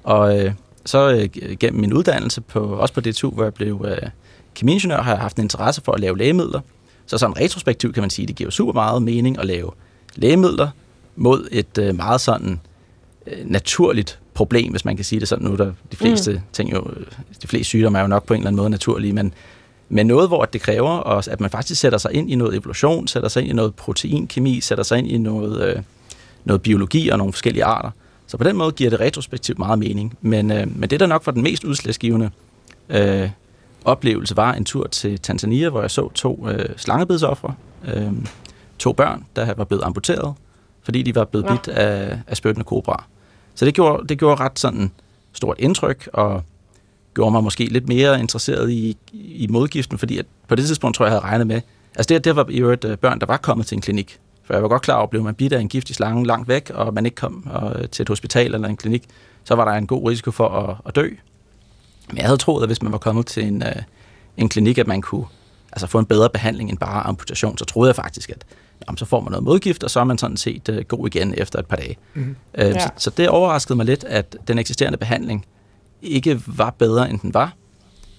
Og 0.03 0.39
øh, 0.39 0.53
så 0.85 1.11
øh, 1.41 1.57
gennem 1.59 1.81
min 1.81 1.93
uddannelse, 1.93 2.41
på, 2.41 2.59
også 2.59 2.93
på 2.93 3.01
DTU, 3.01 3.29
hvor 3.29 3.43
jeg 3.43 3.53
blev 3.53 3.85
øh, 3.87 4.09
kemiingeniør, 4.55 5.01
har 5.01 5.11
jeg 5.11 5.21
haft 5.21 5.37
en 5.37 5.43
interesse 5.43 5.81
for 5.85 5.91
at 5.91 5.99
lave 5.99 6.17
lægemidler. 6.17 6.59
Så 7.05 7.17
sådan 7.17 7.39
retrospektivt 7.39 7.93
kan 7.93 8.03
man 8.03 8.09
sige, 8.09 8.27
det 8.27 8.35
giver 8.35 8.49
super 8.49 8.73
meget 8.73 9.01
mening 9.01 9.39
at 9.39 9.45
lave 9.45 9.71
lægemidler 10.15 10.69
mod 11.15 11.47
et 11.51 11.77
øh, 11.77 11.95
meget 11.95 12.21
sådan 12.21 12.59
øh, 13.27 13.37
naturligt 13.45 14.19
problem, 14.33 14.71
hvis 14.71 14.85
man 14.85 14.95
kan 14.95 15.05
sige 15.05 15.19
det 15.19 15.27
sådan. 15.27 15.45
Nu 15.45 15.51
er 15.51 15.57
der 15.57 15.71
de 15.91 15.95
fleste 15.95 16.31
mm. 16.31 16.39
ting 16.53 16.73
jo, 16.73 16.87
de 17.41 17.47
fleste 17.47 17.63
sygdomme 17.69 17.97
er 17.97 18.01
jo 18.01 18.07
nok 18.07 18.25
på 18.25 18.33
en 18.33 18.39
eller 18.39 18.47
anden 18.47 18.57
måde 18.57 18.69
naturlige, 18.69 19.13
men, 19.13 19.33
men 19.89 20.07
noget, 20.07 20.27
hvor 20.27 20.45
det 20.45 20.61
kræver, 20.61 20.89
også, 20.89 21.31
at 21.31 21.41
man 21.41 21.49
faktisk 21.49 21.81
sætter 21.81 21.97
sig 21.97 22.13
ind 22.13 22.31
i 22.31 22.35
noget 22.35 22.55
evolution, 22.55 23.07
sætter 23.07 23.29
sig 23.29 23.41
ind 23.41 23.49
i 23.51 23.53
noget 23.53 23.75
proteinkemi, 23.75 24.61
sætter 24.61 24.83
sig 24.83 24.97
ind 24.97 25.07
i 25.07 25.17
noget, 25.17 25.67
øh, 25.67 25.81
noget 26.45 26.61
biologi 26.61 27.09
og 27.09 27.17
nogle 27.17 27.33
forskellige 27.33 27.63
arter. 27.63 27.89
Så 28.27 28.37
på 28.37 28.43
den 28.43 28.55
måde 28.55 28.71
giver 28.71 28.89
det 28.89 28.99
retrospektivt 28.99 29.59
meget 29.59 29.79
mening. 29.79 30.17
Men, 30.21 30.51
øh, 30.51 30.77
men 30.79 30.89
det, 30.89 30.99
der 30.99 31.05
nok 31.05 31.25
var 31.25 31.31
den 31.31 31.43
mest 31.43 31.63
udslagsgivende 31.63 32.29
øh, 32.89 33.29
oplevelse, 33.85 34.37
var 34.37 34.53
en 34.53 34.65
tur 34.65 34.87
til 34.87 35.19
Tanzania, 35.19 35.69
hvor 35.69 35.81
jeg 35.81 35.91
så 35.91 36.09
to 36.09 36.47
øh, 36.49 36.65
slangebidsoffre, 36.77 37.53
øh, 37.93 38.11
to 38.79 38.93
børn, 38.93 39.25
der 39.35 39.53
var 39.53 39.63
blevet 39.63 39.83
amputeret, 39.83 40.33
fordi 40.83 41.01
de 41.01 41.15
var 41.15 41.25
blevet 41.25 41.45
ja. 41.45 41.51
bidt 41.51 41.67
af, 41.67 42.19
af 42.27 42.37
spyttende 42.37 42.63
kobra. 42.63 43.03
Så 43.55 43.65
det 43.65 43.73
gjorde, 43.73 44.07
det 44.07 44.19
gjorde 44.19 44.43
ret 44.43 44.59
sådan 44.59 44.91
stort 45.33 45.55
indtryk, 45.59 46.09
og 46.13 46.43
gjorde 47.13 47.31
mig 47.31 47.43
måske 47.43 47.65
lidt 47.65 47.87
mere 47.87 48.19
interesseret 48.19 48.71
i, 48.71 48.97
i 49.13 49.47
modgiften, 49.49 49.97
fordi 49.97 50.17
at 50.17 50.25
på 50.47 50.55
det 50.55 50.65
tidspunkt 50.65 50.95
tror 50.97 51.05
jeg, 51.05 51.11
jeg 51.11 51.21
havde 51.21 51.31
regnet 51.31 51.47
med, 51.47 51.61
altså 51.95 52.13
det, 52.13 52.23
det 52.23 52.35
var 52.35 52.45
i 52.49 52.57
øvrigt 52.57 52.85
øh, 52.85 52.97
børn, 52.97 53.19
der 53.19 53.25
var 53.25 53.37
kommet 53.37 53.67
til 53.67 53.75
en 53.75 53.81
klinik, 53.81 54.19
for 54.43 54.53
jeg 54.53 54.63
var 54.63 54.69
godt 54.69 54.81
klar 54.81 54.95
over, 54.95 55.03
at 55.03 55.09
blev 55.09 55.23
man 55.23 55.35
bidt 55.35 55.53
af 55.53 55.59
en 55.59 55.69
giftig 55.69 55.95
slange 55.95 56.25
langt 56.25 56.47
væk, 56.47 56.71
og 56.73 56.93
man 56.93 57.05
ikke 57.05 57.15
kom 57.15 57.47
og, 57.51 57.91
til 57.91 58.03
et 58.03 58.09
hospital 58.09 58.55
eller 58.55 58.67
en 58.67 58.77
klinik, 58.77 59.03
så 59.43 59.55
var 59.55 59.65
der 59.65 59.71
en 59.71 59.87
god 59.87 60.09
risiko 60.09 60.31
for 60.31 60.49
at, 60.49 60.75
at 60.85 60.95
dø. 60.95 61.09
Men 62.07 62.17
jeg 62.17 62.25
havde 62.25 62.37
troet, 62.37 62.63
at 62.63 62.69
hvis 62.69 62.81
man 62.81 62.91
var 62.91 62.97
kommet 62.97 63.25
til 63.25 63.43
en, 63.43 63.63
uh, 63.63 63.83
en 64.37 64.49
klinik, 64.49 64.77
at 64.77 64.87
man 64.87 65.01
kunne 65.01 65.25
altså 65.71 65.87
få 65.87 65.99
en 65.99 66.05
bedre 66.05 66.29
behandling 66.29 66.69
end 66.69 66.77
bare 66.77 67.07
amputation, 67.07 67.57
så 67.57 67.65
troede 67.65 67.87
jeg 67.87 67.95
faktisk, 67.95 68.29
at 68.29 68.45
jamen, 68.87 68.97
så 68.97 69.05
får 69.05 69.21
man 69.21 69.31
noget 69.31 69.43
modgift, 69.43 69.83
og 69.83 69.91
så 69.91 69.99
er 69.99 70.03
man 70.03 70.17
sådan 70.17 70.37
set 70.37 70.69
uh, 70.69 70.77
god 70.77 71.07
igen 71.07 71.33
efter 71.37 71.59
et 71.59 71.65
par 71.65 71.75
dage. 71.75 71.97
Mm-hmm. 72.13 72.35
Uh, 72.53 72.59
ja. 72.59 72.79
så, 72.79 72.89
så 72.97 73.09
det 73.09 73.29
overraskede 73.29 73.75
mig 73.75 73.85
lidt, 73.85 74.03
at 74.03 74.37
den 74.47 74.59
eksisterende 74.59 74.97
behandling 74.97 75.45
ikke 76.03 76.41
var 76.47 76.69
bedre, 76.69 77.09
end 77.09 77.19
den 77.19 77.33
var. 77.33 77.53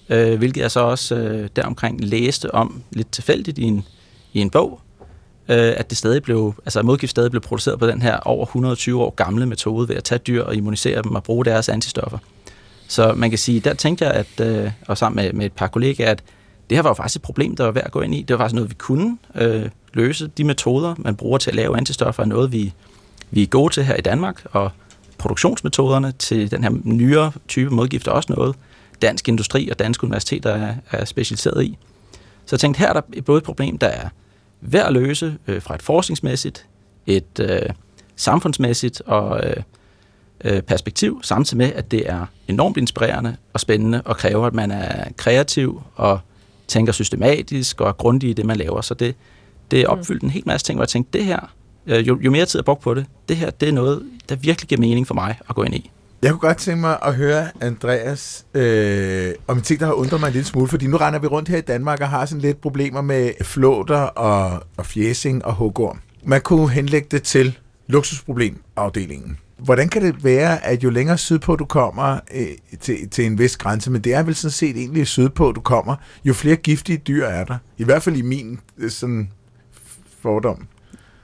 Øh, 0.09 0.37
hvilket 0.37 0.61
jeg 0.61 0.71
så 0.71 0.79
også 0.79 1.15
øh, 1.15 1.49
deromkring 1.55 2.03
læste 2.03 2.55
om 2.55 2.83
lidt 2.91 3.11
tilfældigt 3.11 3.57
i 3.57 3.63
en, 3.63 3.85
i 4.33 4.39
en 4.39 4.49
bog, 4.49 4.79
øh, 5.49 5.73
at 5.77 5.89
det 5.89 5.97
stadig 5.97 6.23
blev, 6.23 6.53
altså 6.65 6.81
modgift 6.81 7.11
stadig 7.11 7.31
blev 7.31 7.41
produceret 7.41 7.79
på 7.79 7.87
den 7.87 8.01
her 8.01 8.17
over 8.17 8.45
120 8.45 9.03
år 9.03 9.09
gamle 9.09 9.45
metode 9.45 9.89
ved 9.89 9.95
at 9.95 10.03
tage 10.03 10.19
dyr 10.19 10.43
og 10.43 10.55
immunisere 10.55 11.01
dem 11.01 11.15
og 11.15 11.23
bruge 11.23 11.45
deres 11.45 11.69
antistoffer. 11.69 12.17
Så 12.87 13.13
man 13.13 13.29
kan 13.29 13.39
sige, 13.39 13.59
der 13.59 13.73
tænkte 13.73 14.05
jeg, 14.05 14.13
at, 14.13 14.47
øh, 14.47 14.71
og 14.87 14.97
sammen 14.97 15.25
med, 15.25 15.33
med 15.33 15.45
et 15.45 15.53
par 15.53 15.67
kollegaer, 15.67 16.11
at 16.11 16.23
det 16.69 16.77
her 16.77 16.81
var 16.81 16.89
jo 16.89 16.93
faktisk 16.93 17.15
et 17.15 17.21
problem, 17.21 17.55
der 17.55 17.63
var 17.63 17.71
værd 17.71 17.85
at 17.85 17.91
gå 17.91 18.01
ind 18.01 18.15
i. 18.15 18.21
Det 18.21 18.33
var 18.33 18.37
faktisk 18.37 18.55
noget, 18.55 18.69
vi 18.69 18.75
kunne 18.75 19.17
øh, 19.35 19.69
løse. 19.93 20.27
De 20.27 20.43
metoder, 20.43 20.95
man 20.97 21.15
bruger 21.15 21.37
til 21.37 21.49
at 21.49 21.55
lave 21.55 21.77
antistoffer, 21.77 22.23
er 22.23 22.27
noget, 22.27 22.51
vi, 22.51 22.73
vi 23.31 23.43
er 23.43 23.47
gode 23.47 23.73
til 23.73 23.83
her 23.83 23.95
i 23.95 24.01
Danmark, 24.01 24.45
og 24.51 24.71
produktionsmetoderne 25.17 26.11
til 26.11 26.51
den 26.51 26.63
her 26.63 26.71
nyere 26.83 27.31
type 27.47 27.69
modgift 27.69 28.07
er 28.07 28.11
også 28.11 28.33
noget, 28.33 28.55
dansk 29.01 29.27
industri 29.27 29.69
og 29.69 29.79
danske 29.79 30.03
universiteter 30.03 30.49
er, 30.49 30.75
er 30.91 31.05
specialiseret 31.05 31.63
i. 31.63 31.77
Så 32.45 32.55
jeg 32.55 32.59
tænkte, 32.59 32.79
her 32.79 32.89
er 32.89 32.93
der 32.93 33.21
både 33.21 33.37
et 33.37 33.43
problem, 33.43 33.77
der 33.77 33.87
er 33.87 34.09
værd 34.61 34.87
at 34.87 34.93
løse 34.93 35.37
øh, 35.47 35.61
fra 35.61 35.75
et 35.75 35.81
forskningsmæssigt, 35.81 36.65
et 37.05 37.39
øh, 37.39 37.69
samfundsmæssigt 38.15 39.01
og 39.05 39.47
øh, 39.47 39.63
øh, 40.43 40.61
perspektiv, 40.61 41.19
samtidig 41.23 41.57
med, 41.57 41.73
at 41.73 41.91
det 41.91 42.09
er 42.09 42.25
enormt 42.47 42.77
inspirerende 42.77 43.35
og 43.53 43.59
spændende 43.59 44.01
og 44.05 44.17
kræver, 44.17 44.47
at 44.47 44.53
man 44.53 44.71
er 44.71 45.11
kreativ 45.17 45.81
og 45.95 46.19
tænker 46.67 46.93
systematisk 46.93 47.81
og 47.81 47.87
er 47.87 47.93
grundig 47.93 48.29
i 48.29 48.33
det, 48.33 48.45
man 48.45 48.57
laver. 48.57 48.81
Så 48.81 48.93
det, 48.93 49.15
det 49.71 49.81
er 49.81 49.87
opfyldt 49.87 50.23
en 50.23 50.29
hel 50.29 50.43
masse 50.45 50.65
ting, 50.65 50.77
hvor 50.77 50.83
jeg 50.83 50.89
tænkte, 50.89 51.17
det 51.17 51.25
her, 51.25 51.51
Øh, 51.87 52.07
jo, 52.07 52.19
jo 52.21 52.31
mere 52.31 52.45
tid 52.45 52.59
jeg 52.59 52.65
brugt 52.65 52.81
på 52.81 52.93
det, 52.93 53.05
det 53.29 53.37
her, 53.37 53.49
det 53.49 53.69
er 53.69 53.73
noget, 53.73 54.03
der 54.29 54.35
virkelig 54.35 54.67
giver 54.69 54.81
mening 54.81 55.07
for 55.07 55.13
mig 55.13 55.39
at 55.49 55.55
gå 55.55 55.63
ind 55.63 55.75
i. 55.75 55.91
Jeg 56.21 56.31
kunne 56.31 56.39
godt 56.39 56.57
tænke 56.57 56.81
mig 56.81 56.97
at 57.01 57.15
høre 57.15 57.47
Andreas 57.61 58.45
øh, 58.53 59.33
om 59.47 59.57
en 59.57 59.63
ting, 59.63 59.79
der 59.79 59.85
har 59.85 59.93
undret 59.93 60.19
mig 60.19 60.27
en 60.27 60.33
lille 60.33 60.45
smule, 60.45 60.67
fordi 60.67 60.87
nu 60.87 60.97
render 60.97 61.19
vi 61.19 61.27
rundt 61.27 61.49
her 61.49 61.57
i 61.57 61.61
Danmark 61.61 62.01
og 62.01 62.09
har 62.09 62.25
sådan 62.25 62.41
lidt 62.41 62.61
problemer 62.61 63.01
med 63.01 63.31
flåter 63.41 64.01
og, 64.01 64.63
og 64.77 64.85
fjæsing 64.85 65.45
og 65.45 65.53
hugorm. 65.53 65.99
Man 66.23 66.41
kunne 66.41 66.69
henlægge 66.69 67.07
det 67.11 67.23
til 67.23 67.57
luksusproblemafdelingen. 67.87 69.37
Hvordan 69.57 69.89
kan 69.89 70.01
det 70.01 70.23
være, 70.23 70.65
at 70.65 70.83
jo 70.83 70.89
længere 70.89 71.17
sydpå 71.17 71.55
du 71.55 71.65
kommer 71.65 72.19
øh, 72.35 72.47
til, 72.79 73.09
til 73.09 73.25
en 73.25 73.39
vis 73.39 73.57
grænse, 73.57 73.91
men 73.91 74.01
det 74.01 74.13
er 74.13 74.23
vel 74.23 74.35
sådan 74.35 74.51
set 74.51 74.77
egentlig 74.77 75.07
sydpå 75.07 75.51
du 75.51 75.61
kommer, 75.61 75.95
jo 76.25 76.33
flere 76.33 76.55
giftige 76.55 76.97
dyr 76.97 77.25
er 77.25 77.43
der. 77.43 77.57
I 77.77 77.83
hvert 77.83 78.03
fald 78.03 78.15
i 78.15 78.21
min 78.21 78.59
øh, 78.77 78.89
sådan 78.91 79.29
fordom. 80.21 80.67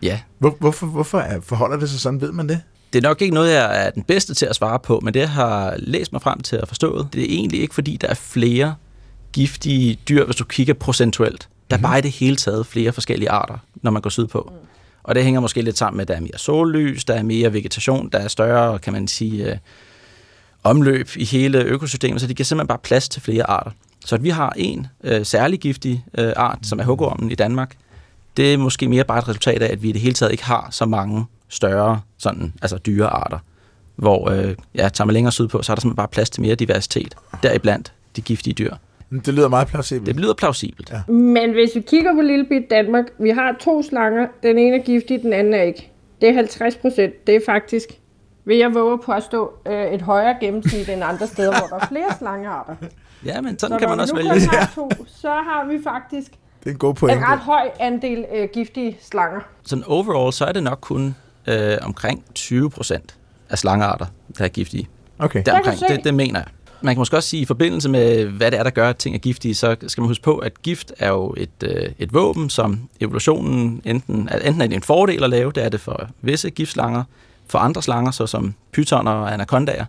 Ja. 0.01 0.19
Hvor, 0.39 0.55
hvorfor, 0.59 0.87
hvorfor 0.87 1.19
er, 1.19 1.41
forholder 1.41 1.77
det 1.77 1.89
sig 1.89 1.99
sådan? 1.99 2.21
Ved 2.21 2.31
man 2.31 2.49
det? 2.49 2.61
Det 2.93 3.03
er 3.03 3.09
nok 3.09 3.21
ikke 3.21 3.33
noget, 3.33 3.53
jeg 3.53 3.85
er 3.85 3.89
den 3.89 4.03
bedste 4.03 4.33
til 4.33 4.45
at 4.45 4.55
svare 4.55 4.79
på, 4.79 4.99
men 5.03 5.13
det 5.13 5.19
jeg 5.19 5.29
har 5.29 5.75
læst 5.77 6.11
mig 6.11 6.21
frem 6.21 6.39
til 6.39 6.55
at 6.55 6.67
forstå, 6.67 7.05
det 7.13 7.21
er 7.21 7.27
egentlig 7.29 7.61
ikke, 7.61 7.73
fordi 7.73 7.97
der 8.01 8.07
er 8.07 8.13
flere 8.13 8.75
giftige 9.33 9.99
dyr, 10.09 10.25
hvis 10.25 10.35
du 10.35 10.43
kigger 10.43 10.73
procentuelt. 10.73 11.49
Der 11.69 11.75
er 11.75 11.77
mm-hmm. 11.77 11.89
bare 11.89 11.99
i 11.99 12.01
det 12.01 12.11
hele 12.11 12.35
taget 12.35 12.65
flere 12.65 12.91
forskellige 12.91 13.29
arter, 13.29 13.57
når 13.75 13.91
man 13.91 14.01
går 14.01 14.09
sydpå. 14.09 14.51
Mm. 14.51 14.67
Og 15.03 15.15
det 15.15 15.23
hænger 15.23 15.39
måske 15.41 15.61
lidt 15.61 15.77
sammen 15.77 15.97
med, 15.97 16.01
at 16.01 16.07
der 16.07 16.15
er 16.15 16.19
mere 16.19 16.37
sollys, 16.37 17.05
der 17.05 17.13
er 17.13 17.23
mere 17.23 17.53
vegetation, 17.53 18.09
der 18.09 18.19
er 18.19 18.27
større, 18.27 18.79
kan 18.79 18.93
man 18.93 19.07
sige, 19.07 19.51
øh, 19.51 19.57
omløb 20.63 21.09
i 21.15 21.25
hele 21.25 21.63
økosystemet, 21.63 22.21
så 22.21 22.27
de 22.27 22.33
giver 22.33 22.45
simpelthen 22.45 22.67
bare 22.67 22.77
plads 22.77 23.09
til 23.09 23.21
flere 23.21 23.49
arter. 23.49 23.71
Så 24.05 24.15
at 24.15 24.23
vi 24.23 24.29
har 24.29 24.53
en 24.57 24.87
øh, 25.03 25.25
særlig 25.25 25.59
giftig 25.59 26.05
øh, 26.17 26.33
art, 26.35 26.59
som 26.63 26.79
er 26.79 26.83
hugormen 26.83 27.31
i 27.31 27.35
Danmark, 27.35 27.75
det 28.37 28.53
er 28.53 28.57
måske 28.57 28.89
mere 28.89 29.03
bare 29.03 29.19
et 29.19 29.27
resultat 29.27 29.61
af, 29.61 29.71
at 29.71 29.83
vi 29.83 29.89
i 29.89 29.91
det 29.91 30.01
hele 30.01 30.13
taget 30.13 30.31
ikke 30.31 30.43
har 30.43 30.67
så 30.71 30.85
mange 30.85 31.25
større 31.49 32.01
sådan, 32.17 32.53
altså 32.61 32.77
dyrearter. 32.77 33.37
Hvor, 33.95 34.29
øh, 34.29 34.55
ja, 34.75 34.89
tager 34.89 35.05
man 35.05 35.13
længere 35.13 35.31
sydpå, 35.31 35.61
så 35.61 35.71
er 35.71 35.75
der 35.75 35.81
simpelthen 35.81 35.95
bare 35.95 36.07
plads 36.07 36.29
til 36.29 36.41
mere 36.41 36.55
diversitet. 36.55 37.15
Deriblandt 37.43 37.93
de 38.15 38.21
giftige 38.21 38.53
dyr. 38.53 38.73
Det 39.25 39.33
lyder 39.33 39.47
meget 39.47 39.67
plausibelt. 39.67 40.07
Det 40.07 40.15
lyder 40.15 40.33
plausibelt. 40.33 40.91
Ja. 40.91 41.13
Men 41.13 41.51
hvis 41.51 41.69
vi 41.75 41.81
kigger 41.81 42.13
på 42.13 42.21
lille 42.21 42.45
bit 42.45 42.69
Danmark, 42.69 43.05
vi 43.19 43.29
har 43.29 43.55
to 43.59 43.83
slanger. 43.83 44.27
Den 44.43 44.57
ene 44.57 44.77
er 44.77 44.83
giftig, 44.83 45.21
den 45.21 45.33
anden 45.33 45.53
er 45.53 45.61
ikke. 45.61 45.91
Det 46.21 46.29
er 46.29 46.33
50 46.33 46.75
procent. 46.75 47.27
Det 47.27 47.35
er 47.35 47.39
faktisk, 47.45 47.89
vil 48.45 48.57
jeg 48.57 48.73
våge 48.73 48.99
på 49.05 49.11
at 49.11 49.23
stå 49.23 49.51
øh, 49.67 49.93
et 49.93 50.01
højere 50.01 50.35
gennemsnit 50.39 50.89
end 50.89 51.03
andre 51.03 51.27
steder, 51.27 51.51
hvor 51.59 51.77
der 51.77 51.83
er 51.83 51.87
flere 51.87 52.15
slangearter. 52.19 52.75
Ja, 53.25 53.41
men 53.41 53.59
sådan 53.59 53.75
så 53.75 53.79
kan 53.79 53.89
man 53.89 53.99
også 53.99 54.15
vælge. 54.15 54.29
Har 54.29 54.71
to, 54.75 54.89
så 55.07 55.29
har 55.29 55.67
vi 55.67 55.83
faktisk 55.83 56.31
det 56.63 56.69
er 56.69 56.71
en 56.71 56.77
god 56.77 56.93
pointe. 56.93 57.17
En 57.17 57.23
ret 57.23 57.39
høj 57.39 57.69
andel 57.79 58.25
øh, 58.35 58.49
giftige 58.53 58.97
slanger. 59.01 59.39
Sådan 59.63 59.83
overall, 59.83 60.33
så 60.33 60.45
er 60.45 60.51
det 60.51 60.63
nok 60.63 60.77
kun 60.81 61.15
øh, 61.47 61.77
omkring 61.81 62.23
20 62.35 62.69
procent 62.69 63.15
af 63.49 63.59
slangearter, 63.59 64.05
der 64.37 64.43
er 64.43 64.49
giftige. 64.49 64.89
Okay. 65.19 65.43
Der 65.45 65.53
omkring, 65.53 65.79
det, 65.79 66.03
det 66.03 66.13
mener 66.13 66.39
jeg. 66.39 66.47
Man 66.81 66.95
kan 66.95 66.99
måske 66.99 67.17
også 67.17 67.29
sige, 67.29 67.41
at 67.41 67.43
i 67.43 67.45
forbindelse 67.45 67.89
med, 67.89 68.25
hvad 68.25 68.51
det 68.51 68.59
er, 68.59 68.63
der 68.63 68.69
gør, 68.69 68.89
at 68.89 68.97
ting 68.97 69.15
er 69.15 69.19
giftige, 69.19 69.55
så 69.55 69.75
skal 69.87 70.01
man 70.01 70.07
huske 70.07 70.23
på, 70.23 70.37
at 70.37 70.61
gift 70.61 70.93
er 70.99 71.09
jo 71.09 71.33
et, 71.37 71.63
øh, 71.63 71.89
et 71.99 72.13
våben, 72.13 72.49
som 72.49 72.89
evolutionen 72.99 73.81
enten, 73.85 74.29
enten 74.45 74.61
er 74.61 74.67
det 74.67 74.75
en 74.75 74.83
fordel 74.83 75.23
at 75.23 75.29
lave, 75.29 75.51
det 75.51 75.65
er 75.65 75.69
det 75.69 75.79
for 75.79 76.09
visse 76.21 76.49
giftslanger, 76.49 77.03
for 77.47 77.59
andre 77.59 77.81
slanger, 77.81 78.11
såsom 78.11 78.53
pytoner 78.71 79.11
og 79.11 79.33
anacondaer, 79.33 79.85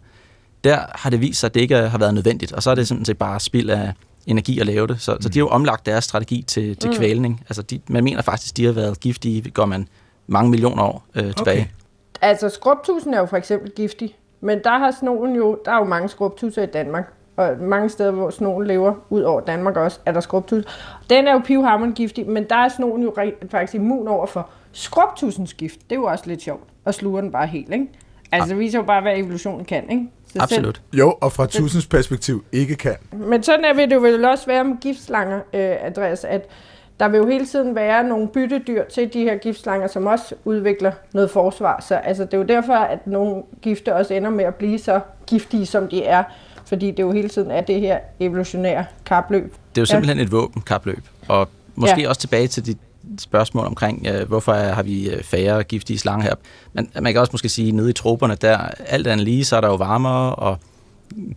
der 0.65 0.79
har 0.95 1.11
det 1.11 1.21
vist 1.21 1.41
sig, 1.41 1.49
at 1.49 1.55
det 1.55 1.61
ikke 1.61 1.77
har 1.77 1.99
været 1.99 2.15
nødvendigt, 2.15 2.53
og 2.53 2.63
så 2.63 2.71
er 2.71 2.75
det 2.75 2.89
simpelthen 2.89 3.17
bare 3.17 3.41
spild 3.41 3.71
af 3.71 3.93
energi 4.27 4.61
at 4.61 4.67
lave 4.67 4.87
det. 4.87 5.01
Så, 5.01 5.15
mm. 5.15 5.21
så 5.21 5.29
de 5.29 5.39
har 5.39 5.45
jo 5.45 5.49
omlagt 5.49 5.87
deres 5.87 6.05
strategi 6.05 6.43
til, 6.43 6.77
til 6.77 6.91
mm. 6.91 6.97
kvælning. 6.97 7.45
Altså 7.49 7.63
de, 7.63 7.81
man 7.89 8.05
mener 8.05 8.23
faktisk, 8.23 8.53
at 8.53 8.57
de 8.57 8.65
har 8.65 8.73
været 8.73 9.01
giftige, 9.01 9.51
går 9.51 9.67
man 9.67 9.89
mange 10.27 10.51
millioner 10.51 10.83
år 10.83 11.05
øh, 11.15 11.35
tilbage. 11.35 11.61
Okay. 11.61 11.67
Altså 12.21 12.49
skrubtusen 12.49 13.15
er 13.15 13.19
jo 13.19 13.27
for 13.27 13.37
eksempel 13.37 13.71
giftig, 13.71 14.17
men 14.41 14.61
der 14.65 14.79
har 14.79 14.91
snogen 14.91 15.37
jo, 15.37 15.59
der 15.65 15.73
er 15.73 15.79
jo 15.79 15.85
mange 15.85 16.09
skrubtuser 16.09 16.63
i 16.63 16.67
Danmark, 16.67 17.13
og 17.37 17.57
mange 17.61 17.89
steder, 17.89 18.11
hvor 18.11 18.31
snogen 18.31 18.67
lever, 18.67 18.95
ud 19.11 19.23
over 19.23 19.41
Danmark 19.41 19.77
også, 19.77 19.99
er 20.07 20.13
der 20.13 20.21
skrubtus. 20.21 20.65
Den 21.11 21.27
er 21.27 21.33
jo 21.33 21.39
pivhammerende 21.45 21.97
giftig, 21.97 22.29
men 22.29 22.45
der 22.49 22.57
er 22.57 22.69
snogen 22.69 23.03
jo 23.03 23.15
faktisk 23.51 23.75
immun 23.75 24.09
over 24.09 24.27
for 24.27 24.49
skrubtusens 24.73 25.55
gift. 25.55 25.81
Det 25.91 25.93
er 25.93 26.01
jo 26.01 26.05
også 26.05 26.25
lidt 26.27 26.43
sjovt, 26.43 26.63
at 26.85 26.95
sluge 26.95 27.23
den 27.23 27.33
bare 27.33 27.47
helt, 27.47 27.73
ikke? 27.73 27.87
Altså, 28.33 28.49
det 28.49 28.59
viser 28.59 28.79
jo 28.79 28.85
bare, 28.85 29.03
hvad 29.03 29.19
evolutionen 29.19 29.65
kan, 29.65 29.91
ikke? 29.91 30.09
Så 30.33 30.39
Absolut. 30.41 30.77
Selv. 30.77 30.99
Jo, 30.99 31.15
og 31.21 31.33
fra 31.33 31.47
tusins 31.47 31.87
perspektiv 31.87 32.45
ikke 32.53 32.77
kan. 32.77 32.97
Men 33.13 33.43
sådan 33.43 33.65
er, 33.65 33.75
vil 33.75 33.91
det 33.91 33.95
jo 33.95 34.01
vel 34.01 34.25
også 34.25 34.47
være 34.47 34.65
med 34.65 34.77
giftslanger, 34.81 35.37
øh, 35.37 35.77
Andreas, 35.87 36.25
at 36.25 36.49
der 37.01 37.09
vil 37.09 37.19
jo 37.19 37.27
hele 37.27 37.47
tiden 37.47 37.75
være 37.75 38.05
nogle 38.05 38.29
byttedyr 38.29 38.85
til 38.85 39.13
de 39.13 39.23
her 39.23 39.37
giftslanger, 39.37 39.87
som 39.87 40.07
også 40.07 40.35
udvikler 40.45 40.93
noget 41.15 41.31
forsvar. 41.31 41.85
Så 41.89 41.95
altså, 41.95 42.25
det 42.25 42.35
er 42.35 42.39
jo 42.39 42.45
derfor, 42.45 42.75
at 42.75 43.07
nogle 43.07 43.43
gifte 43.63 43.95
også 43.95 44.15
ender 44.15 44.31
med 44.31 44.45
at 44.45 44.55
blive 44.55 44.79
så 44.79 45.01
giftige, 45.27 45.67
som 45.67 45.89
de 45.89 46.05
er. 46.05 46.25
Fordi 46.67 46.91
det 46.91 46.99
jo 46.99 47.13
hele 47.13 47.29
tiden 47.29 47.51
er 47.51 47.61
det 47.61 47.81
her 47.81 47.99
evolutionære 48.21 48.85
kapløb. 49.07 49.55
Det 49.75 49.79
er 49.79 49.83
jo 49.83 49.87
simpelthen 49.87 50.19
ja. 50.19 50.25
et 50.25 50.33
våben 50.33 50.63
kapløb. 50.63 51.05
Og 51.29 51.49
måske 51.75 52.01
ja. 52.01 52.09
også 52.09 52.21
tilbage 52.21 52.49
til 52.49 52.67
de 52.67 52.75
spørgsmål 53.19 53.67
omkring, 53.67 54.07
øh, 54.07 54.29
hvorfor 54.29 54.53
har 54.53 54.83
vi 54.83 55.11
øh, 55.11 55.23
færre 55.23 55.63
giftige 55.63 55.99
slanger 55.99 56.25
her. 56.25 56.35
Men 56.73 56.91
man 57.01 57.13
kan 57.13 57.21
også 57.21 57.31
måske 57.33 57.49
sige, 57.49 57.69
at 57.69 57.75
nede 57.75 57.91
i 57.91 57.93
troberne, 57.93 58.35
der 58.35 58.57
alt 58.87 59.07
andet 59.07 59.25
lige, 59.25 59.45
så 59.45 59.57
er 59.57 59.61
der 59.61 59.69
jo 59.69 59.75
varmere 59.75 60.35
og 60.35 60.59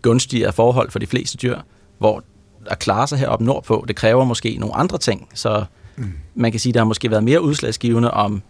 gunstigere 0.02 0.52
forhold 0.52 0.90
for 0.90 0.98
de 0.98 1.06
fleste 1.06 1.36
dyr, 1.36 1.58
hvor 1.98 2.22
at 2.66 2.78
klare 2.78 3.06
sig 3.06 3.18
heroppe 3.18 3.44
nordpå, 3.44 3.84
det 3.88 3.96
kræver 3.96 4.24
måske 4.24 4.56
nogle 4.60 4.76
andre 4.76 4.98
ting. 4.98 5.28
Så 5.34 5.64
mm. 5.96 6.12
man 6.34 6.50
kan 6.50 6.60
sige, 6.60 6.70
at 6.70 6.74
der 6.74 6.80
har 6.80 6.84
måske 6.84 7.10
været 7.10 7.24
mere 7.24 7.42
udslagsgivende 7.42 8.10
om, 8.10 8.42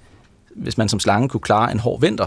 hvis 0.55 0.79
man 0.79 0.89
som 0.89 1.01
slange 1.01 1.29
kunne 1.29 1.41
klare 1.41 1.73
en 1.73 1.79
hård 1.79 2.01
vinter, 2.01 2.27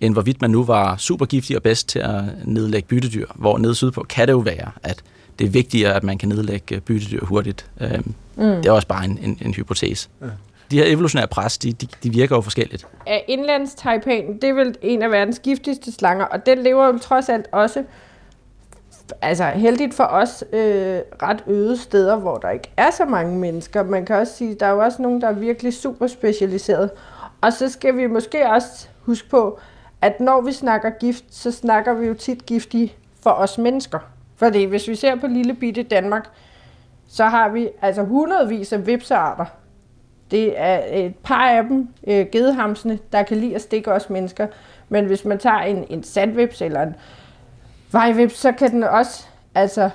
end 0.00 0.12
hvorvidt 0.12 0.40
man 0.40 0.50
nu 0.50 0.64
var 0.64 0.96
super 0.96 1.26
giftig 1.26 1.56
og 1.56 1.62
bedst 1.62 1.88
til 1.88 1.98
at 1.98 2.22
nedlægge 2.44 2.88
byttedyr. 2.88 3.26
Hvor 3.34 3.58
nede 3.58 3.74
sydpå 3.74 4.06
kan 4.08 4.28
det 4.28 4.32
jo 4.32 4.38
være, 4.38 4.70
at 4.82 5.02
det 5.38 5.44
er 5.44 5.50
vigtigere, 5.50 5.94
at 5.94 6.02
man 6.02 6.18
kan 6.18 6.28
nedlægge 6.28 6.80
byttedyr 6.80 7.24
hurtigt. 7.24 7.70
Øhm, 7.80 8.14
mm. 8.36 8.42
Det 8.42 8.66
er 8.66 8.72
også 8.72 8.88
bare 8.88 9.04
en, 9.04 9.18
en, 9.22 9.38
en 9.42 9.54
hypotese. 9.54 10.08
Ja. 10.20 10.26
De 10.70 10.76
her 10.78 10.84
evolutionære 10.86 11.26
pres, 11.26 11.58
de, 11.58 11.72
de, 11.72 11.86
de 12.02 12.10
virker 12.10 12.36
jo 12.36 12.40
forskelligt. 12.40 12.86
Indlands 13.28 13.74
det 13.74 14.44
er 14.44 14.54
vel 14.54 14.76
en 14.82 15.02
af 15.02 15.10
verdens 15.10 15.38
giftigste 15.38 15.92
slanger, 15.92 16.24
og 16.24 16.46
den 16.46 16.58
lever 16.58 16.86
jo 16.86 16.98
trods 16.98 17.28
alt 17.28 17.46
også 17.52 17.84
altså 19.22 19.44
heldigt 19.44 19.94
for 19.94 20.04
os 20.04 20.44
øh, 20.52 20.98
ret 21.22 21.44
øde 21.46 21.76
steder, 21.76 22.16
hvor 22.16 22.36
der 22.36 22.50
ikke 22.50 22.70
er 22.76 22.90
så 22.90 23.04
mange 23.04 23.38
mennesker. 23.38 23.82
Man 23.82 24.06
kan 24.06 24.16
også 24.16 24.36
sige, 24.36 24.54
der 24.54 24.66
er 24.66 24.70
jo 24.70 24.78
også 24.78 25.02
nogen, 25.02 25.20
der 25.20 25.28
er 25.28 25.32
virkelig 25.32 25.72
super 25.72 26.06
specialiseret. 26.06 26.90
Og 27.40 27.52
så 27.52 27.68
skal 27.68 27.96
vi 27.96 28.06
måske 28.06 28.50
også 28.50 28.88
huske 29.00 29.28
på, 29.28 29.58
at 30.00 30.20
når 30.20 30.40
vi 30.40 30.52
snakker 30.52 30.90
gift, 30.90 31.24
så 31.30 31.52
snakker 31.52 31.94
vi 31.94 32.06
jo 32.06 32.14
tit 32.14 32.46
giftige 32.46 32.92
for 33.22 33.30
os 33.30 33.58
mennesker. 33.58 33.98
Fordi 34.36 34.64
hvis 34.64 34.88
vi 34.88 34.94
ser 34.94 35.16
på 35.16 35.26
lille 35.26 35.54
bitte 35.54 35.82
Danmark, 35.82 36.28
så 37.14 37.24
har 37.24 37.48
vi 37.48 37.68
altså 37.82 38.02
hundredvis 38.02 38.72
af 38.72 38.86
vipsearter. 38.86 39.44
Det 40.30 40.60
er 40.60 40.80
et 40.92 41.14
par 41.16 41.48
af 41.48 41.64
dem, 41.64 41.88
øh, 42.06 42.26
gedehamsene, 42.32 42.98
der 43.12 43.22
kan 43.22 43.36
lide 43.36 43.54
at 43.54 43.60
stikke 43.60 43.92
os 43.92 44.10
mennesker. 44.10 44.46
Men 44.88 45.04
hvis 45.04 45.24
man 45.24 45.38
tager 45.38 45.58
en, 45.60 45.84
en 45.90 46.02
sandvips 46.02 46.62
eller 46.62 46.82
en 46.82 46.94
vejvips, 47.92 48.36
så 48.36 48.52
kan 48.52 48.70
den 48.70 48.84
også 48.84 49.26
altså, 49.54 49.90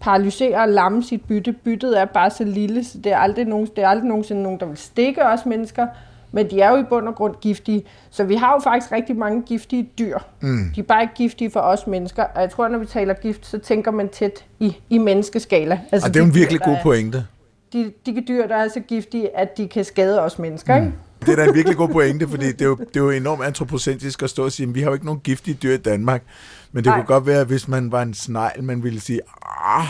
paralysere 0.00 0.60
og 0.60 0.68
lamme 0.68 1.02
sit 1.02 1.24
bytte. 1.28 1.52
Byttet 1.52 2.00
er 2.00 2.04
bare 2.04 2.30
så 2.30 2.44
lille, 2.44 2.84
så 2.84 2.98
det 2.98 3.12
er 3.12 3.18
aldrig, 3.18 3.44
nogen, 3.44 3.66
det 3.76 3.84
er 3.84 3.88
aldrig 3.88 4.08
nogensinde 4.08 4.42
nogen, 4.42 4.60
der 4.60 4.66
vil 4.66 4.76
stikke 4.76 5.26
os 5.26 5.46
mennesker 5.46 5.86
men 6.34 6.50
de 6.50 6.60
er 6.60 6.70
jo 6.70 6.76
i 6.76 6.82
bund 6.88 7.08
og 7.08 7.14
grund 7.14 7.34
giftige. 7.40 7.84
Så 8.10 8.24
vi 8.24 8.34
har 8.34 8.52
jo 8.52 8.60
faktisk 8.64 8.92
rigtig 8.92 9.16
mange 9.16 9.42
giftige 9.42 9.88
dyr. 9.98 10.18
Mm. 10.40 10.70
De 10.74 10.80
er 10.80 10.84
bare 10.84 11.02
ikke 11.02 11.14
giftige 11.14 11.50
for 11.50 11.60
os 11.60 11.86
mennesker. 11.86 12.22
Og 12.22 12.40
jeg 12.40 12.50
tror, 12.50 12.68
når 12.68 12.78
vi 12.78 12.86
taler 12.86 13.14
gift, 13.14 13.46
så 13.46 13.58
tænker 13.58 13.90
man 13.90 14.08
tæt 14.08 14.44
i, 14.60 14.76
i 14.90 14.98
menneskeskala. 14.98 15.80
Altså 15.92 16.08
og 16.08 16.14
det 16.14 16.20
er 16.20 16.24
de 16.24 16.28
en 16.28 16.34
virkelig 16.34 16.60
dyr, 16.60 16.70
god 16.70 16.76
pointe. 16.82 17.26
De, 17.72 17.92
de 18.06 18.24
dyr, 18.28 18.46
der 18.46 18.56
er 18.56 18.68
så 18.68 18.80
giftige, 18.80 19.36
at 19.38 19.56
de 19.56 19.68
kan 19.68 19.84
skade 19.84 20.20
os 20.22 20.38
mennesker. 20.38 20.80
Mm. 20.80 20.86
Ikke? 20.86 20.98
Det 21.20 21.32
er 21.32 21.36
da 21.36 21.44
en 21.44 21.54
virkelig 21.54 21.76
god 21.76 21.88
pointe, 21.88 22.28
fordi 22.28 22.52
det 22.52 22.60
er 22.60 22.66
jo, 22.66 22.76
det 22.76 22.96
er 22.96 23.00
jo 23.00 23.10
enormt 23.10 23.44
antropocentrisk 23.44 24.22
at 24.22 24.30
stå 24.30 24.44
og 24.44 24.52
sige, 24.52 24.68
at 24.68 24.74
vi 24.74 24.80
har 24.80 24.86
jo 24.86 24.94
ikke 24.94 25.06
nogen 25.06 25.20
giftige 25.24 25.54
dyr 25.54 25.74
i 25.74 25.76
Danmark. 25.76 26.22
Men 26.72 26.84
det 26.84 26.90
Nej. 26.90 26.98
kunne 26.98 27.06
godt 27.06 27.26
være, 27.26 27.44
hvis 27.44 27.68
man 27.68 27.92
var 27.92 28.02
en 28.02 28.14
snegl, 28.14 28.64
man 28.64 28.82
ville 28.82 29.00
sige, 29.00 29.20
ah, 29.66 29.86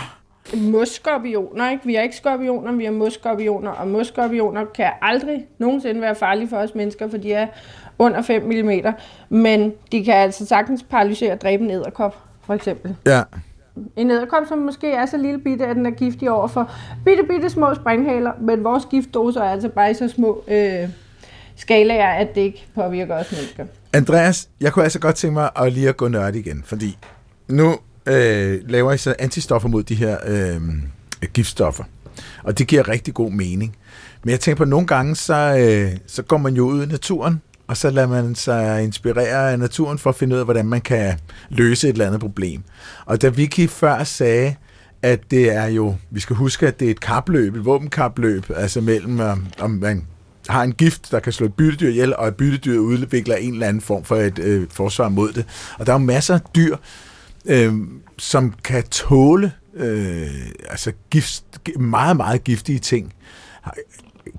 mosskorpioner, 0.57 1.71
ikke? 1.71 1.87
Vi 1.87 1.95
har 1.95 2.03
ikke 2.03 2.17
skorpioner, 2.17 2.73
vi 2.73 2.85
har 2.85 2.93
mosskorpioner, 2.93 3.71
og 3.71 3.89
mosskorpioner 3.89 4.65
kan 4.65 4.91
aldrig 5.03 5.47
nogensinde 5.59 6.01
være 6.01 6.15
farlige 6.15 6.49
for 6.49 6.57
os 6.57 6.75
mennesker, 6.75 7.11
for 7.11 7.17
de 7.17 7.33
er 7.33 7.47
under 7.99 8.23
5 8.23 8.43
mm. 8.43 8.95
Men 9.29 9.73
de 9.93 10.05
kan 10.05 10.15
altså 10.15 10.47
sagtens 10.47 10.83
paralysere 10.83 11.33
og 11.33 11.41
dræbe 11.41 11.65
en 11.65 11.71
æderkop, 11.71 12.17
for 12.47 12.55
eksempel. 12.55 12.97
Ja. 13.07 13.23
En 13.97 14.11
æderkop, 14.11 14.43
som 14.49 14.59
måske 14.59 14.93
er 14.93 15.07
så 15.07 15.17
lille 15.17 15.41
bitte, 15.41 15.67
at 15.67 15.77
den 15.77 15.87
er 15.87 15.91
giftig 15.91 16.31
over 16.31 16.49
for 16.49 16.71
bitte, 17.05 17.23
bitte 17.23 17.51
små 17.51 17.75
springhaler, 17.75 18.33
men 18.41 18.65
vores 18.65 18.87
giftdoser 18.91 19.41
er 19.41 19.51
altså 19.51 19.69
bare 19.69 19.91
i 19.91 19.95
så 19.95 20.09
små 20.09 20.45
øh, 20.49 20.89
skalaer, 21.57 22.09
at 22.09 22.35
det 22.35 22.41
ikke 22.41 22.67
påvirker 22.75 23.15
os 23.15 23.33
mennesker. 23.33 23.67
Andreas, 23.93 24.49
jeg 24.61 24.73
kunne 24.73 24.83
altså 24.83 25.01
godt 25.01 25.17
tænke 25.17 25.35
mig 25.35 25.51
at 25.57 25.73
lige 25.73 25.89
at 25.89 25.97
gå 25.97 26.09
nørd 26.09 26.35
igen, 26.35 26.63
fordi 26.65 26.99
nu 27.49 27.77
øh, 28.07 28.61
laver 28.69 28.93
I 28.93 28.99
så 28.99 29.15
antistoffer 29.19 29.69
mod 29.69 29.83
de 29.83 29.95
her 29.95 30.19
øh, 30.27 30.61
giftstoffer. 31.33 31.85
Og 32.43 32.59
det 32.59 32.67
giver 32.67 32.89
rigtig 32.89 33.15
god 33.15 33.31
mening. 33.31 33.77
Men 34.25 34.31
jeg 34.31 34.41
tænker 34.41 34.57
på, 34.57 34.63
at 34.63 34.69
nogle 34.69 34.87
gange, 34.87 35.17
så, 35.17 35.57
øh, 35.59 35.99
så 36.07 36.23
går 36.23 36.37
man 36.37 36.55
jo 36.55 36.67
ud 36.67 36.83
i 36.83 36.87
naturen, 36.87 37.41
og 37.67 37.77
så 37.77 37.91
lader 37.91 38.09
man 38.09 38.35
sig 38.35 38.85
inspirere 38.85 39.53
af 39.53 39.59
naturen 39.59 39.99
for 39.99 40.11
at 40.11 40.17
finde 40.17 40.35
ud 40.35 40.41
af, 40.41 40.47
hvordan 40.47 40.67
man 40.67 40.81
kan 40.81 41.19
løse 41.49 41.89
et 41.89 41.93
eller 41.93 42.07
andet 42.07 42.21
problem. 42.21 42.63
Og 43.07 43.23
da 43.23 43.29
Vicky 43.29 43.69
før 43.69 44.05
sagde, 44.05 44.55
at 45.03 45.21
det 45.31 45.55
er 45.55 45.67
jo, 45.67 45.95
vi 46.11 46.21
skal 46.21 46.37
huske, 46.37 46.67
at 46.67 46.81
det 46.81 46.87
er 46.87 46.91
et 46.91 47.01
kapløb, 47.01 47.55
et 47.55 47.65
våbenkapløb, 47.65 48.45
altså 48.57 48.81
mellem, 48.81 49.21
øh, 49.21 49.37
om, 49.61 49.71
man 49.71 50.07
har 50.49 50.63
en 50.63 50.73
gift, 50.73 51.11
der 51.11 51.21
kan 51.21 51.33
slå 51.33 51.47
et 51.47 51.55
byttedyr 51.55 51.89
ihjel, 51.89 52.17
og 52.17 52.29
et 52.29 52.35
byttedyr 52.35 52.79
udvikler 52.79 53.37
en 53.37 53.53
eller 53.53 53.67
anden 53.67 53.81
form 53.81 54.05
for 54.05 54.17
et 54.17 54.39
øh, 54.39 54.67
forsvar 54.71 55.09
mod 55.09 55.33
det. 55.33 55.47
Og 55.79 55.87
der 55.87 55.93
er 55.93 55.99
jo 55.99 56.05
masser 56.05 56.35
af 56.35 56.41
dyr, 56.57 56.77
øh, 57.45 57.75
som 58.19 58.55
kan 58.65 58.83
tåle 58.83 59.53
øh, 59.75 60.27
altså 60.71 60.93
gift, 61.11 61.45
meget, 61.79 62.17
meget 62.17 62.45
giftige 62.45 62.79
ting. 62.79 63.15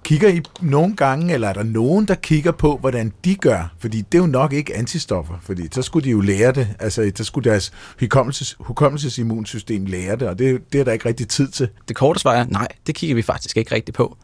Kigger 0.03 0.29
I 0.29 0.41
nogle 0.61 0.95
gange, 0.95 1.33
eller 1.33 1.47
er 1.47 1.53
der 1.53 1.63
nogen, 1.63 2.05
der 2.05 2.15
kigger 2.15 2.51
på, 2.51 2.77
hvordan 2.77 3.13
de 3.25 3.35
gør? 3.35 3.73
Fordi 3.79 4.01
det 4.01 4.17
er 4.17 4.21
jo 4.21 4.27
nok 4.27 4.53
ikke 4.53 4.75
antistoffer, 4.75 5.33
fordi 5.41 5.67
så 5.71 5.81
skulle 5.81 6.03
de 6.03 6.09
jo 6.09 6.21
lære 6.21 6.51
det. 6.51 6.67
Altså, 6.79 7.11
så 7.15 7.23
skulle 7.23 7.49
deres 7.49 7.71
hukommelses, 7.99 8.55
hukommelsesimmunsystem 8.59 9.85
lære 9.85 10.15
det, 10.15 10.27
og 10.27 10.39
det, 10.39 10.73
det 10.73 10.79
er 10.79 10.83
der 10.83 10.91
ikke 10.91 11.09
rigtig 11.09 11.27
tid 11.27 11.47
til. 11.47 11.69
Det 11.87 11.95
korte 11.95 12.19
svar 12.19 12.33
er, 12.33 12.45
nej, 12.49 12.67
det 12.87 12.95
kigger 12.95 13.15
vi 13.15 13.21
faktisk 13.21 13.57
ikke 13.57 13.75
rigtig 13.75 13.93
på. 13.93 14.17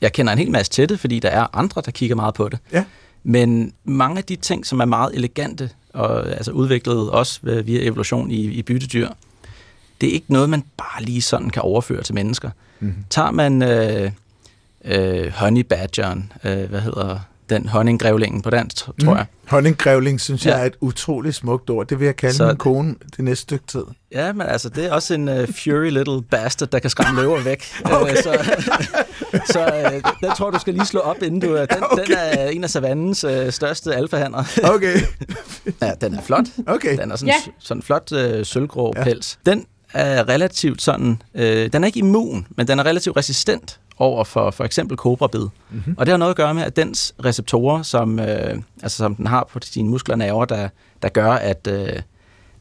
Jeg 0.00 0.12
kender 0.12 0.32
en 0.32 0.38
hel 0.38 0.50
masse 0.50 0.72
til 0.72 0.88
det, 0.88 1.00
fordi 1.00 1.20
der 1.20 1.28
er 1.28 1.46
andre, 1.56 1.82
der 1.84 1.90
kigger 1.90 2.16
meget 2.16 2.34
på 2.34 2.48
det. 2.48 2.58
Ja. 2.72 2.84
Men 3.24 3.72
mange 3.84 4.18
af 4.18 4.24
de 4.24 4.36
ting, 4.36 4.66
som 4.66 4.80
er 4.80 4.84
meget 4.84 5.14
elegante, 5.14 5.70
og 5.94 6.28
altså 6.28 6.50
udviklet 6.52 7.10
også 7.10 7.40
via 7.42 7.86
evolution 7.86 8.30
i, 8.30 8.40
i 8.40 8.62
byttedyr, 8.62 9.08
det 10.00 10.08
er 10.08 10.12
ikke 10.12 10.32
noget, 10.32 10.50
man 10.50 10.64
bare 10.76 11.02
lige 11.02 11.22
sådan 11.22 11.50
kan 11.50 11.62
overføre 11.62 12.02
til 12.02 12.14
mennesker. 12.14 12.50
Mm-hmm. 12.80 13.04
Tager 13.10 13.30
man 13.30 13.62
øh, 13.62 14.10
øh, 14.84 15.32
honey 15.32 15.62
badgeren, 15.62 16.32
øh, 16.44 16.68
hvad 16.68 16.80
hedder 16.80 17.18
den 17.50 17.68
honninggrævlingen 17.68 18.42
på 18.42 18.50
dansk, 18.50 18.84
tror 18.84 18.94
mm. 18.98 19.08
jeg. 19.08 19.26
Honninggrævling 19.46 20.20
synes 20.20 20.46
ja. 20.46 20.50
jeg 20.50 20.60
er 20.62 20.66
et 20.66 20.76
utroligt 20.80 21.34
smukt 21.34 21.70
ord. 21.70 21.86
Det 21.86 22.00
vil 22.00 22.04
jeg 22.04 22.16
kalde 22.16 22.34
så, 22.34 22.46
min 22.46 22.56
kone 22.56 22.94
det 23.16 23.24
næste 23.24 23.42
stykke 23.42 23.66
tid. 23.66 23.84
Ja, 24.12 24.32
men 24.32 24.46
altså, 24.46 24.68
det 24.68 24.84
er 24.84 24.92
også 24.92 25.14
en 25.14 25.28
uh, 25.28 25.34
fury 25.34 25.90
little 25.90 26.22
bastard, 26.22 26.68
der 26.68 26.78
kan 26.78 26.90
skræmme 26.90 27.20
løver 27.20 27.40
væk. 27.40 27.64
okay. 27.84 28.16
uh, 28.16 28.22
så 28.22 28.60
så 29.52 29.90
uh, 30.04 30.12
den 30.20 30.36
tror 30.36 30.50
du 30.50 30.58
skal 30.58 30.74
lige 30.74 30.86
slå 30.86 31.00
op, 31.00 31.22
inden 31.22 31.40
du... 31.40 31.46
Uh, 31.46 31.58
den, 31.58 31.68
okay. 31.80 32.04
den 32.04 32.14
er 32.16 32.48
en 32.48 32.64
af 32.64 32.70
savannens 32.70 33.24
uh, 33.24 33.50
største 33.50 33.94
alfahander. 33.94 34.44
okay. 34.74 35.00
ja, 35.82 35.92
den 36.00 36.14
er 36.14 36.22
flot. 36.22 36.46
Okay. 36.66 36.98
Den 36.98 37.10
er 37.10 37.16
sådan, 37.16 37.28
ja. 37.28 37.52
sådan 37.58 37.82
flot 37.82 38.12
uh, 38.12 38.18
sølvgrå 38.42 38.92
ja. 38.96 39.04
pels. 39.04 39.38
Den 39.46 39.66
er 39.92 40.28
relativt 40.28 40.82
sådan... 40.82 41.22
Uh, 41.34 41.42
den 41.42 41.74
er 41.74 41.86
ikke 41.86 41.98
immun, 41.98 42.46
men 42.56 42.68
den 42.68 42.78
er 42.78 42.86
relativt 42.86 43.16
resistent 43.16 43.80
over 43.98 44.24
for 44.24 44.50
for 44.50 44.64
eksempel 44.64 44.96
kobrabid. 44.96 45.46
Mm-hmm. 45.70 45.94
Og 45.98 46.06
det 46.06 46.12
har 46.12 46.16
noget 46.16 46.30
at 46.30 46.36
gøre 46.36 46.54
med, 46.54 46.62
at 46.62 46.76
dens 46.76 47.14
receptorer, 47.24 47.82
som, 47.82 48.18
øh, 48.18 48.58
altså, 48.82 48.96
som 48.96 49.14
den 49.14 49.26
har 49.26 49.48
på 49.52 49.58
sine 49.62 49.88
muskler 49.88 50.14
og 50.14 50.18
nerver, 50.18 50.44
der, 50.44 50.68
der 51.02 51.08
gør, 51.08 51.32
at, 51.32 51.68
øh, 51.70 52.02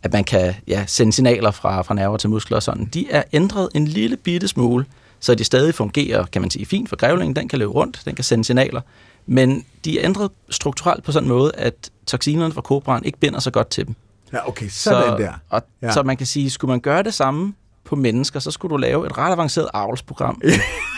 at 0.03 0.13
man 0.13 0.23
kan 0.23 0.53
ja, 0.67 0.83
sende 0.87 1.13
signaler 1.13 1.51
fra, 1.51 1.81
fra 1.81 1.93
nerver 1.93 2.17
til 2.17 2.29
muskler 2.29 2.55
og 2.55 2.63
sådan, 2.63 2.85
de 2.85 3.11
er 3.11 3.23
ændret 3.33 3.69
en 3.75 3.87
lille 3.87 4.17
bitte 4.17 4.47
smule, 4.47 4.85
så 5.19 5.35
de 5.35 5.43
stadig 5.43 5.75
fungerer, 5.75 6.25
kan 6.25 6.41
man 6.41 6.51
sige, 6.51 6.65
fint 6.65 6.89
for 6.89 6.95
grævlingen. 6.95 7.35
Den 7.35 7.47
kan 7.47 7.59
løbe 7.59 7.71
rundt, 7.71 8.01
den 8.05 8.15
kan 8.15 8.23
sende 8.23 8.43
signaler, 8.43 8.81
men 9.25 9.65
de 9.85 9.99
er 9.99 10.05
ændret 10.05 10.31
strukturelt 10.49 11.03
på 11.03 11.11
sådan 11.11 11.29
en 11.29 11.33
måde, 11.33 11.51
at 11.55 11.89
toksinerne 12.05 12.53
fra 12.53 12.61
kobraen 12.61 13.05
ikke 13.05 13.19
binder 13.19 13.39
så 13.39 13.51
godt 13.51 13.69
til 13.69 13.87
dem. 13.87 13.95
Ja, 14.33 14.47
okay, 14.47 14.67
sådan 14.69 15.03
så, 15.03 15.17
der. 15.17 15.33
Og, 15.49 15.61
ja. 15.81 15.91
Så 15.91 16.03
man 16.03 16.17
kan 16.17 16.27
sige, 16.27 16.49
skulle 16.49 16.69
man 16.69 16.79
gøre 16.79 17.03
det 17.03 17.13
samme 17.13 17.53
på 17.87 17.95
mennesker, 17.95 18.39
så 18.39 18.51
skulle 18.51 18.69
du 18.71 18.77
lave 18.77 19.05
et 19.05 19.17
ret 19.17 19.31
avanceret 19.31 19.67
avlsprogram. 19.73 20.41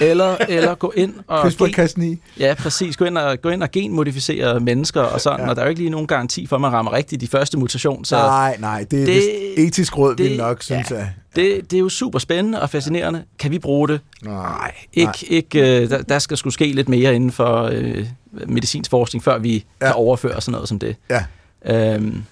eller, 0.02 0.38
eller 0.50 0.76
gå 0.76 0.94
ind 0.96 1.14
og... 1.28 1.42
CRISPR-Cas9. 1.42 2.16
Ja, 2.40 2.54
præcis. 2.58 2.98
Gå 2.98 3.06
ind 3.06 3.18
og, 3.18 3.42
gå 3.42 3.50
ind 3.50 3.64
og 3.64 3.72
genmodificere 3.72 4.60
mennesker 4.60 5.02
og 5.02 5.22
sådan, 5.22 5.40
ja. 5.40 5.50
og 5.50 5.56
der 5.56 5.62
er 5.62 5.66
jo 5.66 5.70
ikke 5.70 5.82
lige 5.82 5.92
nogen 5.92 6.08
garanti 6.08 6.48
for, 6.48 6.56
at 6.56 6.62
man 6.62 6.72
rammer 6.72 6.94
rigtigt 6.94 7.22
de 7.22 7.28
første 7.28 7.58
mutation. 7.58 8.06
Så 8.06 8.16
nej, 8.16 8.58
nej, 8.60 8.86
det 8.92 9.02
er 9.02 9.06
det, 9.06 9.66
etisk 9.66 9.98
råd, 9.98 10.16
det, 10.16 10.32
vi 10.32 10.38
nok, 10.38 10.64
synes 10.64 10.92
ja, 10.92 10.96
jeg. 10.96 11.14
Det, 11.36 11.72
det 11.72 11.78
er 11.78 11.82
jo 11.82 11.90
super 11.90 12.20
spændende 12.20 12.62
og 12.62 12.70
fascinerende. 12.70 13.24
Kan 13.40 13.52
vi 13.52 13.60
bruge 13.60 13.88
det? 13.88 14.02
Nej, 14.24 14.72
ikke, 14.94 15.06
nej. 15.06 15.16
ikke, 15.30 15.82
øh, 15.82 15.90
der, 15.90 16.02
der 16.02 16.20
skal 16.20 16.38
skulle 16.38 16.54
ske 16.54 16.66
lidt 16.66 16.90
mere 16.90 17.16
inden 17.16 17.32
for 17.32 17.70
øh, 17.72 18.06
medicinsk 18.48 18.92
forskning, 18.92 19.24
før 19.24 19.38
vi 19.38 19.66
ja. 19.82 19.86
kan 19.86 19.96
overføre 19.96 20.42
sådan 20.42 20.52
noget 20.52 20.70
som 20.70 20.80
det. 20.80 20.96
Ja. 21.10 21.24
Øhm, 21.66 22.24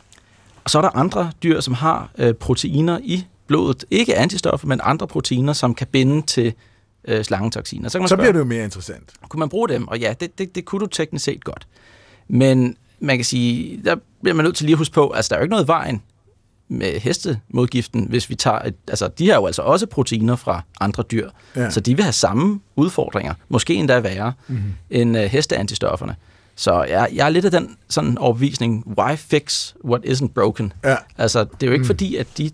og 0.63 0.69
så 0.69 0.77
er 0.77 0.81
der 0.81 0.97
andre 0.97 1.31
dyr, 1.43 1.59
som 1.59 1.73
har 1.73 2.09
øh, 2.17 2.33
proteiner 2.33 2.99
i 3.03 3.25
blodet. 3.47 3.85
Ikke 3.91 4.15
antistoffer, 4.15 4.67
men 4.67 4.79
andre 4.83 5.07
proteiner, 5.07 5.53
som 5.53 5.75
kan 5.75 5.87
binde 5.87 6.21
til 6.25 6.53
øh, 7.07 7.23
slangetoksiner. 7.23 7.89
Så, 7.89 7.97
kan 7.97 8.01
man 8.01 8.07
så 8.07 8.15
spørge, 8.15 8.21
bliver 8.21 8.31
det 8.31 8.39
jo 8.39 8.45
mere 8.45 8.63
interessant. 8.63 9.13
Kunne 9.29 9.39
man 9.39 9.49
bruge 9.49 9.69
dem? 9.69 9.87
Og 9.87 9.99
ja, 9.99 10.13
det, 10.19 10.37
det, 10.37 10.55
det 10.55 10.65
kunne 10.65 10.79
du 10.79 10.85
teknisk 10.85 11.25
set 11.25 11.43
godt. 11.43 11.67
Men 12.27 12.77
man 12.99 13.17
kan 13.17 13.25
sige, 13.25 13.81
der 13.85 13.95
bliver 14.21 14.35
man 14.35 14.45
nødt 14.45 14.55
til 14.55 14.65
lige 14.65 14.73
at 14.73 14.77
huske 14.77 14.93
på, 14.93 15.09
altså 15.09 15.29
der 15.29 15.35
er 15.35 15.39
jo 15.39 15.43
ikke 15.43 15.51
noget 15.51 15.67
vejen 15.67 16.01
med 16.69 16.99
hestemodgiften, 16.99 18.05
hvis 18.09 18.29
vi 18.29 18.35
tager... 18.35 18.59
Et, 18.59 18.75
altså, 18.87 19.07
de 19.07 19.29
har 19.29 19.35
jo 19.35 19.45
altså 19.45 19.61
også 19.61 19.85
proteiner 19.85 20.35
fra 20.35 20.61
andre 20.79 21.03
dyr, 21.03 21.29
ja. 21.55 21.69
så 21.69 21.79
de 21.79 21.95
vil 21.95 22.03
have 22.03 22.13
samme 22.13 22.59
udfordringer, 22.75 23.33
måske 23.49 23.73
endda 23.73 23.99
værre, 23.99 24.33
mm-hmm. 24.47 24.73
end 24.89 25.17
uh, 25.17 25.23
hesteantistofferne. 25.23 26.15
Så 26.55 26.83
jeg, 26.83 27.09
jeg 27.13 27.25
er 27.25 27.29
lidt 27.29 27.45
af 27.45 27.51
den 27.51 27.77
sådan 27.89 28.17
overbevisning, 28.17 28.97
why 28.97 29.15
fix 29.15 29.73
what 29.85 30.05
isn't 30.05 30.27
broken? 30.27 30.73
Ja. 30.83 30.95
Altså, 31.17 31.43
det 31.43 31.63
er 31.63 31.67
jo 31.67 31.73
ikke 31.73 31.83
mm. 31.83 31.87
fordi, 31.87 32.15
at 32.15 32.27
de 32.37 32.51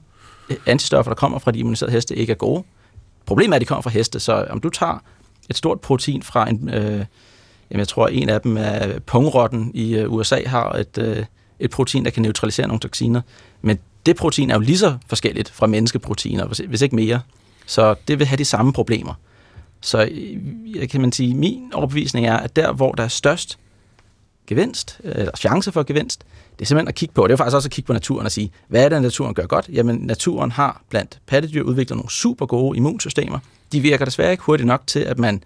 antistoffer, 0.66 1.12
der 1.12 1.16
kommer 1.16 1.40
fra 1.40 1.52
de 1.52 1.60
immuniserede 1.60 1.92
heste, 1.92 2.16
ikke 2.16 2.32
er 2.32 2.38
gode. 2.38 2.64
Problemet 3.26 3.54
er, 3.54 3.56
at 3.56 3.62
de 3.62 3.66
kommer 3.66 3.82
fra 3.82 3.90
heste, 3.90 4.20
så 4.20 4.46
om 4.50 4.60
du 4.60 4.70
tager 4.70 5.04
et 5.50 5.58
stort 5.58 5.82
protein 5.82 6.24
fra 6.24 6.50
en... 6.50 6.70
Øh, 6.70 7.06
jamen, 7.72 7.80
jeg 7.80 7.88
tror, 7.88 8.08
en 8.08 8.30
af 8.30 8.42
dem 8.42 8.58
er 8.58 9.00
pungrotten 9.00 9.72
i 9.74 9.96
øh, 9.96 10.14
USA 10.14 10.40
har 10.46 10.72
et, 10.72 10.98
øh, 10.98 11.26
et 11.60 11.70
protein, 11.70 12.06
der 12.06 12.12
kan 12.12 12.22
neutralisere 12.22 12.68
nogle 12.68 12.80
toksiner. 12.80 13.22
Men 13.62 13.80
det 14.06 14.16
protein 14.16 14.50
er 14.50 14.54
jo 14.54 14.60
lige 14.60 14.78
så 14.78 14.98
forskelligt 15.08 15.50
fra 15.50 15.68
menneskeproteiner, 15.68 16.46
hvis 16.68 16.82
ikke 16.82 16.96
mere. 16.96 17.22
Så 17.66 17.96
det 18.08 18.20
vil 18.20 18.28
have 18.28 18.38
de 18.38 18.46
samme 18.46 18.74
problemer. 18.74 19.14
Så 19.82 20.10
øh, 20.76 20.90
kan 20.90 21.02
man 21.02 21.12
sige, 21.12 21.36
min 21.36 21.74
overbevisning 21.74 22.28
er, 22.28 22.38
at 22.38 22.56
der, 22.56 22.74
hvor 22.74 22.92
der 22.92 23.04
er 23.04 23.08
størst 23.08 23.58
gevinst, 24.48 25.00
eller 25.04 25.32
chance 25.38 25.72
for 25.72 25.84
gevinst, 25.84 26.24
det 26.60 26.62
er 26.62 26.66
simpelthen 26.66 26.88
at 26.88 26.96
kigge 26.96 27.14
på, 27.14 27.28
det 27.28 27.34
er 27.34 27.38
faktisk 27.38 27.56
også 27.56 27.68
at 27.68 27.72
kigge 27.72 27.88
på 27.88 27.94
naturen 27.94 28.26
og 28.26 28.32
sige, 28.32 28.52
hvad 28.68 28.86
er 28.86 28.90
det, 28.90 29.02
naturen 29.02 29.34
gør 29.34 29.46
godt? 29.46 29.70
Jamen, 29.74 29.96
naturen 29.96 30.52
har 30.52 30.82
blandt 30.90 31.20
pattedyr 31.28 31.64
udviklet 31.64 31.98
nogle 31.98 32.12
super 32.12 32.46
gode 32.46 32.78
immunsystemer. 32.78 33.40
De 33.72 33.80
virker 33.80 34.06
desværre 34.06 34.32
ikke 34.32 34.44
hurtigt 34.44 34.68
nok 34.68 34.82
til, 34.88 35.00
at 35.00 35.20
man 35.20 35.44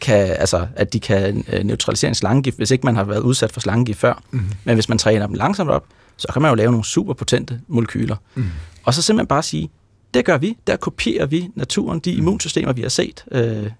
kan, 0.00 0.28
altså, 0.28 0.66
at 0.76 0.92
de 0.92 1.00
kan 1.00 1.44
øh, 1.52 1.64
neutralisere 1.64 2.08
en 2.08 2.14
slangegift, 2.14 2.56
hvis 2.56 2.70
ikke 2.70 2.86
man 2.86 2.96
har 2.96 3.04
været 3.04 3.20
udsat 3.20 3.52
for 3.52 3.60
slangegift 3.60 3.98
før. 3.98 4.22
Mm-hmm. 4.30 4.50
Men 4.64 4.74
hvis 4.74 4.88
man 4.88 4.98
træner 4.98 5.26
dem 5.26 5.34
langsomt 5.34 5.70
op, 5.70 5.84
så 6.16 6.28
kan 6.32 6.42
man 6.42 6.48
jo 6.48 6.54
lave 6.54 6.70
nogle 6.70 6.84
super 6.84 7.14
potente 7.14 7.60
molekyler. 7.68 8.16
Mm. 8.34 8.44
Og 8.84 8.94
så 8.94 9.02
simpelthen 9.02 9.26
bare 9.26 9.42
sige, 9.42 9.70
det 10.14 10.24
gør 10.24 10.38
vi, 10.38 10.56
der 10.66 10.76
kopierer 10.76 11.26
vi 11.26 11.48
naturen, 11.54 11.98
de 11.98 12.12
immunsystemer, 12.12 12.72
vi 12.72 12.82
har 12.82 12.88
set, 12.88 13.24
øh, 13.32 13.70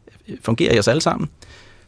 fungerer 0.43 0.75
i 0.75 0.79
os 0.79 0.89
alle 0.89 1.01
sammen 1.01 1.29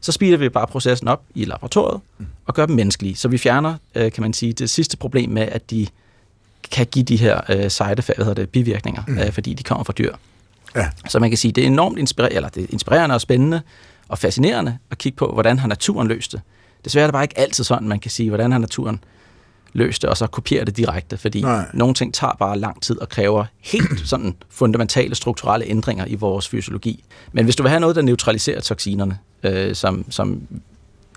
så 0.02 0.12
speeder 0.12 0.36
vi 0.36 0.48
bare 0.48 0.66
processen 0.66 1.08
op 1.08 1.22
i 1.34 1.44
laboratoriet 1.44 2.00
mm. 2.18 2.26
og 2.46 2.54
gør 2.54 2.66
dem 2.66 2.76
menneskelige. 2.76 3.16
Så 3.16 3.28
vi 3.28 3.38
fjerner, 3.38 3.74
øh, 3.94 4.12
kan 4.12 4.22
man 4.22 4.32
sige, 4.32 4.52
det 4.52 4.70
sidste 4.70 4.96
problem 4.96 5.30
med, 5.30 5.42
at 5.42 5.70
de 5.70 5.86
kan 6.70 6.86
give 6.86 7.04
de 7.04 7.16
her 7.16 7.40
øh, 7.48 7.70
side 7.70 7.94
hvad 7.94 8.16
hedder 8.16 8.34
det, 8.34 8.48
bivirkninger, 8.48 9.02
mm. 9.08 9.18
øh, 9.18 9.32
fordi 9.32 9.54
de 9.54 9.62
kommer 9.62 9.84
fra 9.84 9.92
dyr. 9.92 10.14
Ja. 10.76 10.88
Så 11.08 11.18
man 11.18 11.30
kan 11.30 11.36
sige, 11.36 11.52
det 11.52 11.62
er 11.62 11.66
enormt 11.66 11.98
inspirerende, 11.98 12.36
eller 12.36 12.48
det 12.48 12.62
er 12.62 12.66
inspirerende 12.70 13.14
og 13.14 13.20
spændende 13.20 13.60
og 14.08 14.18
fascinerende 14.18 14.78
at 14.90 14.98
kigge 14.98 15.16
på, 15.16 15.32
hvordan 15.32 15.58
har 15.58 15.68
naturen 15.68 16.08
løst 16.08 16.32
det. 16.32 16.40
Desværre 16.84 17.02
er 17.02 17.06
det 17.08 17.12
bare 17.12 17.24
ikke 17.24 17.38
altid 17.38 17.64
sådan, 17.64 17.88
man 17.88 18.00
kan 18.00 18.10
sige, 18.10 18.28
hvordan 18.28 18.52
har 18.52 18.58
naturen 18.58 19.04
løst 19.72 20.02
det, 20.02 20.10
og 20.10 20.16
så 20.16 20.26
kopiere 20.26 20.64
det 20.64 20.76
direkte, 20.76 21.16
fordi 21.16 21.42
Nej. 21.42 21.66
nogle 21.74 21.94
ting 21.94 22.14
tager 22.14 22.32
bare 22.38 22.58
lang 22.58 22.82
tid 22.82 22.98
og 22.98 23.08
kræver 23.08 23.44
helt 23.60 24.00
sådan 24.08 24.34
fundamentale 24.50 25.14
strukturelle 25.14 25.66
ændringer 25.66 26.06
i 26.06 26.14
vores 26.14 26.48
fysiologi. 26.48 27.04
Men 27.32 27.44
hvis 27.44 27.56
du 27.56 27.62
vil 27.62 27.70
have 27.70 27.80
noget, 27.80 27.96
der 27.96 28.02
neutraliserer 28.02 28.60
toksinerne, 28.60 29.18
øh, 29.42 29.74
som, 29.74 30.04
som 30.10 30.40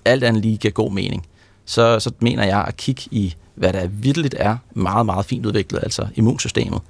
alt 0.06 0.24
andet 0.24 0.42
lige 0.42 0.58
giver 0.58 0.72
god 0.72 0.92
mening, 0.92 1.26
så, 1.66 2.00
så 2.00 2.12
mener 2.20 2.46
jeg 2.46 2.66
at 2.68 2.78
kigge 2.78 3.02
i, 3.12 3.36
hvad 3.56 3.74
der 3.74 3.88
vidteligt 3.88 4.36
er 4.38 4.58
meget, 4.74 5.06
meget 5.06 5.26
fint 5.26 5.46
udviklet, 5.46 5.80
altså 5.84 6.08
immunsystemet. 6.16 6.82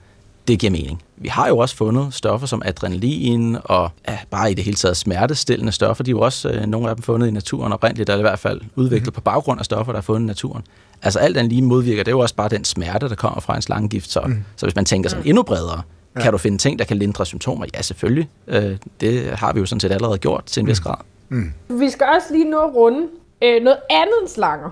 Det 0.48 0.60
giver 0.60 0.72
mening. 0.72 1.02
Vi 1.18 1.28
har 1.28 1.48
jo 1.48 1.58
også 1.58 1.76
fundet 1.76 2.14
stoffer 2.14 2.48
som 2.48 2.62
adrenalin 2.66 3.58
og 3.64 3.92
ja, 4.08 4.18
bare 4.30 4.52
i 4.52 4.54
det 4.54 4.64
hele 4.64 4.76
taget 4.76 4.98
smertestillende 4.98 5.72
stoffer. 5.72 6.04
De 6.04 6.12
er 6.12 6.14
jo 6.14 6.20
også 6.20 6.50
øh, 6.50 6.66
nogle 6.66 6.90
af 6.90 6.96
dem 6.96 7.04
fundet 7.04 7.28
i 7.28 7.32
naturen 7.32 7.74
oprindeligt, 7.74 8.10
eller 8.10 8.20
i 8.20 8.22
hvert 8.22 8.40
fald 8.40 8.62
udviklet 8.76 9.08
mm. 9.08 9.14
på 9.14 9.22
baggrund 9.22 9.60
af 9.60 9.66
stoffer, 9.66 9.94
der 9.94 9.98
er 9.98 10.02
fundet 10.02 10.26
i 10.26 10.28
naturen. 10.28 10.64
Altså 11.02 11.20
alt 11.20 11.38
andet 11.38 11.52
lige 11.52 11.62
modvirker, 11.62 12.04
det 12.04 12.12
er 12.12 12.16
jo 12.16 12.20
også 12.20 12.36
bare 12.36 12.50
den 12.50 12.66
smerte, 12.66 13.10
der 13.10 13.16
kommer 13.16 13.40
fra 13.40 13.56
en 13.56 13.62
slangegift. 13.62 14.12
Så, 14.12 14.22
mm. 14.22 14.44
så 14.56 14.66
hvis 14.66 14.76
man 14.76 14.86
tænker 14.86 15.10
sådan 15.10 15.26
endnu 15.26 15.44
bredere, 15.44 15.82
ja. 16.16 16.22
kan 16.22 16.32
du 16.32 16.38
finde 16.38 16.58
ting, 16.58 16.80
der 16.80 16.86
kan 16.86 16.98
lindre 16.98 17.26
symptomer? 17.26 17.66
Ja, 17.74 17.82
selvfølgelig. 17.82 18.30
Øh, 18.48 18.78
det 19.00 19.32
har 19.32 19.54
vi 19.54 19.60
jo 19.60 19.66
sådan 19.66 19.80
set 19.80 19.92
allerede 19.92 20.18
gjort 20.18 20.46
til 20.46 20.62
en 20.62 20.68
vis 20.68 20.80
mm. 20.80 20.84
grad. 20.84 20.98
Mm. 21.30 21.54
Vi 21.70 21.90
skal 21.90 22.08
også 22.16 22.34
lige 22.34 22.50
nå 22.50 22.60
at 22.60 22.76
runde 22.76 23.08
øh, 23.42 23.64
noget 23.64 23.80
andet 23.90 24.16
end 24.22 24.28
slanger. 24.28 24.70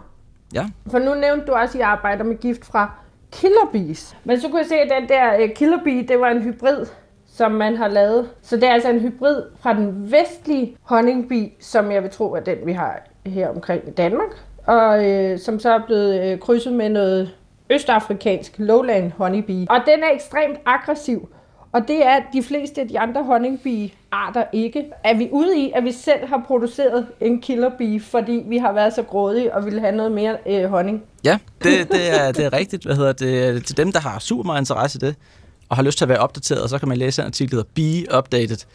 Ja. 0.53 0.65
For 0.91 0.99
nu 0.99 1.13
nævnte 1.13 1.45
du 1.45 1.51
også, 1.51 1.77
at 1.77 1.79
I 1.79 1.81
arbejder 1.81 2.23
med 2.23 2.35
gift 2.35 2.65
fra 2.65 2.91
killer 3.31 3.69
bees. 3.71 4.17
Men 4.23 4.41
så 4.41 4.47
kunne 4.47 4.59
jeg 4.59 4.67
se, 4.67 4.75
at 4.75 5.01
den 5.01 5.09
der 5.09 5.43
uh, 5.43 5.53
killer 5.55 5.77
bee, 5.83 6.07
det 6.07 6.19
var 6.19 6.29
en 6.29 6.41
hybrid, 6.41 6.85
som 7.27 7.51
man 7.51 7.75
har 7.75 7.87
lavet. 7.87 8.29
Så 8.41 8.55
det 8.55 8.63
er 8.63 8.73
altså 8.73 8.89
en 8.89 8.99
hybrid 8.99 9.43
fra 9.59 9.73
den 9.73 10.11
vestlige 10.11 10.77
honningbi, 10.81 11.53
som 11.59 11.91
jeg 11.91 12.03
vil 12.03 12.11
tro 12.11 12.33
er 12.33 12.39
den, 12.39 12.57
vi 12.65 12.71
har 12.71 12.99
her 13.25 13.49
omkring 13.49 13.87
i 13.87 13.91
Danmark. 13.91 14.29
Og 14.65 15.09
øh, 15.09 15.39
som 15.39 15.59
så 15.59 15.73
er 15.73 15.85
blevet 15.85 16.21
øh, 16.23 16.39
krydset 16.39 16.73
med 16.73 16.89
noget 16.89 17.35
østafrikansk 17.69 18.55
lowland 18.57 19.11
honeybee. 19.11 19.65
Og 19.69 19.77
den 19.85 20.03
er 20.03 20.13
ekstremt 20.13 20.59
aggressiv. 20.65 21.29
Og 21.73 21.87
det 21.87 22.05
er 22.05 22.19
de 22.33 22.43
fleste 22.43 22.81
af 22.81 22.87
de 22.87 22.99
andre 22.99 23.23
honningbee-arter 23.23 24.43
ikke. 24.53 24.85
Er 25.03 25.17
vi 25.17 25.29
ude 25.31 25.59
i, 25.59 25.71
at 25.75 25.83
vi 25.83 25.91
selv 25.91 26.27
har 26.27 26.43
produceret 26.47 27.07
en 27.21 27.41
killerbee, 27.41 27.99
fordi 27.99 28.43
vi 28.47 28.57
har 28.57 28.73
været 28.73 28.93
så 28.93 29.03
grådige 29.03 29.55
og 29.55 29.65
ville 29.65 29.79
have 29.79 29.95
noget 29.95 30.11
mere 30.11 30.37
øh, 30.47 30.69
honning? 30.69 31.03
Ja, 31.23 31.37
det, 31.63 31.91
det, 31.91 32.21
er, 32.21 32.31
det 32.31 32.45
er 32.45 32.53
rigtigt. 32.53 32.83
Hvad 32.85 32.95
hedder 32.95 33.13
det? 33.13 33.65
Til 33.65 33.77
dem, 33.77 33.91
der 33.91 33.99
har 33.99 34.19
super 34.19 34.43
meget 34.43 34.61
interesse 34.61 34.99
i 35.01 35.05
det, 35.05 35.15
og 35.69 35.75
har 35.75 35.83
lyst 35.83 35.97
til 35.97 36.05
at 36.05 36.09
være 36.09 36.19
opdateret, 36.19 36.69
så 36.69 36.77
kan 36.77 36.87
man 36.87 36.97
læse 36.97 37.21
en 37.21 37.25
artikel, 37.25 37.57
der 37.57 37.57
hedder 37.57 38.05
Bee 38.07 38.17
Updated. 38.17 38.65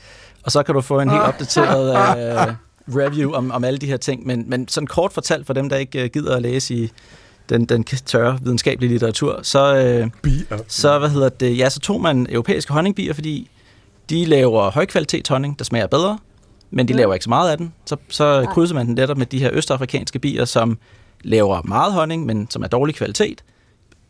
Og 0.45 0.53
så 0.53 0.63
kan 0.63 0.75
du 0.75 0.81
få 0.81 1.01
en 1.01 1.11
helt 1.11 1.23
opdateret 1.23 1.91
uh, 1.91 2.55
review 3.01 3.33
om, 3.33 3.51
om 3.51 3.65
alle 3.65 3.79
de 3.79 3.87
her 3.87 3.97
ting. 3.97 4.27
Men, 4.27 4.45
men 4.47 4.69
sådan 4.69 4.87
kort 4.87 5.13
fortalt 5.13 5.47
for 5.47 5.53
dem, 5.53 5.69
der 5.69 5.77
ikke 5.77 6.05
uh, 6.05 6.11
gider 6.11 6.37
at 6.37 6.43
læse 6.43 6.75
i 6.75 6.93
den, 7.49 7.65
den 7.65 7.85
tørre 7.85 8.39
videnskabelige 8.43 8.91
litteratur, 8.91 9.41
så, 9.43 9.77
øh, 9.77 10.11
så, 10.69 10.99
hvad 10.99 11.09
hedder 11.09 11.29
det, 11.29 11.59
ja, 11.59 11.69
så 11.69 11.81
tog 11.81 12.01
man 12.01 12.27
europæiske 12.31 12.73
honningbier, 12.73 13.13
fordi 13.15 13.51
de 14.11 14.25
laver 14.25 14.71
højkvalitet 14.71 15.29
honning, 15.29 15.59
der 15.59 15.65
smager 15.65 15.87
bedre, 15.87 16.19
men 16.71 16.89
de 16.89 16.93
laver 16.93 17.15
ikke 17.15 17.25
så 17.25 17.31
meget 17.31 17.51
af 17.51 17.59
den. 17.59 17.73
Så, 17.85 17.97
så 18.09 18.47
krydser 18.51 18.75
man 18.75 18.87
den 18.87 18.95
netop 18.95 19.19
med 19.19 19.27
de 19.27 19.39
her 19.39 19.51
østafrikanske 19.53 20.19
bier, 20.19 20.45
som 20.45 20.79
laver 21.23 21.63
meget 21.63 21.93
honning, 21.93 22.27
men 22.27 22.51
som 22.51 22.63
er 22.63 22.67
dårlig 22.67 22.95
kvalitet, 22.95 23.45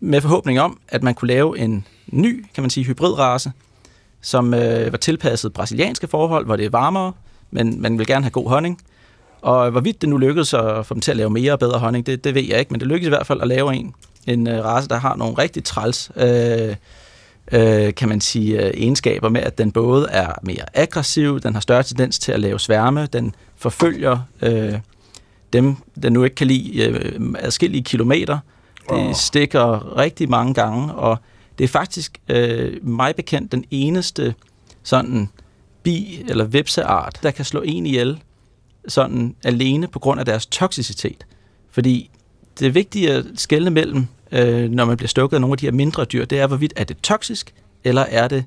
med 0.01 0.21
forhåbning 0.21 0.61
om, 0.61 0.81
at 0.89 1.03
man 1.03 1.15
kunne 1.15 1.29
lave 1.29 1.59
en 1.59 1.87
ny, 2.07 2.45
kan 2.55 2.63
man 2.63 2.71
sige, 2.71 2.85
hybridrace, 2.85 3.53
som 4.21 4.55
øh, 4.55 4.93
var 4.93 4.99
tilpasset 4.99 5.53
brasilianske 5.53 6.07
forhold, 6.07 6.47
hvor 6.47 6.57
det 6.57 6.67
er 6.67 6.71
varmere, 6.71 7.13
men 7.51 7.83
man 7.83 7.99
vil 7.99 8.07
gerne 8.07 8.25
have 8.25 8.31
god 8.31 8.49
honning, 8.49 8.81
og 9.43 9.71
hvorvidt 9.71 10.01
det 10.01 10.09
nu 10.09 10.17
lykkedes 10.17 10.55
at 10.55 10.87
få 10.87 10.95
dem 10.95 11.01
til 11.01 11.11
at 11.11 11.17
lave 11.17 11.31
mere 11.31 11.53
og 11.53 11.59
bedre 11.59 11.79
honning, 11.79 12.07
det, 12.07 12.25
det 12.25 12.35
ved 12.35 12.43
jeg 12.43 12.59
ikke, 12.59 12.71
men 12.71 12.81
det 12.81 12.89
lykkedes 12.89 13.07
i 13.07 13.09
hvert 13.09 13.27
fald 13.27 13.41
at 13.41 13.49
lave 13.49 13.75
en, 13.75 13.95
en 14.27 14.47
uh, 14.47 14.55
race, 14.55 14.89
der 14.89 14.99
har 14.99 15.17
nogle 15.17 15.35
rigtig 15.35 15.65
træls, 15.65 16.11
øh, 16.17 16.77
øh, 17.53 17.95
kan 17.95 18.09
man 18.09 18.21
sige, 18.21 18.67
øh, 18.67 18.71
egenskaber 18.75 19.29
med, 19.29 19.41
at 19.41 19.59
den 19.59 19.73
både 19.73 20.07
er 20.11 20.33
mere 20.43 20.65
aggressiv, 20.75 21.41
den 21.41 21.55
har 21.55 21.61
større 21.61 21.83
tendens 21.83 22.19
til 22.19 22.33
at 22.33 22.41
lave 22.41 22.61
sværme, 22.61 23.07
den 23.07 23.35
forfølger 23.57 24.19
øh, 24.43 24.75
dem, 25.53 25.77
der 26.03 26.11
nu 26.11 26.25
ikke 26.25 26.37
kan 26.37 26.47
lide 26.47 26.85
øh, 26.85 27.35
adskillige 27.39 27.85
kilometer. 27.85 28.39
Det 28.91 29.17
stikker 29.17 29.97
rigtig 29.99 30.31
mange 30.31 30.55
gange, 30.55 30.95
og 30.95 31.17
det 31.59 31.65
er 31.65 31.69
faktisk 31.69 32.19
øh, 32.29 32.77
mig 32.83 33.17
bekendt 33.17 33.53
den 33.53 33.65
eneste 33.71 34.35
sådan 34.83 35.29
bi- 35.83 36.25
eller 36.29 36.45
vipseart, 36.45 37.19
der 37.23 37.31
kan 37.31 37.45
slå 37.45 37.63
en 37.65 37.87
ihjel 37.87 38.23
sådan 38.89 39.35
alene 39.45 39.87
på 39.87 39.99
grund 39.99 40.21
af 40.21 40.27
deres 40.27 40.47
toksicitet. 40.47 41.27
Fordi 41.71 42.11
det 42.61 42.75
vigtige 42.75 43.13
at 43.13 43.25
skelne 43.35 43.71
mellem, 43.71 44.07
øh, 44.33 44.71
når 44.71 44.85
man 44.85 44.97
bliver 44.97 45.09
stukket 45.09 45.37
af 45.37 45.41
nogle 45.41 45.55
af 45.55 45.59
de 45.59 45.67
her 45.67 45.73
mindre 45.73 46.05
dyr, 46.05 46.25
det 46.25 46.39
er, 46.39 46.47
hvorvidt 46.47 46.73
er 46.77 46.85
det 46.85 46.97
toksisk, 47.03 47.55
eller 47.85 48.03
er 48.03 48.29
det 48.29 48.45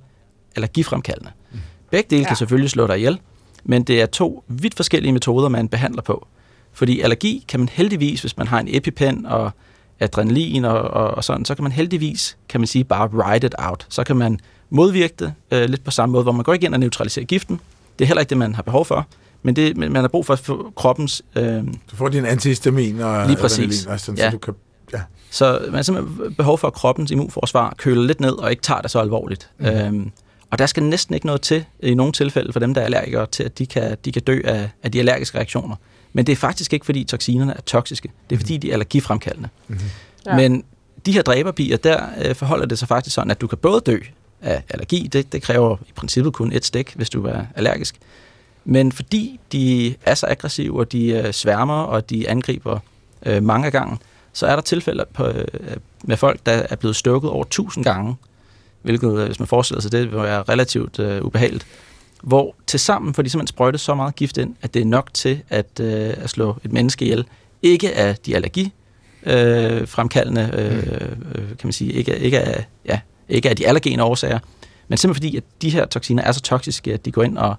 allergifremkaldende. 0.56 1.32
Mm. 1.52 1.60
Begge 1.92 2.08
dele 2.10 2.22
ja. 2.22 2.28
kan 2.28 2.38
selvfølgelig 2.38 2.70
slå 2.70 2.88
dig 2.88 2.98
ihjel, 2.98 3.20
men 3.64 3.84
det 3.84 4.02
er 4.02 4.06
to 4.06 4.44
vidt 4.48 4.76
forskellige 4.76 5.12
metoder, 5.12 5.50
man 5.50 5.68
behandler 5.68 6.02
på. 6.02 6.28
Fordi 6.74 7.02
allergi 7.02 7.46
kan 7.48 7.60
man 7.60 7.70
heldigvis, 7.70 8.22
hvis 8.22 8.38
man 8.38 8.48
har 8.48 8.60
en 8.60 8.68
EpiPen 8.70 9.26
og 9.26 9.52
adrenalin 10.00 10.66
og, 10.66 10.82
og, 10.82 11.12
og 11.12 11.24
sådan, 11.24 11.46
så 11.46 11.56
kan 11.56 11.64
man 11.64 11.72
heldigvis, 11.72 12.38
kan 12.50 12.60
man 12.60 12.68
sige, 12.68 12.84
bare 12.84 13.10
ride 13.14 13.46
it 13.48 13.56
out. 13.58 13.86
Så 13.90 14.04
kan 14.04 14.16
man 14.16 14.40
modvirke 14.70 15.14
det 15.20 15.34
øh, 15.52 15.70
lidt 15.70 15.84
på 15.84 15.92
samme 15.92 16.14
måde, 16.14 16.24
hvor 16.24 16.32
man 16.32 16.44
går 16.44 16.54
ikke 16.54 16.66
ind 16.66 16.74
og 16.74 16.80
neutraliserer 16.80 17.26
giften. 17.26 17.60
Det 18.00 18.06
er 18.06 18.08
heller 18.08 18.22
ikke 18.22 18.30
det, 18.30 18.38
man 18.38 18.56
har 18.56 18.64
behov 18.64 18.86
for. 18.86 19.08
Men 19.44 19.56
det, 19.56 19.78
man 19.78 19.96
har 19.96 20.08
brug 20.08 20.26
for 20.26 20.36
få 20.36 20.74
kroppens... 20.76 21.22
Øh, 21.36 21.64
du 21.92 21.96
får 21.96 22.10
din 22.10 22.26
antihistamin 22.26 23.00
og 23.00 23.28
lige 23.28 23.38
præcis. 23.38 23.86
Og 23.86 24.00
sådan, 24.00 24.18
ja. 24.18 24.30
så 24.30 24.32
du 24.32 24.38
kan 24.38 24.54
Ja. 24.94 25.02
Så 25.30 25.60
man 25.66 25.74
har 25.74 25.82
simpelthen 25.82 26.36
behov 26.36 26.58
for, 26.58 26.68
at 26.68 26.74
kroppens 26.74 27.12
immunforsvar 27.12 27.74
køler 27.78 28.04
lidt 28.04 28.20
ned 28.20 28.32
og 28.32 28.52
ikke 28.52 28.64
tager 28.64 28.82
det 28.82 28.92
så 28.92 29.00
alvorligt. 29.00 29.50
Mm. 29.60 29.66
Øhm, 29.66 30.12
og 30.52 30.60
der 30.60 30.66
skal 30.66 30.84
næsten 30.84 31.16
ikke 31.16 31.26
noget 31.26 31.42
til 31.42 31.66
i 31.80 31.94
nogle 31.94 32.14
tilfælde 32.14 32.54
for 32.54 32.60
dem, 32.60 32.74
der 32.74 32.82
er 32.82 32.86
allergikere, 32.86 33.26
til 33.26 33.44
at 33.44 33.58
de 33.58 33.66
kan, 33.66 33.98
de 34.06 34.12
kan 34.12 34.22
dø 34.22 34.42
af, 34.44 34.70
af 34.84 34.92
de 34.92 35.00
allergiske 35.00 35.38
reaktioner. 35.38 35.76
Men 36.14 36.26
det 36.26 36.32
er 36.32 36.38
faktisk 36.38 36.74
ikke, 36.74 36.86
fordi 36.86 37.04
toksinerne 37.04 37.54
er 37.54 37.62
toksiske. 37.62 38.10
Det 38.30 38.36
er, 38.36 38.40
fordi 38.40 38.58
de 38.58 38.70
er 38.70 38.74
allergifremkaldende. 38.74 39.50
Mm-hmm. 39.68 39.86
Ja. 40.26 40.36
Men 40.36 40.64
de 41.06 41.12
her 41.12 41.22
dræberbier, 41.22 41.78
der 41.78 42.06
øh, 42.26 42.36
forholder 42.36 42.66
det 42.66 42.80
sig 42.80 42.88
faktisk 42.88 43.14
sådan, 43.14 43.32
at 43.32 43.42
du 43.42 43.48
kan 43.48 43.58
både 43.58 43.82
dø 43.86 43.98
af 44.42 44.64
allergi, 44.70 45.10
det, 45.14 45.34
det 45.34 45.42
kræver 45.42 45.78
i 45.88 45.92
princippet 45.96 46.34
kun 46.34 46.52
et 46.52 46.66
stik, 46.66 46.94
hvis 46.96 47.10
du 47.10 47.26
er 47.26 47.46
allergisk, 47.56 47.96
men 48.66 48.92
fordi 48.92 49.40
de 49.52 49.96
er 50.06 50.16
så 50.16 50.26
aggressive, 50.30 50.80
og 50.80 50.92
de 50.92 51.08
øh, 51.08 51.34
sværmer, 51.34 51.82
og 51.82 52.10
de 52.10 52.30
angriber 52.30 52.80
øh, 53.26 53.44
mange 53.44 53.72
gange, 53.72 53.98
så 54.34 54.48
er 54.48 54.56
der 54.56 54.62
tilfælde 54.62 55.06
på, 55.14 55.26
øh, 55.28 55.48
med 56.04 56.18
folk, 56.18 56.40
der 56.46 56.52
er 56.52 56.76
blevet 56.76 56.96
stukket 56.96 57.30
over 57.30 57.44
1000 57.44 57.86
gange, 57.86 58.16
hvilket, 58.82 59.20
øh, 59.20 59.26
hvis 59.26 59.40
man 59.40 59.48
forestiller 59.48 59.82
sig 59.82 59.92
det, 59.92 60.12
vil 60.12 60.20
være 60.20 60.44
relativt 60.44 61.00
øh, 61.00 61.26
ubehageligt, 61.26 61.66
hvor 62.24 62.56
til 62.68 62.80
sammen 62.80 63.14
får 63.14 63.24
de 63.24 63.30
simpelthen 63.30 63.48
sprøjtet 63.48 63.82
så 63.82 63.96
meget 63.96 64.16
gift 64.16 64.38
ind, 64.38 64.56
at 64.62 64.74
det 64.74 64.82
er 64.82 64.86
nok 64.86 65.14
til 65.14 65.42
at, 65.50 65.80
øh, 65.80 66.14
at 66.18 66.30
slå 66.30 66.58
et 66.64 66.72
menneske 66.72 67.06
ihjel. 67.06 67.26
Ikke 67.62 67.96
af 67.96 68.16
de 68.16 68.36
allergi 68.36 68.74
øh, 69.24 69.88
fremkaldende, 69.88 70.50
øh, 70.54 71.12
øh, 71.36 71.48
kan 71.48 71.58
man 71.64 71.74
sige, 71.74 71.92
ikke, 71.94 72.20
ikke, 72.20 72.40
af, 72.40 72.68
ja, 72.86 73.00
ikke 73.30 73.50
af 73.50 73.56
de 73.56 73.68
allergene 73.68 74.04
årsager, 74.04 74.40
men 74.88 74.98
simpelthen 74.98 75.24
fordi, 75.24 75.38
at 75.38 75.44
de 75.62 75.70
her 75.70 75.86
toksiner 75.86 76.24
er 76.24 76.32
så 76.32 76.42
toksiske, 76.42 76.94
at 76.94 77.06
de 77.06 77.12
går 77.12 77.24
ind 77.24 77.38
og, 77.38 77.56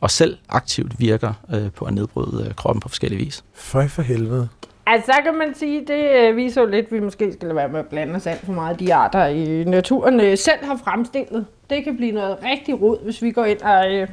og 0.00 0.10
selv 0.10 0.36
aktivt 0.48 1.00
virker 1.00 1.32
øh, 1.54 1.72
på 1.72 1.84
at 1.84 1.94
nedbryde 1.94 2.46
øh, 2.48 2.54
kroppen 2.54 2.80
på 2.80 2.88
forskellige 2.88 3.24
vis. 3.24 3.44
Føj 3.54 3.88
for 3.88 4.02
helvede. 4.02 4.48
Altså, 4.86 5.06
så 5.06 5.22
kan 5.24 5.38
man 5.38 5.54
sige, 5.54 5.80
det 5.86 6.28
øh, 6.28 6.36
viser 6.36 6.60
jo 6.60 6.66
lidt, 6.66 6.86
at 6.86 6.92
vi 6.92 7.00
måske 7.00 7.32
skal 7.32 7.48
lade 7.48 7.56
være 7.56 7.68
med 7.68 7.80
at 7.80 7.86
blande 7.86 8.14
os 8.14 8.26
alt 8.26 8.46
for 8.46 8.52
meget 8.52 8.70
af 8.70 8.78
de 8.78 8.94
arter 8.94 9.26
i 9.26 9.64
naturen 9.64 10.20
øh, 10.20 10.38
selv 10.38 10.64
har 10.64 10.80
fremstillet. 10.84 11.46
Det 11.70 11.84
kan 11.84 11.96
blive 11.96 12.12
noget 12.12 12.36
rigtig 12.44 12.82
rod, 12.82 13.04
hvis 13.04 13.22
vi 13.22 13.30
går 13.30 13.44
ind 13.44 13.60
og 13.60 13.92
øh, 13.92 14.08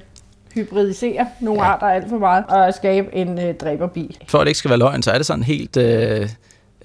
hybridiserer 0.56 1.26
nogle 1.40 1.64
ja. 1.64 1.68
arter 1.68 1.88
alt 1.88 2.10
for 2.10 2.18
meget 2.18 2.46
og 2.46 2.74
skabe 2.74 3.16
en 3.16 3.40
øh, 3.40 3.56
dræberbil. 3.56 4.18
For 4.28 4.38
at 4.38 4.46
det 4.46 4.50
ikke 4.50 4.58
skal 4.58 4.70
være 4.70 4.80
løgn, 4.80 5.04
så 5.04 5.12
er 5.12 5.18
det 5.18 5.26
sådan 5.26 5.44
helt 5.44 5.78
øh, 5.78 6.30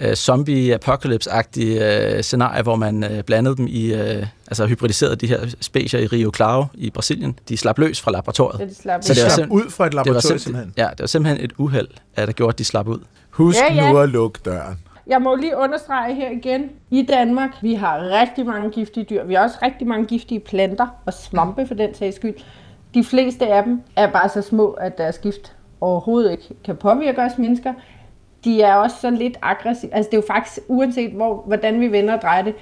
øh, 0.00 0.12
zombie-apocalypse-agtige 0.16 1.84
øh, 2.16 2.22
scenarie, 2.22 2.62
hvor 2.62 2.76
man 2.76 3.04
øh, 3.04 3.22
blandede 3.22 3.56
dem 3.56 3.66
i, 3.68 3.94
øh, 3.94 4.26
altså 4.48 4.66
hybridiserede 4.66 5.16
de 5.16 5.26
her 5.26 5.38
specier 5.60 6.00
i 6.00 6.06
Rio 6.06 6.32
Claro 6.36 6.64
i 6.74 6.90
Brasilien. 6.90 7.38
De 7.48 7.56
slap 7.56 7.78
løs 7.78 8.00
fra 8.00 8.10
laboratoriet. 8.10 8.60
Ja, 8.60 8.64
de 8.64 8.74
slap 8.74 9.02
Så 9.02 9.14
det 9.14 9.22
var 9.22 9.28
var 9.28 9.34
slap 9.34 9.50
ud 9.50 9.70
fra 9.70 9.86
et 9.86 9.92
Det 9.92 9.94
laboratorium 9.94 10.38
simpelthen, 10.38 10.64
simpelthen. 10.64 10.72
ja, 10.76 10.90
det 10.90 11.00
var 11.00 11.06
simpelthen 11.06 11.44
et 11.44 11.52
uheld, 11.58 11.88
at 12.16 12.26
der 12.28 12.32
gjorde, 12.32 12.52
at 12.52 12.58
de 12.58 12.64
slap 12.64 12.88
ud. 12.88 12.98
Husk 13.30 13.58
Ja, 13.70 13.74
ja. 13.74 13.92
nu 13.92 13.98
at 13.98 14.08
lukke 14.08 14.40
døren. 14.44 14.78
Jeg 15.06 15.22
må 15.22 15.34
lige 15.36 15.56
understrege 15.56 16.14
her 16.14 16.30
igen. 16.30 16.62
I 16.90 17.06
Danmark, 17.08 17.50
vi 17.62 17.74
har 17.74 18.20
rigtig 18.20 18.46
mange 18.46 18.70
giftige 18.70 19.06
dyr. 19.10 19.24
Vi 19.24 19.34
har 19.34 19.42
også 19.42 19.56
rigtig 19.62 19.86
mange 19.86 20.06
giftige 20.06 20.40
planter 20.40 20.86
og 21.06 21.12
svampe 21.14 21.66
for 21.66 21.74
den 21.74 21.94
sags 21.94 22.16
skyld. 22.16 22.34
De 22.94 23.04
fleste 23.04 23.46
af 23.46 23.62
dem 23.64 23.80
er 23.96 24.10
bare 24.12 24.28
så 24.28 24.42
små, 24.42 24.70
at 24.70 24.98
deres 24.98 25.18
gift 25.18 25.52
overhovedet 25.80 26.30
ikke 26.30 26.44
kan 26.64 26.76
påvirke 26.76 27.22
os 27.22 27.38
mennesker. 27.38 27.72
De 28.44 28.62
er 28.62 28.74
også 28.74 28.96
så 29.00 29.10
lidt 29.10 29.38
aggressive. 29.42 29.94
Altså 29.94 30.10
det 30.10 30.16
er 30.16 30.22
jo 30.22 30.26
faktisk, 30.26 30.58
uanset 30.68 31.12
hvor, 31.12 31.42
hvordan 31.46 31.80
vi 31.80 31.92
vender 31.92 32.14
og 32.14 32.22
drejer 32.22 32.42
det, 32.42 32.54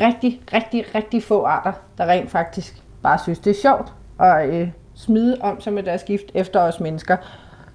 rigtig, 0.00 0.40
rigtig, 0.52 0.94
rigtig 0.94 1.22
få 1.22 1.42
arter, 1.42 1.72
der 1.98 2.06
rent 2.06 2.30
faktisk 2.30 2.82
bare 3.02 3.18
synes, 3.18 3.38
det 3.38 3.50
er 3.50 3.60
sjovt 3.62 3.92
at 4.20 4.48
øh, 4.48 4.68
smide 4.94 5.36
om 5.40 5.60
sig 5.60 5.72
med 5.72 5.82
deres 5.82 6.02
gift 6.02 6.24
efter 6.34 6.60
os 6.60 6.80
mennesker. 6.80 7.16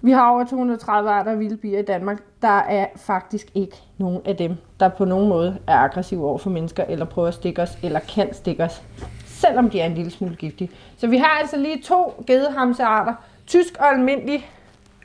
Vi 0.01 0.11
har 0.11 0.31
over 0.31 0.43
230 0.43 1.09
arter 1.09 1.31
af 1.31 1.39
vilde 1.39 1.57
bier 1.57 1.79
i 1.79 1.83
Danmark. 1.83 2.17
Der 2.41 2.57
er 2.57 2.85
faktisk 2.95 3.47
ikke 3.55 3.77
nogen 3.97 4.21
af 4.25 4.35
dem, 4.35 4.55
der 4.79 4.89
på 4.89 5.05
nogen 5.05 5.29
måde 5.29 5.57
er 5.67 5.77
aggressive 5.77 6.25
over 6.25 6.37
for 6.37 6.49
mennesker, 6.49 6.83
eller 6.83 7.05
prøver 7.05 7.27
at 7.27 7.33
stikke 7.33 7.61
os, 7.61 7.77
eller 7.83 7.99
kan 7.99 8.33
stikke 8.33 8.63
os, 8.63 8.83
selvom 9.25 9.69
de 9.69 9.79
er 9.79 9.85
en 9.85 9.93
lille 9.93 10.11
smule 10.11 10.35
giftige. 10.35 10.71
Så 10.97 11.07
vi 11.07 11.17
har 11.17 11.39
altså 11.39 11.57
lige 11.57 11.81
to 11.81 12.23
gedehamsearter, 12.27 13.13
tysk 13.47 13.77
og 13.79 13.93
almindelig, 13.93 14.49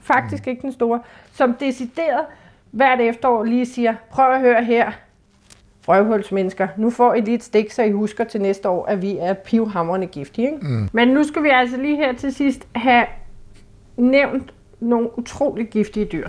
faktisk 0.03 0.47
ikke 0.47 0.63
den 0.63 0.73
store, 0.73 1.01
som 1.35 1.55
decideret 1.55 2.25
hvert 2.71 3.01
efterår 3.01 3.45
lige 3.45 3.67
siger, 3.67 3.95
prøv 4.11 4.33
at 4.33 4.41
høre 4.41 4.65
her, 4.65 4.93
røvhulsmennesker, 5.89 6.69
nu 6.77 6.91
får 6.91 7.15
I 7.15 7.21
lige 7.21 7.35
et 7.35 7.43
stik, 7.43 7.71
så 7.71 7.83
I 7.83 7.91
husker 7.91 8.25
til 8.25 8.41
næste 8.41 8.69
år, 8.69 8.87
at 8.87 9.03
vi 9.03 9.17
er 9.17 9.33
pivhamrende 9.33 10.07
giftige. 10.07 10.53
Ikke? 10.53 10.67
Mm. 10.67 10.89
Men 10.93 11.09
nu 11.09 11.23
skal 11.23 11.43
vi 11.43 11.49
altså 11.49 11.77
lige 11.77 11.97
her 11.97 12.13
til 12.13 12.35
sidst 12.35 12.69
have 12.75 13.07
nævnt 13.97 14.55
nogle 14.81 15.19
utrolig 15.19 15.69
giftige 15.69 16.07
dyr. 16.07 16.29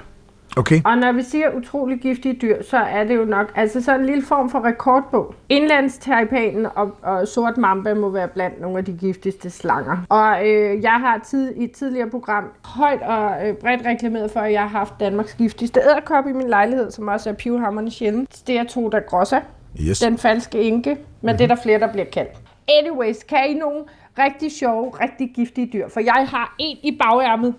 Okay. 0.57 0.81
Og 0.85 0.97
når 0.97 1.11
vi 1.11 1.21
siger 1.23 1.49
utrolig 1.57 1.99
giftige 1.99 2.33
dyr, 2.41 2.63
så 2.63 2.77
er 2.77 3.03
det 3.03 3.15
jo 3.15 3.25
nok 3.25 3.51
altså 3.55 3.83
så 3.83 3.95
en 3.95 4.05
lille 4.05 4.23
form 4.23 4.49
for 4.49 4.65
rekordbog. 4.65 5.35
Indlandstaipanen 5.49 6.67
og, 6.75 6.91
og 7.01 7.27
sort 7.27 7.57
mamba 7.57 7.93
må 7.93 8.09
være 8.09 8.27
blandt 8.27 8.61
nogle 8.61 8.77
af 8.77 8.85
de 8.85 8.93
giftigste 8.93 9.49
slanger. 9.49 9.97
Og 10.09 10.47
øh, 10.49 10.81
jeg 10.83 10.91
har 10.91 11.21
tid, 11.25 11.53
i 11.55 11.63
et 11.63 11.71
tidligere 11.71 12.09
program 12.09 12.43
højt 12.65 13.01
og 13.01 13.47
øh, 13.47 13.53
bredt 13.55 13.85
reklameret 13.85 14.31
for, 14.31 14.39
at 14.39 14.51
jeg 14.51 14.61
har 14.61 14.67
haft 14.67 14.93
Danmarks 14.99 15.33
giftigste 15.33 15.79
æderkop 15.79 16.27
i 16.27 16.31
min 16.33 16.47
lejlighed, 16.47 16.91
som 16.91 17.07
også 17.07 17.29
er 17.29 17.33
pivhammerende 17.33 17.91
sjældent. 17.91 18.47
Det 18.47 18.57
er 18.59 18.63
Toda 18.63 18.99
grossa, 18.99 19.39
Yes. 19.81 19.99
den 19.99 20.17
falske 20.17 20.61
enke, 20.61 20.89
men 20.89 20.97
mm-hmm. 21.21 21.37
det 21.37 21.43
er 21.43 21.47
der 21.55 21.61
flere, 21.63 21.79
der 21.79 21.91
bliver 21.91 22.05
kaldt. 22.05 22.31
Anyways, 22.79 23.23
kan 23.23 23.37
I 23.49 23.53
nogle 23.53 23.83
rigtig 24.19 24.51
sjove, 24.51 24.91
rigtig 25.01 25.31
giftige 25.35 25.69
dyr? 25.73 25.89
For 25.89 25.99
jeg 25.99 26.27
har 26.29 26.55
en 26.59 26.77
i 26.83 26.97
bagærmet. 27.03 27.53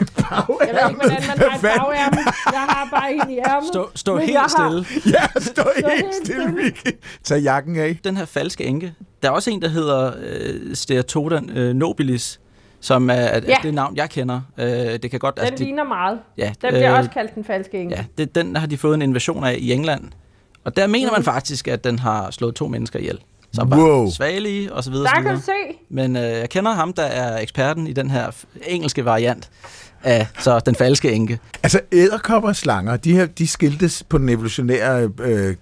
Jeg 0.00 0.44
ved 0.48 0.58
ikke, 0.88 1.00
hvordan 1.00 1.10
man 1.10 1.38
har 1.38 1.54
et 1.54 1.60
Hvad? 1.60 1.70
bagærmet. 1.70 2.24
Jeg 2.52 2.60
har 2.60 2.88
bare 2.90 3.12
en 3.12 3.30
i 3.30 3.38
ærmet. 3.38 3.68
Stå, 3.68 3.88
stå 3.94 4.16
helt 4.18 4.38
har- 4.38 4.48
stille. 4.48 4.86
Ja, 5.16 5.40
stå 5.40 5.62
helt 5.76 5.92
helt 5.92 6.14
stille. 6.24 6.54
Vicky. 6.64 6.96
Tag 7.24 7.38
jakken 7.40 7.76
af. 7.76 7.98
Den 8.04 8.16
her 8.16 8.24
falske 8.24 8.64
enke. 8.64 8.94
Der 9.22 9.28
er 9.28 9.32
også 9.32 9.50
en, 9.50 9.62
der 9.62 9.68
hedder 9.68 10.12
øh, 10.20 10.74
Steatodan 10.76 11.50
øh, 11.50 11.74
nobilis, 11.74 12.40
som 12.80 13.10
er, 13.10 13.14
er 13.14 13.40
Ja. 13.48 13.56
det 13.62 13.74
navn, 13.74 13.96
jeg 13.96 14.10
kender. 14.10 14.40
Øh, 14.58 14.66
det 14.68 15.10
kan 15.10 15.20
godt... 15.20 15.40
Den 15.44 15.52
de- 15.58 15.64
ligner 15.64 15.84
meget. 15.84 16.18
ja, 16.38 16.52
Den 16.62 16.70
bliver 16.72 16.92
øh, 16.92 16.98
også 16.98 17.10
kaldt 17.10 17.34
den 17.34 17.44
falske 17.44 17.78
enke. 17.78 17.94
Ja, 17.96 18.04
det, 18.18 18.34
den 18.34 18.56
har 18.56 18.66
de 18.66 18.76
fået 18.78 18.94
en 18.94 19.02
invasion 19.02 19.44
af 19.44 19.56
i 19.58 19.72
England. 19.72 20.04
Og 20.64 20.76
der 20.76 20.86
mener 20.86 21.12
man 21.12 21.22
faktisk, 21.22 21.68
at 21.68 21.84
den 21.84 21.98
har 21.98 22.30
slået 22.30 22.54
to 22.54 22.68
mennesker 22.68 22.98
ihjel. 22.98 23.18
Som 23.52 23.70
var 23.70 23.76
Wow. 23.78 24.10
svagelige 24.10 24.72
og 24.72 24.84
så 24.84 24.90
videre. 24.90 25.04
Der 25.04 25.10
så 25.10 25.14
kan 25.14 25.24
videre. 25.24 25.36
du 25.36 25.42
se. 25.42 25.78
Men 25.90 26.16
øh, 26.16 26.22
jeg 26.22 26.50
kender 26.50 26.72
ham, 26.72 26.92
der 26.92 27.02
er 27.02 27.40
eksperten 27.40 27.86
i 27.86 27.92
den 27.92 28.10
her 28.10 28.30
engelske 28.66 29.04
variant 29.04 29.50
af 30.02 30.26
så 30.40 30.60
den 30.60 30.74
falske 30.74 31.12
enke. 31.12 31.38
Altså, 31.62 31.80
æderkopper 31.92 32.48
og 32.48 32.56
slanger, 32.56 32.96
de, 32.96 33.12
her, 33.12 33.26
de 33.26 33.46
skiltes 33.48 34.02
på 34.08 34.18
den 34.18 34.28
evolutionære, 34.28 35.02
øh, 35.20 35.56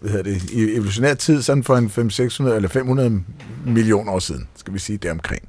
hvad 0.00 0.10
hedder 0.10 0.22
det, 0.22 0.50
i 0.50 0.74
evolutionær 0.74 1.14
tid, 1.14 1.42
sådan 1.42 1.64
for 1.64 1.76
en 1.76 1.90
500, 1.90 2.14
600 2.14 2.56
eller 2.56 2.68
500 2.68 3.22
millioner 3.66 4.12
år 4.12 4.18
siden, 4.18 4.48
skal 4.56 4.74
vi 4.74 4.78
sige 4.78 4.96
deromkring. 4.98 5.42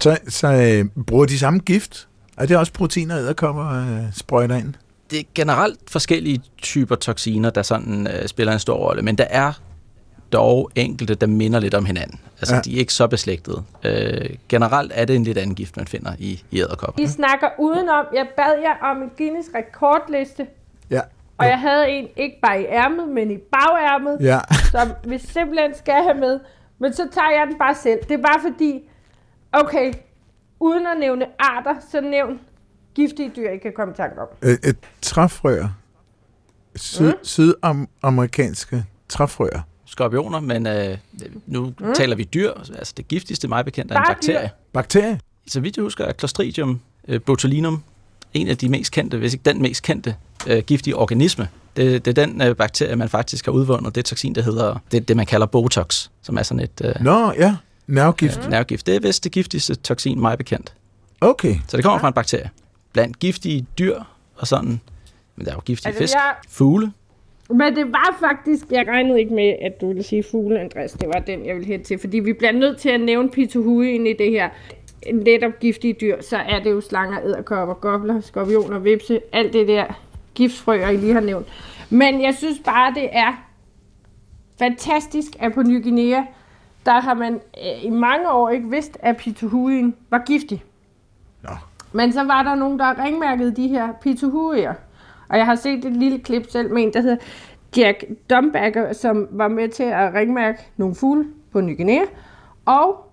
Så, 0.00 0.16
så 0.28 0.52
øh, 0.52 1.04
bruger 1.06 1.26
de 1.26 1.38
samme 1.38 1.58
gift? 1.60 2.08
Er 2.36 2.46
det 2.46 2.56
også 2.56 2.72
proteiner, 2.72 3.18
æderkopper 3.18 3.66
øh, 3.70 4.02
sprøjter 4.14 4.56
ind? 4.56 4.74
Det 5.10 5.18
er 5.18 5.24
generelt 5.34 5.78
forskellige 5.90 6.40
typer 6.62 6.94
toksiner, 6.94 7.50
der 7.50 7.62
sådan 7.62 8.06
øh, 8.06 8.28
spiller 8.28 8.52
en 8.52 8.58
stor 8.58 8.76
rolle, 8.76 9.02
men 9.02 9.18
der 9.18 9.24
er 9.30 9.52
dog 10.32 10.70
enkelte, 10.74 11.14
der 11.14 11.26
minder 11.26 11.60
lidt 11.60 11.74
om 11.74 11.84
hinanden. 11.84 12.20
Altså, 12.38 12.54
Ja. 12.54 12.60
de 12.60 12.74
er 12.74 12.78
ikke 12.78 12.92
så 12.92 13.06
beslægtede. 13.06 13.62
Øh, 13.84 14.30
generelt 14.48 14.92
er 14.94 15.04
det 15.04 15.16
en 15.16 15.24
lidt 15.24 15.38
anden 15.38 15.54
gift, 15.56 15.76
man 15.76 15.86
finder 15.86 16.12
i, 16.18 16.44
i 16.50 16.60
æderkopper. 16.60 17.02
I 17.02 17.06
snakker 17.06 17.48
udenom. 17.58 18.06
Jeg 18.14 18.26
bad 18.36 18.54
jer 18.62 18.90
om 18.90 19.02
en 19.02 19.10
Guinness 19.18 19.48
rekordliste. 19.54 20.46
Ja. 20.90 21.00
Og 21.38 21.46
jeg 21.46 21.60
havde 21.60 21.88
en 21.90 22.08
ikke 22.16 22.36
bare 22.42 22.60
i 22.62 22.64
ærmet, 22.64 23.08
men 23.08 23.30
i 23.30 23.36
bagærmet. 23.36 24.18
Ja. 24.20 24.38
som 24.70 24.88
vi 25.04 25.18
simpelthen 25.18 25.74
skal 25.74 25.94
have 26.02 26.14
med. 26.20 26.40
Men 26.78 26.92
så 26.92 27.08
tager 27.12 27.30
jeg 27.30 27.46
den 27.50 27.58
bare 27.58 27.74
selv. 27.74 27.98
Det 28.08 28.10
er 28.18 28.22
bare 28.22 28.40
fordi, 28.42 28.80
okay, 29.52 29.92
uden 30.60 30.86
at 30.86 30.98
nævne 31.00 31.26
arter, 31.38 31.74
så 31.90 32.00
nævn 32.00 32.40
giftige 32.94 33.32
dyr, 33.36 33.50
I 33.50 33.58
kan 33.58 33.72
komme 33.76 33.92
i 33.94 33.96
tanke 33.96 34.20
om. 34.20 34.28
Øh, 34.42 34.50
et 34.64 34.76
træfrøer. 35.02 35.68
Syd, 36.76 37.06
mm. 37.12 37.24
Sydamerikanske 37.24 38.84
træfrøer. 39.08 39.60
Skorpioner, 39.90 40.40
men 40.40 40.66
øh, 40.66 40.98
nu 41.46 41.64
mm. 41.80 41.94
taler 41.94 42.16
vi 42.16 42.24
dyr. 42.24 42.52
Altså, 42.78 42.92
det 42.96 43.08
giftigste, 43.08 43.48
mig 43.48 43.64
bekendt, 43.64 43.92
er 43.92 43.96
en 43.96 44.04
bakterie. 44.08 44.42
dyr. 44.44 44.48
Bakterie? 44.72 45.20
Så 45.46 45.60
vidt 45.60 45.76
jeg 45.76 45.82
husker, 45.82 46.04
er 46.04 46.12
Clostridium 46.12 46.80
øh, 47.08 47.20
botulinum 47.22 47.82
en 48.34 48.48
af 48.48 48.56
de 48.58 48.68
mest 48.68 48.92
kendte, 48.92 49.16
hvis 49.18 49.32
ikke 49.32 49.42
den 49.44 49.62
mest 49.62 49.82
kendte, 49.82 50.14
øh, 50.46 50.62
giftige 50.62 50.96
organisme. 50.96 51.48
Det, 51.76 52.04
det 52.04 52.18
er 52.18 52.26
den 52.26 52.42
øh, 52.42 52.56
bakterie, 52.56 52.96
man 52.96 53.08
faktisk 53.08 53.44
har 53.44 53.52
udvundet. 53.52 53.94
Det 53.94 54.04
toksin, 54.04 54.34
der 54.34 54.42
hedder, 54.42 54.76
det 54.92 55.08
det, 55.08 55.16
man 55.16 55.26
kalder 55.26 55.46
Botox, 55.46 56.08
som 56.22 56.38
er 56.38 56.42
sådan 56.42 56.60
et 56.60 56.80
øh, 56.84 56.94
Nå, 57.00 57.32
ja. 57.32 57.56
Nervegift. 57.86 58.40
øh, 58.44 58.50
nervegift. 58.50 58.86
Det 58.86 58.96
er 58.96 59.00
vist 59.00 59.24
det 59.24 59.32
giftigste 59.32 59.74
toksin, 59.74 60.20
mig 60.20 60.38
bekendt. 60.38 60.74
Okay. 61.20 61.56
Så 61.68 61.76
det 61.76 61.84
kommer 61.84 61.98
fra 62.00 62.08
en 62.08 62.14
bakterie. 62.14 62.50
Blandt 62.92 63.18
giftige 63.18 63.66
dyr 63.78 64.00
og 64.36 64.46
sådan, 64.46 64.80
men 65.36 65.44
der 65.46 65.50
er 65.50 65.54
jo 65.54 65.60
giftige 65.60 65.88
Altså, 65.88 66.02
fisk, 66.02 66.14
jeg- 66.14 66.34
fugle. 66.48 66.92
Men 67.50 67.76
det 67.76 67.92
var 67.92 68.16
faktisk, 68.20 68.64
jeg 68.70 68.88
regnede 68.88 69.20
ikke 69.20 69.34
med, 69.34 69.54
at 69.62 69.80
du 69.80 69.88
ville 69.88 70.02
sige 70.02 70.24
fugle, 70.30 70.60
Andreas. 70.60 70.92
Det 70.92 71.08
var 71.08 71.20
den, 71.20 71.46
jeg 71.46 71.54
ville 71.54 71.66
hen 71.66 71.84
til. 71.84 71.98
Fordi 71.98 72.18
vi 72.18 72.32
bliver 72.32 72.52
nødt 72.52 72.78
til 72.78 72.88
at 72.88 73.00
nævne 73.00 73.30
pituhuien 73.30 74.06
i 74.06 74.12
det 74.12 74.30
her 74.30 74.48
netop 75.12 75.52
giftige 75.60 75.96
dyr. 76.00 76.20
Så 76.20 76.36
er 76.36 76.62
det 76.62 76.70
jo 76.70 76.80
slanger, 76.80 77.20
æderkopper, 77.24 77.74
gobler, 77.74 78.20
skorpioner, 78.20 78.78
vipse, 78.78 79.20
alt 79.32 79.52
det 79.52 79.68
der 79.68 79.84
giftfrøer, 80.34 80.88
I 80.88 80.96
lige 80.96 81.12
har 81.12 81.20
nævnt. 81.20 81.46
Men 81.90 82.22
jeg 82.22 82.34
synes 82.34 82.58
bare, 82.64 82.94
det 82.94 83.08
er 83.12 83.44
fantastisk, 84.58 85.28
at 85.38 85.52
på 85.52 85.62
Ny 85.62 85.82
Guinea, 85.82 86.22
der 86.86 87.00
har 87.00 87.14
man 87.14 87.34
øh, 87.34 87.84
i 87.84 87.90
mange 87.90 88.30
år 88.30 88.50
ikke 88.50 88.70
vidst, 88.70 88.98
at 89.00 89.16
pituhuien 89.16 89.94
var 90.10 90.22
giftig. 90.26 90.64
Nå. 91.42 91.50
Men 91.92 92.12
så 92.12 92.24
var 92.24 92.42
der 92.42 92.54
nogen, 92.54 92.78
der 92.78 93.04
ringmærkede 93.04 93.56
de 93.56 93.68
her 93.68 93.92
pituhuier. 94.02 94.74
Og 95.30 95.38
jeg 95.38 95.46
har 95.46 95.54
set 95.54 95.84
et 95.84 95.96
lille 95.96 96.18
klip 96.18 96.50
selv 96.50 96.72
med 96.72 96.82
en, 96.82 96.92
der 96.92 97.00
hedder 97.00 97.16
Jack 97.76 98.04
Dumbacker, 98.30 98.92
som 98.92 99.28
var 99.30 99.48
med 99.48 99.68
til 99.68 99.82
at 99.82 100.14
ringmærke 100.14 100.58
nogle 100.76 100.94
fugle 100.94 101.26
på 101.52 101.60
Ny 101.60 101.76
Guinea. 101.76 102.04
Og 102.66 103.12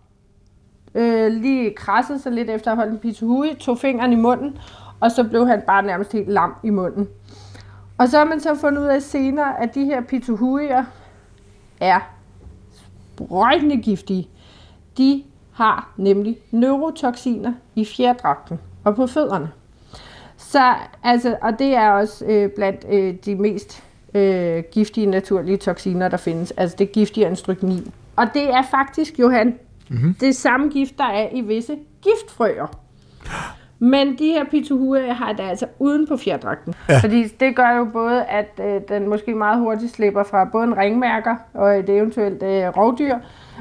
øh, 0.96 1.32
lige 1.32 1.74
krassede 1.74 2.20
sig 2.20 2.32
lidt 2.32 2.50
efter 2.50 2.72
at 2.72 2.78
holde 2.78 2.92
en 2.92 3.00
pituhui, 3.00 3.56
tog 3.60 3.78
fingeren 3.78 4.14
i 4.14 4.16
munden, 4.16 4.58
og 5.00 5.12
så 5.12 5.24
blev 5.24 5.48
han 5.48 5.62
bare 5.68 5.84
nærmest 5.84 6.14
helt 6.14 6.30
lam 6.30 6.56
i 6.64 6.70
munden. 6.70 7.08
Og 7.98 8.08
så 8.08 8.18
har 8.18 8.26
man 8.26 8.40
så 8.40 8.56
fundet 8.56 8.82
ud 8.82 8.88
af 8.88 9.02
senere, 9.02 9.62
at 9.62 9.76
de 9.76 9.86
her 9.86 10.02
pituhuier 10.02 10.84
er 11.80 12.00
sprøjtende 13.16 13.78
giftige. 13.78 14.30
De 14.98 15.24
har 15.52 15.94
nemlig 15.98 16.38
neurotoxiner 16.52 17.54
i 17.76 17.86
fjerdragten 17.86 18.60
og 18.84 18.96
på 18.96 19.08
fødderne. 19.08 19.52
Så, 20.52 20.74
altså, 21.04 21.38
og 21.42 21.60
det 21.60 21.76
er 21.76 21.90
også 21.90 22.26
øh, 22.26 22.50
blandt 22.56 22.86
øh, 22.92 23.16
de 23.26 23.36
mest 23.36 23.84
øh, 24.14 24.64
giftige 24.72 25.06
naturlige 25.06 25.58
toksiner, 25.58 26.08
der 26.08 26.18
findes. 26.18 26.52
Altså 26.52 26.76
det 26.80 26.88
er 26.88 26.94
giftigere 26.94 27.30
end 27.30 27.38
stryknin. 27.38 27.94
Og 28.16 28.26
det 28.34 28.50
er 28.50 28.62
faktisk, 28.72 29.20
Johan, 29.20 29.56
mm-hmm. 29.90 30.14
det 30.14 30.36
samme 30.36 30.70
gift, 30.70 30.98
der 30.98 31.04
er 31.04 31.30
i 31.32 31.42
visse 31.42 31.78
giftfrøer. 32.02 32.87
Men 33.80 34.18
de 34.20 34.26
her 34.26 34.44
pituhuer 34.52 35.14
har 35.14 35.34
det 35.34 35.44
altså 35.44 35.66
uden 35.80 36.08
på 36.08 36.18
fjerdragten. 36.18 36.74
Ja. 36.90 37.00
Fordi 37.00 37.24
det 37.28 37.56
gør 37.56 37.78
jo 37.78 37.86
både, 37.94 38.24
at 38.24 38.60
øh, 38.66 38.82
den 38.90 39.10
måske 39.10 39.36
meget 39.36 39.60
hurtigt 39.60 39.96
slipper 39.96 40.24
fra 40.24 40.46
både 40.52 40.64
en 40.64 40.78
ringmærker 40.78 41.36
og 41.54 41.80
et 41.80 41.90
eventuelt 41.90 42.44
øh, 42.44 42.68
rovdyr, 42.78 43.16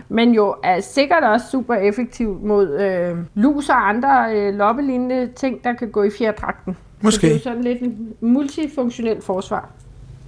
men 0.09 0.35
jo 0.35 0.55
er 0.65 0.81
sikkert 0.81 1.25
også 1.25 1.47
super 1.51 1.75
effektiv 1.75 2.41
mod 2.43 2.81
øh, 2.81 3.17
lus 3.35 3.69
og 3.69 3.89
andre 3.89 4.35
øh, 4.35 4.55
loppelignende 4.55 5.29
ting, 5.37 5.65
der 5.65 5.73
kan 5.73 5.91
gå 5.91 6.03
i 6.03 6.11
fjerdragten. 6.19 6.77
Måske. 7.01 7.21
Så 7.21 7.27
det 7.27 7.33
er 7.33 7.37
jo 7.37 7.43
sådan 7.43 7.65
lidt 7.65 7.83
en 7.83 8.15
multifunktionelt 8.21 9.25
forsvar. 9.25 9.71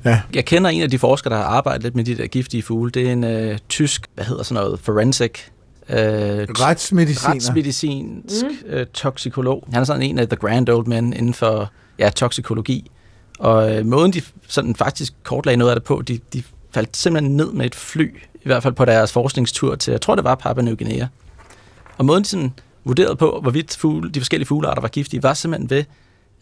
Ja. 0.05 0.21
Jeg 0.35 0.45
kender 0.45 0.71
en 0.71 0.83
af 0.83 0.91
de 0.91 0.99
forskere, 0.99 1.35
der 1.35 1.41
har 1.41 1.47
arbejdet 1.47 1.83
lidt 1.83 1.97
med 1.97 2.05
de 2.05 2.17
der 2.17 2.27
giftige 2.27 2.63
fugle. 2.63 2.91
Det 2.91 3.09
er 3.09 3.13
en 3.13 3.25
øh, 3.25 3.59
tysk, 3.69 4.07
hvad 4.15 4.25
hedder 4.25 4.43
sådan 4.43 4.65
noget, 4.65 4.81
forensic 4.81 5.41
Øh, 5.91 5.99
retsmediciner. 5.99 7.35
Retsmedicinsk 7.35 8.45
mm. 8.45 8.71
øh, 8.71 8.87
toksikolog. 8.87 9.69
Han 9.73 9.81
er 9.81 9.85
sådan 9.85 10.03
en 10.03 10.19
af 10.19 10.29
the 10.29 10.37
grand 10.37 10.69
old 10.69 10.87
men 10.87 11.13
inden 11.13 11.35
for 11.35 11.71
ja, 11.99 12.11
toksikologi. 12.11 12.91
Og 13.39 13.77
øh, 13.77 13.87
måden, 13.87 14.13
de 14.13 14.23
sådan 14.49 14.75
faktisk 14.75 15.15
kortlagde 15.23 15.57
noget 15.57 15.71
af 15.71 15.77
det 15.77 15.85
på, 15.85 16.03
de, 16.03 16.19
de 16.33 16.43
faldt 16.71 16.97
simpelthen 16.97 17.37
ned 17.37 17.53
med 17.53 17.67
et 17.67 17.75
fly, 17.75 18.17
i 18.35 18.45
hvert 18.45 18.63
fald 18.63 18.75
på 18.75 18.85
deres 18.85 19.13
forskningstur 19.13 19.75
til, 19.75 19.91
jeg 19.91 20.01
tror 20.01 20.15
det 20.15 20.25
var 20.25 20.35
Papua 20.35 20.63
New 20.63 20.77
Guinea. 20.77 21.07
Og 21.97 22.05
måden, 22.05 22.23
de 22.23 22.29
sådan 22.29 22.53
vurderede 22.85 23.17
på, 23.17 23.39
hvorvidt 23.43 23.77
fugle, 23.77 24.11
de 24.11 24.21
forskellige 24.21 24.47
fuglearter 24.47 24.81
var 24.81 24.89
giftige, 24.89 25.23
var 25.23 25.35
simpelthen 25.35 25.71
ved, 25.71 25.85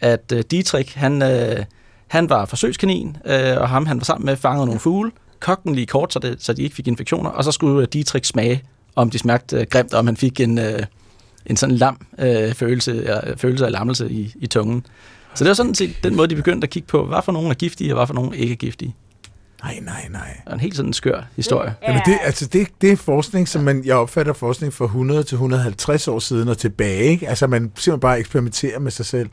at 0.01 0.32
øh, 0.32 0.44
Dietrich, 0.51 0.99
han, 0.99 1.22
øh, 1.22 1.64
han 2.07 2.30
var 2.30 2.44
forsøgskanin, 2.44 3.16
øh, 3.24 3.57
og 3.57 3.68
ham 3.68 3.86
han 3.86 3.97
var 3.97 4.05
sammen 4.05 4.26
med 4.26 4.36
fanget 4.36 4.66
nogle 4.66 4.80
fugle, 4.80 5.11
kogte 5.40 5.74
lige 5.74 5.86
kort, 5.86 6.12
så, 6.12 6.18
det, 6.18 6.36
så 6.42 6.53
de 6.53 6.62
ikke 6.62 6.76
fik 6.76 6.88
infektioner, 6.88 7.30
og 7.30 7.44
så 7.44 7.53
skulle 7.53 7.86
Dietrich 7.86 8.30
smage 8.30 8.62
om 8.97 9.11
de 9.11 9.18
smagte 9.18 9.57
øh, 9.57 9.66
grimt, 9.70 9.92
og 9.92 9.99
om 9.99 10.07
han 10.07 10.16
fik 10.16 10.40
en, 10.40 10.59
øh, 10.59 10.82
en 11.47 11.57
sådan 11.57 11.76
lam 11.76 12.07
øh, 12.18 12.55
følelse, 12.55 12.92
øh, 12.92 13.36
følelse 13.36 13.66
af 13.66 13.72
lammelse 13.72 14.11
i, 14.11 14.34
i 14.36 14.47
tungen. 14.47 14.86
Så 15.34 15.44
det 15.44 15.49
var 15.49 15.55
sådan 15.55 15.74
set 15.74 15.94
den 16.05 16.16
måde, 16.16 16.28
de 16.28 16.36
begyndte 16.36 16.64
at 16.64 16.70
kigge 16.70 16.86
på, 16.86 17.07
hvad 17.07 17.18
for 17.24 17.32
nogle 17.32 17.51
er 17.51 17.55
giftige, 17.55 17.92
og 17.92 17.97
hvad 17.99 18.07
for 18.07 18.14
nogle 18.14 18.36
ikke 18.36 18.53
er 18.53 18.57
giftige. 18.57 18.94
Nej, 19.62 19.78
nej, 19.82 20.09
nej. 20.11 20.40
Og 20.47 20.55
en 20.55 20.61
helt 20.61 20.76
sådan 20.76 20.92
skør 20.92 21.22
historie. 21.36 21.74
Ja. 21.82 21.88
Jamen 21.88 22.03
det, 22.07 22.18
altså 22.22 22.47
det, 22.47 22.68
det 22.80 22.92
er 22.92 22.97
forskning, 22.97 23.49
som 23.49 23.62
man, 23.64 23.82
jeg 23.84 23.97
opfatter 23.97 24.32
forskning 24.32 24.72
for 24.72 24.84
100 24.84 25.22
til 25.22 25.34
150 25.34 26.09
år 26.09 26.18
siden 26.18 26.49
og 26.49 26.59
tilbage. 26.59 27.03
Ikke? 27.03 27.28
Altså 27.28 27.47
man 27.47 27.61
simpelthen 27.61 28.01
bare 28.01 28.18
eksperimenterer 28.18 28.78
med 28.78 28.90
sig 28.90 29.07
selv. 29.07 29.28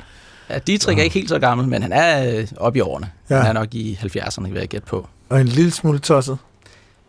Ja, 0.50 0.60
Dietrich 0.60 1.00
er 1.00 1.04
ikke 1.04 1.14
helt 1.14 1.30
så 1.30 1.40
gammel, 1.40 1.68
men 1.68 1.82
han 1.82 1.92
er 1.92 2.38
øh, 2.38 2.48
oppe 2.58 2.80
i 2.80 2.82
årene. 2.82 3.10
Ja. 3.30 3.38
Han 3.38 3.46
er 3.46 3.54
nok 3.54 3.74
i 3.74 4.00
70'erne, 4.02 4.50
vil 4.50 4.60
jeg 4.60 4.68
gætte 4.68 4.88
på. 4.88 5.08
Og 5.30 5.42
en 5.42 5.48
lille 5.48 5.72
smule 5.72 6.00
tosset. 6.00 6.38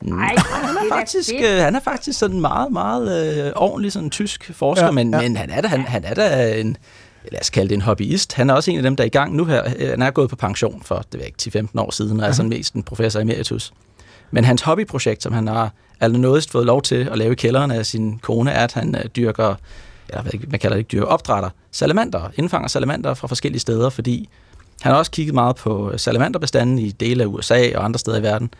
Nej, 0.00 0.36
han 0.36 0.76
er 0.76 0.88
faktisk, 0.88 1.32
øh, 1.34 1.58
han 1.58 1.74
er 1.74 1.80
faktisk 1.80 2.18
sådan 2.18 2.40
meget, 2.40 2.72
meget 2.72 3.46
øh, 3.46 3.52
ordentlig 3.56 3.92
sådan 3.92 4.10
tysk 4.10 4.50
forsker, 4.54 4.84
ja, 4.84 4.90
men, 4.90 5.14
ja. 5.14 5.20
men 5.20 5.36
han 5.36 5.50
er 5.50 5.60
da, 5.60 5.68
han, 5.68 5.80
han 5.80 6.04
er 6.04 6.14
da 6.14 6.54
en, 6.60 6.76
lad 7.32 7.40
os 7.40 7.50
kalde 7.50 7.68
det 7.68 7.74
en 7.74 7.82
hobbyist. 7.82 8.32
Han 8.32 8.50
er 8.50 8.54
også 8.54 8.70
en 8.70 8.76
af 8.76 8.82
dem, 8.82 8.96
der 8.96 9.04
er 9.04 9.06
i 9.06 9.10
gang 9.10 9.36
nu 9.36 9.44
her. 9.44 9.64
Øh, 9.78 9.90
han 9.90 10.02
er 10.02 10.10
gået 10.10 10.30
på 10.30 10.36
pension 10.36 10.82
for, 10.84 11.04
det 11.12 11.20
ved 11.20 11.26
ikke, 11.26 11.68
10-15 11.74 11.80
år 11.80 11.90
siden, 11.90 12.20
og 12.20 12.26
er 12.26 12.32
sådan 12.32 12.48
mest 12.48 12.74
en 12.74 12.82
professor 12.82 13.20
emeritus. 13.20 13.72
Men 14.30 14.44
hans 14.44 14.62
hobbyprojekt, 14.62 15.22
som 15.22 15.32
han 15.32 15.46
har 15.46 15.72
allernådigst 16.00 16.50
fået 16.50 16.66
lov 16.66 16.82
til 16.82 17.08
at 17.12 17.18
lave 17.18 17.32
i 17.32 17.34
kælderen 17.34 17.70
af 17.70 17.86
sin 17.86 18.18
kone, 18.18 18.50
er, 18.50 18.64
at 18.64 18.72
han 18.72 18.94
øh, 18.94 19.04
dyrker, 19.04 19.54
ved 20.22 20.34
ikke, 20.34 20.46
man 20.50 20.60
kalder 20.60 20.76
det 20.76 20.80
ikke 20.80 20.88
dyrker, 20.92 21.06
opdrætter 21.06 21.50
salamander, 21.72 22.30
indfanger 22.36 22.68
salamander 22.68 23.14
fra 23.14 23.28
forskellige 23.28 23.60
steder, 23.60 23.90
fordi 23.90 24.28
han 24.80 24.92
har 24.92 24.98
også 24.98 25.10
kigget 25.10 25.34
meget 25.34 25.56
på 25.56 25.92
salamanderbestanden 25.96 26.78
i 26.78 26.90
dele 26.90 27.22
af 27.22 27.26
USA 27.26 27.76
og 27.76 27.84
andre 27.84 27.98
steder 27.98 28.18
i 28.18 28.22
verden, 28.22 28.50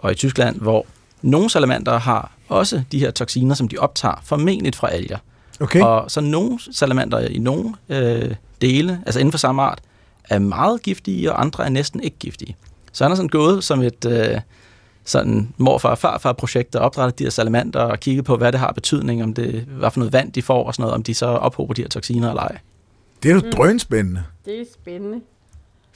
og 0.00 0.12
i 0.12 0.14
Tyskland, 0.14 0.60
hvor 0.60 0.86
nogle 1.22 1.50
salamander 1.50 1.98
har 1.98 2.32
også 2.48 2.82
de 2.92 2.98
her 2.98 3.10
toksiner, 3.10 3.54
som 3.54 3.68
de 3.68 3.78
optager, 3.78 4.20
formentlig 4.24 4.74
fra 4.74 4.90
alger. 4.90 5.18
Okay. 5.60 5.82
Og 5.82 6.10
så 6.10 6.20
nogle 6.20 6.58
salamander 6.72 7.18
i 7.18 7.38
nogle 7.38 7.74
øh, 7.88 8.34
dele, 8.60 9.02
altså 9.06 9.20
inden 9.20 9.32
for 9.32 9.38
samme 9.38 9.62
art, 9.62 9.80
er 10.28 10.38
meget 10.38 10.82
giftige, 10.82 11.32
og 11.32 11.40
andre 11.40 11.64
er 11.64 11.68
næsten 11.68 12.02
ikke 12.02 12.16
giftige. 12.18 12.56
Så 12.92 13.04
han 13.04 13.12
er 13.12 13.16
sådan 13.16 13.28
gået 13.28 13.64
som 13.64 13.82
et 13.82 14.04
øh, 14.04 14.40
sådan 15.04 15.54
morfar- 15.58 15.90
og 15.90 15.98
farfar-projekt, 15.98 16.72
der 16.72 16.78
opdrætter 16.78 17.16
de 17.16 17.24
her 17.24 17.30
salamander 17.30 17.80
og 17.80 18.00
kigget 18.00 18.24
på, 18.24 18.36
hvad 18.36 18.52
det 18.52 18.60
har 18.60 18.72
betydning, 18.72 19.22
om 19.22 19.34
det, 19.34 19.64
hvad 19.68 19.90
for 19.90 19.98
noget 19.98 20.12
vand 20.12 20.32
de 20.32 20.42
får 20.42 20.64
og 20.66 20.74
sådan 20.74 20.82
noget, 20.82 20.94
om 20.94 21.02
de 21.02 21.14
så 21.14 21.26
ophober 21.26 21.74
de 21.74 21.82
her 21.82 21.88
toksiner 21.88 22.28
eller 22.28 22.42
ej. 22.42 22.58
Det 23.22 23.30
er 23.30 23.34
jo 23.34 23.40
mm. 23.40 23.50
drønspændende. 23.50 24.22
Det 24.44 24.60
er 24.60 24.64
spændende. 24.74 25.20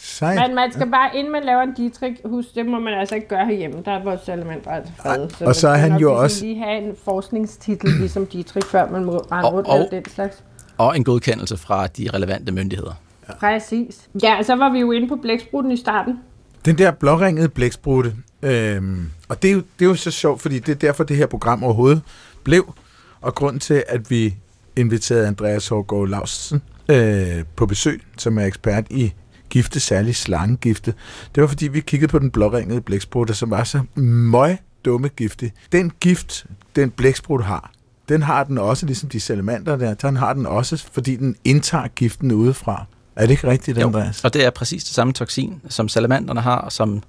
Sejt. 0.04 0.48
Men 0.48 0.54
man 0.54 0.72
skal 0.72 0.90
bare, 0.90 1.16
inden 1.16 1.32
man 1.32 1.44
laver 1.44 1.62
en 1.62 1.74
Dietrich, 1.74 2.20
husk, 2.24 2.54
det 2.54 2.66
må 2.66 2.78
man 2.78 2.94
altså 2.94 3.14
ikke 3.14 3.28
gøre 3.28 3.46
herhjemme. 3.46 3.82
Der 3.84 3.92
er 3.92 4.04
vores 4.04 4.20
salamander 4.20 4.70
altså 4.70 4.92
fred. 4.96 5.28
Så 5.38 5.44
og 5.44 5.54
så 5.54 5.68
er 5.68 5.76
han 5.76 5.96
jo 5.96 6.22
også... 6.22 6.44
lige 6.44 6.58
have 6.58 6.78
en 6.78 6.96
forskningstitel, 7.04 7.90
ligesom 8.00 8.26
Dietrich, 8.26 8.68
før 8.68 8.90
man 8.90 9.04
må 9.04 9.18
rende 9.32 9.50
rundt 9.50 9.68
og, 9.68 9.88
den 9.90 10.04
slags. 10.08 10.42
Og 10.78 10.96
en 10.96 11.04
godkendelse 11.04 11.56
fra 11.56 11.86
de 11.86 12.08
relevante 12.14 12.52
myndigheder. 12.52 12.92
Ja. 13.28 13.34
Præcis. 13.34 14.08
Ja, 14.22 14.42
så 14.42 14.54
var 14.54 14.72
vi 14.72 14.78
jo 14.78 14.92
inde 14.92 15.08
på 15.08 15.16
blæksprutten 15.16 15.72
i 15.72 15.76
starten. 15.76 16.20
Den 16.64 16.78
der 16.78 16.90
blåringede 16.90 17.48
blæksprutte, 17.48 18.12
øhm, 18.42 19.10
og 19.28 19.42
det 19.42 19.50
er, 19.50 19.54
jo, 19.54 19.62
det 19.78 19.84
er 19.84 19.88
jo 19.88 19.94
så 19.94 20.10
sjovt, 20.10 20.42
fordi 20.42 20.58
det 20.58 20.72
er 20.72 20.76
derfor, 20.78 21.04
det 21.04 21.16
her 21.16 21.26
program 21.26 21.64
overhovedet 21.64 22.02
blev, 22.44 22.74
og 23.20 23.34
grund 23.34 23.60
til, 23.60 23.84
at 23.88 24.10
vi 24.10 24.34
inviterede 24.76 25.26
Andreas 25.26 25.68
Hårgaard 25.68 26.08
Lausen 26.08 26.62
øh, 26.88 27.44
på 27.56 27.66
besøg, 27.66 28.02
som 28.18 28.38
er 28.38 28.44
ekspert 28.44 28.84
i 28.90 29.12
gifte, 29.54 29.80
særligt 29.80 30.16
slangegifte. 30.16 30.94
Det 31.34 31.40
var 31.40 31.46
fordi, 31.46 31.68
vi 31.68 31.80
kiggede 31.80 32.10
på 32.10 32.18
den 32.18 32.30
blåringede 32.30 32.80
blæksprutte, 32.80 33.34
som 33.34 33.50
var 33.50 33.64
så 33.64 33.80
møg 33.94 34.58
dumme 34.84 35.08
gifte. 35.08 35.50
Den 35.72 35.92
gift, 36.00 36.46
den 36.76 36.90
blæksprut 36.90 37.44
har, 37.44 37.72
den 38.08 38.22
har 38.22 38.44
den 38.44 38.58
også, 38.58 38.86
ligesom 38.86 39.08
de 39.08 39.20
salamander 39.20 39.76
der, 39.76 39.94
den 39.94 40.16
har 40.16 40.32
den 40.32 40.46
også, 40.46 40.84
fordi 40.92 41.16
den 41.16 41.36
indtager 41.44 41.88
giften 41.88 42.32
udefra. 42.32 42.84
Er 43.16 43.22
det 43.22 43.30
ikke 43.30 43.48
rigtigt, 43.48 43.78
Andreas? 43.78 44.24
Jo, 44.24 44.26
og 44.26 44.34
det 44.34 44.44
er 44.44 44.50
præcis 44.50 44.84
det 44.84 44.94
samme 44.94 45.12
toksin, 45.12 45.60
som 45.68 45.88
salamanderne 45.88 46.40
har, 46.40 46.56
og 46.56 46.72
som 46.72 47.02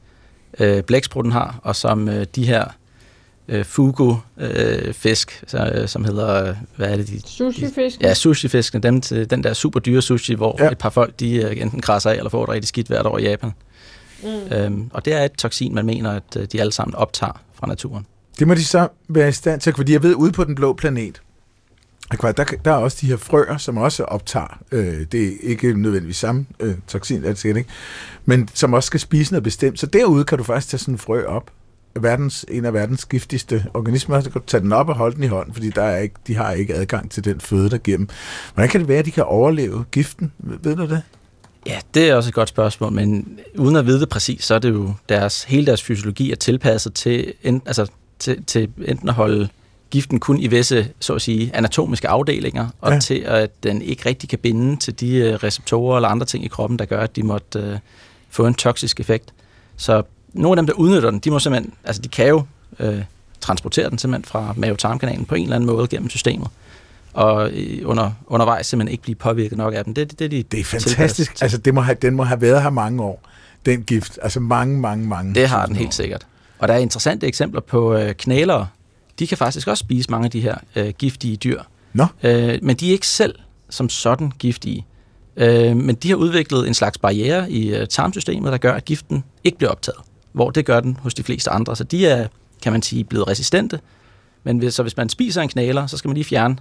øh, 0.60 0.84
blæksprutten 0.84 1.32
har, 1.32 1.60
og 1.64 1.76
som 1.76 2.10
øh, 2.10 2.26
de 2.36 2.46
her 2.46 2.66
øh, 3.48 3.66
fugu-fisk, 3.66 5.43
øh, 5.54 5.82
øh, 5.82 5.88
som 5.88 6.06
hedder, 6.06 6.50
øh, 6.50 6.56
hvad 6.76 6.89
er 6.89 6.98
det? 6.98 7.08
De, 7.08 7.22
sushi-fisk? 7.26 8.02
Ja, 8.02 8.14
sushi-fiskene, 8.14 8.82
dem 8.82 9.02
til 9.02 9.30
den 9.30 9.43
der 9.43 9.54
super 9.54 9.80
dyre 9.80 10.02
sushi, 10.02 10.34
hvor 10.34 10.56
ja. 10.60 10.72
et 10.72 10.78
par 10.78 10.89
folk, 10.89 11.20
de 11.20 11.36
øh, 11.36 11.62
enten 11.62 11.82
krasser 11.82 12.10
af, 12.10 12.16
eller 12.16 12.30
får 12.30 12.46
det 12.46 12.54
rigtig 12.54 12.68
skidt 12.68 12.88
hvert 12.88 13.06
år 13.06 13.18
i 13.18 13.24
Japan. 13.24 13.52
Mm. 14.24 14.56
Øhm, 14.56 14.89
og 14.93 15.06
det 15.06 15.14
er 15.14 15.24
et 15.24 15.32
toksin, 15.32 15.76
man 15.76 15.86
mener, 15.86 16.12
at 16.12 16.38
øh, 16.38 16.48
de 16.52 16.62
alle 16.62 16.72
sammen 16.72 16.96
optager 16.96 17.41
fra 17.54 17.68
naturen. 17.68 18.06
Det 18.39 18.48
må 18.48 18.54
de 18.54 18.66
så 18.66 18.88
være 19.10 19.30
i 19.30 19.32
stand 19.32 19.62
til, 19.62 19.74
fordi 19.76 19.91
jeg 19.93 20.04
ved, 20.04 20.16
ude 20.16 20.32
på 20.32 20.43
den 20.43 20.56
blå 20.56 20.74
planet, 20.74 21.22
der, 22.12 22.46
der 22.66 22.72
er 22.72 22.76
også 22.76 22.98
de 23.02 23.08
her 23.08 23.18
frøer, 23.18 23.58
som 23.58 23.78
også 23.78 24.04
optager, 24.04 24.60
øh, 24.72 25.06
det 25.12 25.28
er 25.28 25.32
ikke 25.41 25.82
nødvendigvis 25.82 26.18
samme 26.18 26.46
øh, 26.60 26.76
toksin, 26.88 27.24
det 27.24 27.46
ikke? 27.46 27.66
men 28.26 28.50
som 28.54 28.74
også 28.74 28.88
skal 28.88 29.00
spise 29.00 29.34
noget 29.34 29.43
bestemt. 29.43 29.80
Så 29.80 29.86
derude 29.86 30.24
kan 30.24 30.38
du 30.38 30.43
faktisk 30.43 30.70
tage 30.70 30.80
sådan 30.80 30.93
en 30.93 30.98
frø 30.98 31.26
op, 31.26 31.52
verdens, 32.00 32.46
en 32.50 32.66
af 32.66 32.74
verdens 32.74 33.06
giftigste 33.06 33.66
organismer, 33.74 34.22
så 34.22 34.30
kan 34.30 34.41
du 34.41 34.48
tage 34.48 34.62
den 34.62 34.74
op 34.74 34.89
og 34.89 34.96
holde 34.96 35.16
den 35.16 35.24
i 35.24 35.28
hånden, 35.28 35.54
fordi 35.54 35.70
der 35.70 35.84
er 35.84 35.98
ikke, 35.98 36.16
de 36.28 36.36
har 36.36 36.52
ikke 36.52 36.76
adgang 36.76 37.12
til 37.12 37.24
den 37.26 37.39
føde, 37.39 37.70
der 37.70 37.78
giver 37.78 37.98
dem. 37.98 38.10
Hvordan 38.54 38.70
kan 38.70 38.80
det 38.80 38.88
være, 38.88 39.00
at 39.00 39.06
de 39.06 39.12
kan 39.12 39.24
overleve 39.24 39.86
giften? 39.91 40.32
Ved 40.38 40.76
du 40.76 40.86
det? 40.86 41.02
Ja, 41.66 41.80
det 41.93 42.10
er 42.10 42.16
også 42.16 42.30
et 42.30 42.34
godt 42.34 42.50
spørgsmål, 42.50 42.91
men 42.91 43.39
uden 43.58 43.76
at 43.76 43.86
vide 43.86 44.00
det 44.00 44.10
præcis, 44.10 44.43
så 44.43 44.56
er 44.56 44.60
det 44.60 44.70
jo 44.70 44.93
deres, 45.10 45.43
hele 45.43 45.66
deres 45.66 45.84
fysiologi 45.84 46.32
er 46.32 46.36
tilpasset 46.36 46.93
til, 46.93 47.34
altså, 47.43 47.91
til, 48.20 48.43
til 48.43 48.70
enten 48.86 49.10
at 49.10 49.16
holde 49.16 49.50
giften 49.89 50.20
kun 50.20 50.39
i 50.39 50.48
visse, 50.48 50.88
så 51.00 51.14
at 51.14 51.22
sige, 51.22 51.52
anatomiske 51.54 52.08
afdelinger, 52.08 52.68
og 52.82 52.93
ja. 52.93 53.00
til 53.00 53.20
at 53.20 53.64
den 53.64 53.82
ikke 53.82 54.10
rigtig 54.10 54.30
kan 54.30 54.39
binde 54.39 54.78
til 54.78 55.00
de 55.00 55.16
øh, 55.16 55.34
receptorer 55.34 55.98
eller 55.98 56.10
andre 56.10 56.26
ting 56.26 56.46
i 56.46 56.48
kroppen, 56.48 56.80
der 56.80 56.86
gør, 56.86 57.00
at 57.02 57.16
de 57.16 57.24
måtte 57.24 57.60
uh, 57.60 57.78
få 58.30 58.48
en 58.48 58.54
toksisk 58.54 59.00
effekt. 59.00 59.34
Så 59.78 60.04
nogle 60.36 60.60
af 60.60 60.64
dem, 60.64 60.68
der 60.68 60.74
udnytter 60.74 61.12
den, 61.12 61.20
de 61.20 61.32
må 61.32 61.40
simpelthen, 61.40 61.74
altså 61.84 62.02
de 62.02 62.08
kan 62.08 62.28
jo 62.28 62.44
øh, 62.80 63.02
transportere 63.42 63.90
den 63.90 63.98
simpelthen 63.98 64.26
fra 64.26 64.54
mavetarmkanalen 64.58 65.26
på 65.26 65.36
en 65.36 65.44
eller 65.44 65.56
anden 65.56 65.68
måde 65.68 65.88
gennem 65.88 66.10
systemet 66.10 66.48
og 67.16 67.52
under, 67.84 68.12
undervejs 68.28 68.68
simpelthen 68.68 68.92
ikke 68.92 69.04
blive 69.04 69.16
påvirket 69.16 69.58
nok 69.58 69.74
af 69.74 69.84
dem. 69.84 69.94
Det, 69.94 70.12
det, 70.12 70.20
det, 70.20 70.32
de 70.32 70.44
det 70.44 70.60
er 70.60 70.64
fantastisk. 70.64 71.42
Altså, 71.42 71.58
det 71.58 71.74
må 71.74 71.82
have, 71.82 71.98
den 72.02 72.16
må 72.16 72.24
have 72.24 72.42
været 72.42 72.62
her 72.62 72.70
mange 72.70 73.04
år, 73.04 73.22
den 73.66 73.84
gift. 73.84 74.20
Altså 74.22 74.40
mange, 74.40 74.80
mange, 74.80 75.08
mange. 75.08 75.36
Det 75.36 75.48
har 75.48 75.66
den 75.66 75.76
helt 75.76 75.88
år. 75.88 75.92
sikkert. 75.92 76.28
Og 76.60 76.68
der 76.68 76.74
er 76.74 76.78
interessante 76.78 77.28
eksempler 77.28 77.62
på 77.62 77.96
øh, 77.96 78.14
knælere. 78.14 78.68
De 79.20 79.28
kan 79.28 79.38
faktisk 79.38 79.68
også 79.68 79.82
spise 79.82 80.12
mange 80.12 80.26
af 80.26 80.32
de 80.32 80.42
her 80.42 80.56
øh, 80.76 80.94
giftige 80.98 81.36
dyr. 81.36 81.62
Nå. 81.94 82.06
Øh, 82.24 82.60
men 82.62 82.76
de 82.76 82.88
er 82.88 82.92
ikke 82.92 83.08
selv 83.08 83.36
som 83.70 83.90
sådan 83.90 84.32
giftige. 84.40 84.86
Øh, 85.38 85.78
men 85.78 85.96
de 85.96 86.10
har 86.10 86.16
udviklet 86.16 86.68
en 86.68 86.74
slags 86.74 86.98
barriere 86.98 87.52
i 87.52 87.76
øh, 87.76 87.88
tarmsystemet, 87.88 88.52
der 88.52 88.58
gør, 88.58 88.74
at 88.74 88.86
giften 88.86 89.24
ikke 89.44 89.58
bliver 89.58 89.72
optaget, 89.72 90.00
hvor 90.36 90.50
det 90.50 90.66
gør 90.66 90.80
den 90.80 90.98
hos 91.02 91.14
de 91.14 91.24
fleste 91.24 91.50
andre. 91.50 91.76
Så 91.76 91.84
de 91.84 92.08
er, 92.08 92.28
kan 92.64 92.72
man 92.72 92.82
sige, 92.82 93.04
blevet 93.04 93.28
resistente. 93.28 93.80
Men 94.44 94.58
hvis, 94.58 94.74
så 94.74 94.82
hvis 94.84 94.98
man 94.98 95.10
spiser 95.10 95.42
en 95.42 95.50
knæler, 95.50 95.88
så 95.88 95.98
skal 95.98 96.10
man 96.10 96.14
lige 96.16 96.26
fjerne 96.26 96.58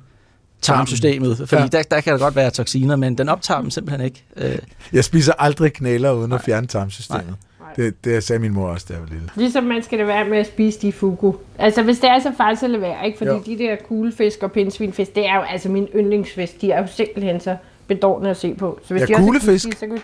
tarmsystemet, 0.62 1.36
fordi 1.48 1.62
ja. 1.62 1.66
der, 1.68 1.82
der 1.82 2.00
kan 2.00 2.12
der 2.12 2.18
godt 2.18 2.36
være 2.36 2.50
toksiner, 2.50 2.96
men 2.96 3.18
den 3.18 3.28
optager 3.28 3.60
dem 3.60 3.70
simpelthen 3.70 4.04
ikke. 4.04 4.24
Øh, 4.36 4.58
Jeg 4.92 5.04
spiser 5.04 5.32
aldrig 5.38 5.72
knæler 5.72 6.10
uden 6.12 6.32
at 6.32 6.40
fjerne 6.42 6.66
tarmsystemet. 6.66 7.24
Nej. 7.60 7.72
Det, 7.76 8.04
det 8.04 8.24
sagde 8.24 8.40
min 8.40 8.52
mor 8.52 8.68
også, 8.68 8.86
da 8.88 8.92
jeg 8.94 9.02
var 9.02 9.08
lille. 9.08 9.28
Ligesom 9.36 9.64
man 9.64 9.82
skal 9.82 9.98
det 9.98 10.06
være 10.06 10.28
med 10.28 10.38
at 10.38 10.46
spise 10.46 10.80
de 10.80 10.92
fugu. 10.92 11.36
Altså, 11.58 11.82
hvis 11.82 11.98
det 11.98 12.10
er 12.10 12.18
så 12.20 12.32
farligt, 12.36 12.60
så 12.60 12.68
lad 12.68 12.80
være, 12.80 13.06
ikke? 13.06 13.18
Fordi 13.18 13.30
Jo. 13.30 13.42
de 13.46 13.58
der 13.58 13.76
kuglefisk 13.88 14.42
og 14.42 14.52
pindsvinfisk, 14.52 15.14
det 15.14 15.26
er 15.28 15.34
jo 15.34 15.40
altså 15.40 15.68
min 15.68 15.88
yndlingsfisk. 15.96 16.60
De 16.60 16.70
er 16.72 16.80
jo 16.80 16.86
simpelthen 16.86 17.40
så 17.40 17.56
bedårende 17.86 18.30
at 18.30 18.36
se 18.36 18.54
på. 18.54 18.78
Så 18.86 18.94
hvis 18.94 19.00
Ja, 19.00 19.06
de 19.06 19.12
også 19.12 19.22
er 19.22 19.26
kuglefisk? 19.26 19.64
giftige, 19.66 19.80
så 19.80 19.86
kan, 19.86 20.02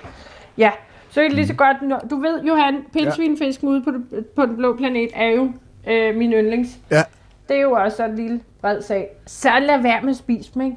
ja, 0.59 0.71
så 1.11 1.21
kan 1.21 1.25
det 1.25 1.33
lige 1.33 1.47
så 1.47 1.55
godt... 1.55 1.83
Nå, 1.83 1.97
du 2.11 2.17
ved, 2.21 2.43
Johan, 2.43 2.77
pindsvinfisk 2.93 3.63
ude 3.63 3.83
på, 3.83 3.93
på 4.37 4.47
den 4.47 4.57
blå 4.57 4.77
planet 4.77 5.11
er 5.15 5.29
jo 5.29 5.53
øh, 5.89 6.17
min 6.17 6.33
yndlings. 6.33 6.79
Ja, 6.91 7.03
Det 7.49 7.57
er 7.57 7.61
jo 7.61 7.73
også 7.73 8.05
en 8.05 8.17
lille 8.17 8.41
bred 8.61 8.83
sag. 8.83 9.09
Så 9.27 9.49
lad 9.61 9.83
være 9.83 10.03
med 10.03 10.11
at 10.11 10.17
spise 10.17 10.51
dem, 10.55 10.63
ikke? 10.63 10.77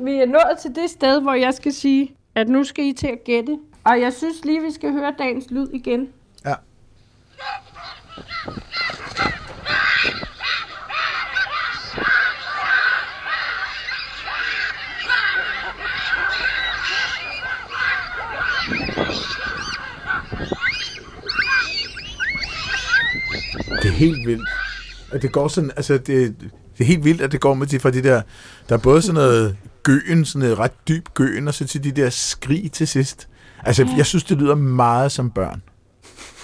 Vi 0.00 0.14
er 0.14 0.26
nået 0.26 0.58
til 0.62 0.74
det 0.74 0.90
sted, 0.90 1.20
hvor 1.20 1.34
jeg 1.34 1.54
skal 1.54 1.72
sige, 1.72 2.14
at 2.34 2.48
nu 2.48 2.64
skal 2.64 2.84
I 2.84 2.92
til 2.92 3.06
at 3.06 3.24
gætte. 3.24 3.58
Og 3.84 4.00
jeg 4.00 4.12
synes 4.12 4.44
lige, 4.44 4.62
vi 4.62 4.70
skal 4.70 4.92
høre 4.92 5.14
dagens 5.18 5.50
lyd 5.50 5.66
igen. 5.72 6.08
Helt 24.06 24.26
vildt. 24.28 24.48
Og 25.12 25.22
det 25.22 25.32
går 25.32 25.48
sådan, 25.48 25.70
altså 25.76 25.92
det, 25.94 26.06
det 26.78 26.80
er 26.80 26.84
helt 26.84 27.04
vildt, 27.04 27.20
at 27.20 27.32
det 27.32 27.40
går 27.40 27.54
med 27.54 27.66
til 27.66 27.80
fra 27.80 27.90
de 27.90 28.02
der, 28.02 28.22
der 28.68 28.74
er 28.74 28.78
både 28.80 29.02
sådan 29.02 29.14
noget 29.14 29.56
gøen, 29.82 30.24
sådan 30.24 30.40
noget 30.40 30.58
ret 30.58 30.88
dyb 30.88 31.06
gøen, 31.14 31.48
og 31.48 31.54
så 31.54 31.66
til 31.66 31.84
de 31.84 31.90
der 31.92 32.10
skrig 32.10 32.72
til 32.72 32.88
sidst. 32.88 33.28
Altså, 33.64 33.88
jeg 33.96 34.06
synes, 34.06 34.24
det 34.24 34.38
lyder 34.38 34.54
meget 34.54 35.12
som 35.12 35.30
børn. 35.30 35.62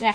Ja. 0.03 0.13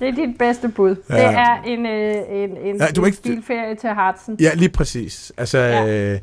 Det 0.00 0.08
er 0.08 0.14
dit 0.14 0.38
bedste 0.38 0.68
bud. 0.68 0.96
Ja. 1.10 1.16
Det 1.16 1.24
er 1.24 1.62
en, 1.66 1.86
øh, 1.86 2.14
en, 2.30 2.50
en, 2.56 2.76
Ja, 2.80 2.86
du 2.96 3.00
en 3.00 3.06
ikke- 3.06 3.22
bilferie 3.22 3.74
til 3.80 3.90
Hartsen. 3.90 4.36
Ja, 4.40 4.54
lige 4.54 4.68
præcis. 4.68 5.32
Altså. 5.36 5.58
Ja. 5.58 6.12
øh, 6.14 6.20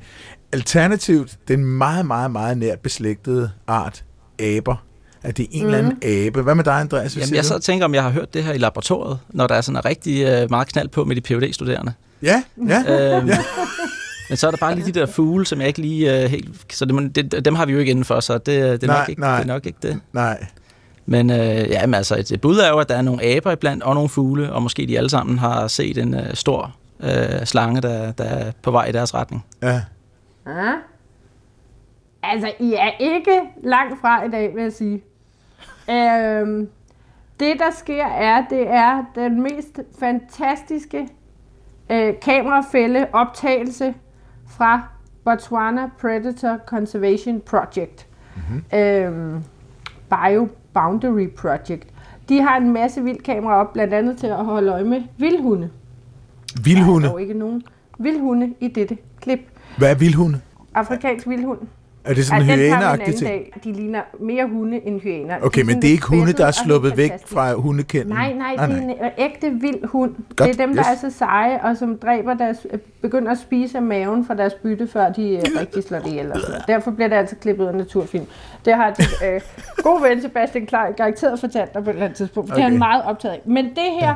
alternativt, 0.51 1.37
den 1.47 1.65
meget, 1.65 2.05
meget, 2.05 2.31
meget 2.31 2.57
nært 2.57 2.79
beslægtede 2.79 3.51
art, 3.67 4.03
aber, 4.39 4.83
at 5.23 5.37
det 5.37 5.43
er 5.43 5.47
en 5.51 5.61
mm. 5.61 5.65
eller 5.65 5.77
anden 5.77 5.97
abe. 6.03 6.41
Hvad 6.41 6.55
med 6.55 6.63
dig, 6.63 6.79
Andreas? 6.79 7.17
Jamen, 7.17 7.35
jeg 7.35 7.45
så 7.45 7.59
tænker, 7.59 7.85
om 7.85 7.93
jeg 7.93 8.03
har 8.03 8.09
hørt 8.09 8.33
det 8.33 8.43
her 8.43 8.53
i 8.53 8.57
laboratoriet, 8.57 9.19
når 9.29 9.47
der 9.47 9.55
er 9.55 9.61
sådan 9.61 9.77
en 9.77 9.85
rigtig 9.85 10.23
øh, 10.25 10.49
meget 10.49 10.67
knald 10.67 10.89
på 10.89 11.03
med 11.03 11.15
de 11.15 11.21
phd 11.21 11.53
studerende 11.53 11.93
Ja, 12.21 12.43
ja. 12.67 13.17
Øhm, 13.17 13.27
Ja. 13.33 13.37
Men 14.29 14.37
så 14.37 14.47
er 14.47 14.51
der 14.51 14.57
bare 14.57 14.75
lige 14.75 14.93
de 14.93 14.99
der 14.99 15.05
fugle, 15.05 15.45
som 15.45 15.59
jeg 15.59 15.67
ikke 15.67 15.81
lige 15.81 16.23
øh, 16.23 16.29
helt... 16.29 16.73
Så 16.73 16.85
det, 16.85 17.15
det, 17.31 17.45
dem 17.45 17.55
har 17.55 17.65
vi 17.65 17.73
jo 17.73 17.79
ikke 17.79 17.89
indenfor, 17.89 18.19
så 18.19 18.33
det, 18.33 18.45
det, 18.45 18.83
er, 18.83 18.87
Nej, 18.87 18.99
nok 18.99 19.09
ikke, 19.09 19.21
nej. 19.21 19.35
det 19.35 19.43
er 19.43 19.53
nok 19.53 19.65
ikke 19.65 19.77
det. 19.81 19.99
Nej. 20.13 20.45
Men 21.05 21.29
øh, 21.29 21.37
ja, 21.69 21.85
men 21.85 21.93
altså, 21.93 22.15
et, 22.15 22.31
et 22.31 22.41
bud 22.41 22.57
er 22.57 22.69
jo, 22.69 22.79
at 22.79 22.89
der 22.89 22.95
er 22.95 23.01
nogle 23.01 23.23
aber 23.23 23.51
iblandt, 23.51 23.83
og 23.83 23.93
nogle 23.93 24.09
fugle, 24.09 24.53
og 24.53 24.61
måske 24.63 24.87
de 24.87 24.97
alle 24.97 25.09
sammen 25.09 25.39
har 25.39 25.67
set 25.67 25.97
en 25.97 26.13
øh, 26.13 26.33
stor 26.33 26.75
øh, 27.03 27.45
slange, 27.45 27.81
der, 27.81 28.11
der 28.11 28.23
er 28.23 28.51
på 28.61 28.71
vej 28.71 28.85
i 28.85 28.91
deres 28.91 29.13
retning. 29.13 29.45
Ja. 29.61 29.81
Ja. 30.47 30.73
Altså, 32.23 32.51
I 32.59 32.73
er 32.73 32.91
ikke 32.99 33.41
langt 33.63 34.01
fra 34.01 34.25
i 34.25 34.29
dag, 34.29 34.55
vil 34.55 34.63
jeg 34.63 34.73
sige. 34.73 35.01
Øhm, 35.89 36.69
det, 37.39 37.59
der 37.59 37.71
sker, 37.71 38.05
er, 38.05 38.43
det 38.49 38.67
er 38.69 39.05
den 39.15 39.41
mest 39.41 39.79
fantastiske 39.99 41.07
øh, 41.91 42.13
kamerafælde 42.21 43.07
optagelse 43.13 43.93
fra 44.47 44.81
Botswana 45.25 45.89
Predator 46.01 46.57
Conservation 46.65 47.41
Project. 47.41 48.07
Mm-hmm. 48.35 48.79
Øhm, 48.79 49.43
Bio 50.09 50.47
Boundary 50.73 51.29
Project. 51.37 51.87
De 52.29 52.41
har 52.41 52.57
en 52.57 52.73
masse 52.73 53.03
vildkameraer 53.03 53.59
op, 53.59 53.73
blandt 53.73 53.93
andet 53.93 54.17
til 54.17 54.27
at 54.27 54.45
holde 54.45 54.71
øje 54.71 54.83
med 54.83 55.01
vildhunde. 55.17 55.69
Vildhunde. 56.63 57.01
Der 57.01 57.07
er 57.07 57.11
dog 57.11 57.21
ikke 57.21 57.33
nogen 57.33 57.63
vildhunde 57.99 58.53
i 58.59 58.67
dette 58.67 58.97
klip. 59.21 59.39
Hvad 59.77 59.91
er 59.91 59.95
vildhunde? 59.95 60.41
Afrikansk 60.75 61.29
vildhund. 61.29 61.59
Er 62.05 62.13
det 62.13 62.25
sådan 62.25 62.41
Ej, 62.41 62.53
en 62.53 62.59
den 62.59 62.69
tager 62.69 62.69
vi 62.69 62.73
en 62.73 62.79
hyæneagtig 62.79 63.03
anden 63.07 63.17
ting? 63.17 63.29
dag. 63.29 63.53
De 63.63 63.71
ligner 63.73 64.01
mere 64.19 64.47
hunde 64.47 64.87
end 64.87 65.01
hyæner. 65.01 65.35
Okay, 65.43 65.61
De 65.61 65.65
men 65.67 65.75
det 65.81 65.87
er 65.87 65.91
ikke 65.91 66.07
hunde, 66.07 66.33
der 66.33 66.45
er 66.45 66.51
sluppet 66.51 66.97
væk 66.97 67.11
fra 67.25 67.53
hundekenden? 67.53 68.09
Nej, 68.09 68.33
nej, 68.33 68.65
det 68.67 68.75
er 68.77 68.81
en 68.81 68.89
øh, 68.89 69.09
ægte 69.17 69.49
vild 69.51 69.85
hund. 69.87 70.15
Godt, 70.35 70.49
Det 70.49 70.59
er 70.59 70.65
dem, 70.65 70.75
der 70.75 70.83
yes. 70.93 71.03
er 71.03 71.09
så 71.09 71.17
seje, 71.17 71.59
og 71.63 71.77
som 71.77 71.97
dræber 71.97 72.33
deres, 72.33 72.67
øh, 72.71 72.79
begynder 73.01 73.31
at 73.31 73.37
spise 73.37 73.77
af 73.77 73.83
maven 73.83 74.25
fra 74.25 74.33
deres 74.33 74.53
bytte, 74.53 74.87
før 74.87 75.11
de 75.11 75.29
øh, 75.35 75.41
rigtig 75.59 75.83
slår 75.83 75.99
det 75.99 76.07
ihjel. 76.07 76.31
og 76.31 76.39
sådan. 76.39 76.61
Derfor 76.67 76.91
bliver 76.91 77.07
det 77.07 77.15
altid 77.15 77.37
klippet 77.37 77.67
af 77.67 77.75
naturfilm. 77.75 78.25
Det 78.65 78.73
har 78.75 78.89
din 78.93 79.05
øh, 79.27 79.41
gode 79.83 80.03
ven 80.03 80.21
Sebastian 80.21 80.65
Klein 80.65 80.93
garanteret 80.97 81.39
fortalt 81.39 81.73
dig 81.73 81.83
på 81.83 81.89
et 81.89 81.93
eller 81.93 82.05
andet 82.05 82.17
tidspunkt. 82.17 82.49
for 82.49 82.55
Det 82.55 82.61
er 82.61 82.65
Okay. 82.65 82.71
han 82.71 82.79
meget 82.79 83.03
optaget 83.03 83.33
af. 83.33 83.41
Men 83.45 83.65
det 83.65 83.89
her, 84.01 84.15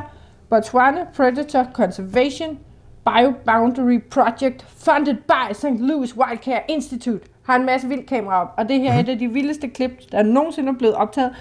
Botswana 0.50 1.00
Predator 1.16 1.66
Conservation 1.74 2.58
Bioboundary 3.04 4.00
Project, 4.10 4.66
funded 4.78 5.14
by 5.14 5.52
St. 5.52 5.66
Louis 5.80 6.16
Wildcare 6.16 6.60
Institute, 6.68 7.20
har 7.48 7.56
en 7.56 7.66
masse 7.66 7.88
vildkameraer 7.88 8.40
op. 8.40 8.54
Og 8.56 8.68
det 8.68 8.80
her 8.80 8.92
er 8.92 9.00
et 9.00 9.08
af 9.08 9.18
de 9.18 9.28
vildeste 9.28 9.68
klip, 9.68 9.90
der 10.12 10.22
nogensinde 10.22 10.68
er 10.68 10.76
blevet 10.78 10.94
optaget. 10.94 11.36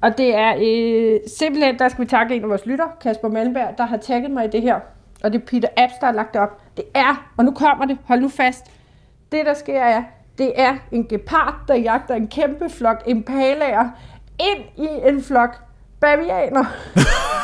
Og 0.00 0.18
det 0.18 0.34
er 0.34 0.54
øh, 0.60 1.20
simpelthen, 1.38 1.78
der 1.78 1.88
skal 1.88 2.04
vi 2.04 2.08
takke 2.08 2.36
en 2.36 2.42
af 2.42 2.48
vores 2.48 2.66
lytter, 2.66 2.86
Kasper 3.00 3.28
Malmberg, 3.28 3.78
der 3.78 3.86
har 3.86 3.96
tagget 3.96 4.30
mig 4.30 4.44
i 4.44 4.48
det 4.48 4.62
her. 4.62 4.80
Og 5.24 5.32
det 5.32 5.40
er 5.40 5.46
Peter 5.46 5.68
Apps, 5.76 5.94
der 6.00 6.06
har 6.06 6.12
lagt 6.12 6.34
det 6.34 6.40
op. 6.40 6.60
Det 6.76 6.84
er, 6.94 7.30
og 7.36 7.44
nu 7.44 7.50
kommer 7.50 7.84
det, 7.86 7.98
hold 8.04 8.20
nu 8.20 8.28
fast. 8.28 8.66
Det, 9.32 9.46
der 9.46 9.54
sker 9.54 9.80
er, 9.80 10.02
det 10.38 10.52
er 10.56 10.76
en 10.92 11.08
gepard, 11.08 11.54
der 11.68 11.74
jagter 11.74 12.14
en 12.14 12.28
kæmpe 12.28 12.70
flok 12.70 13.02
impalaer 13.06 13.88
ind 14.40 14.88
i 14.88 15.08
en 15.08 15.22
flok 15.22 15.56
bavianer. 16.00 16.64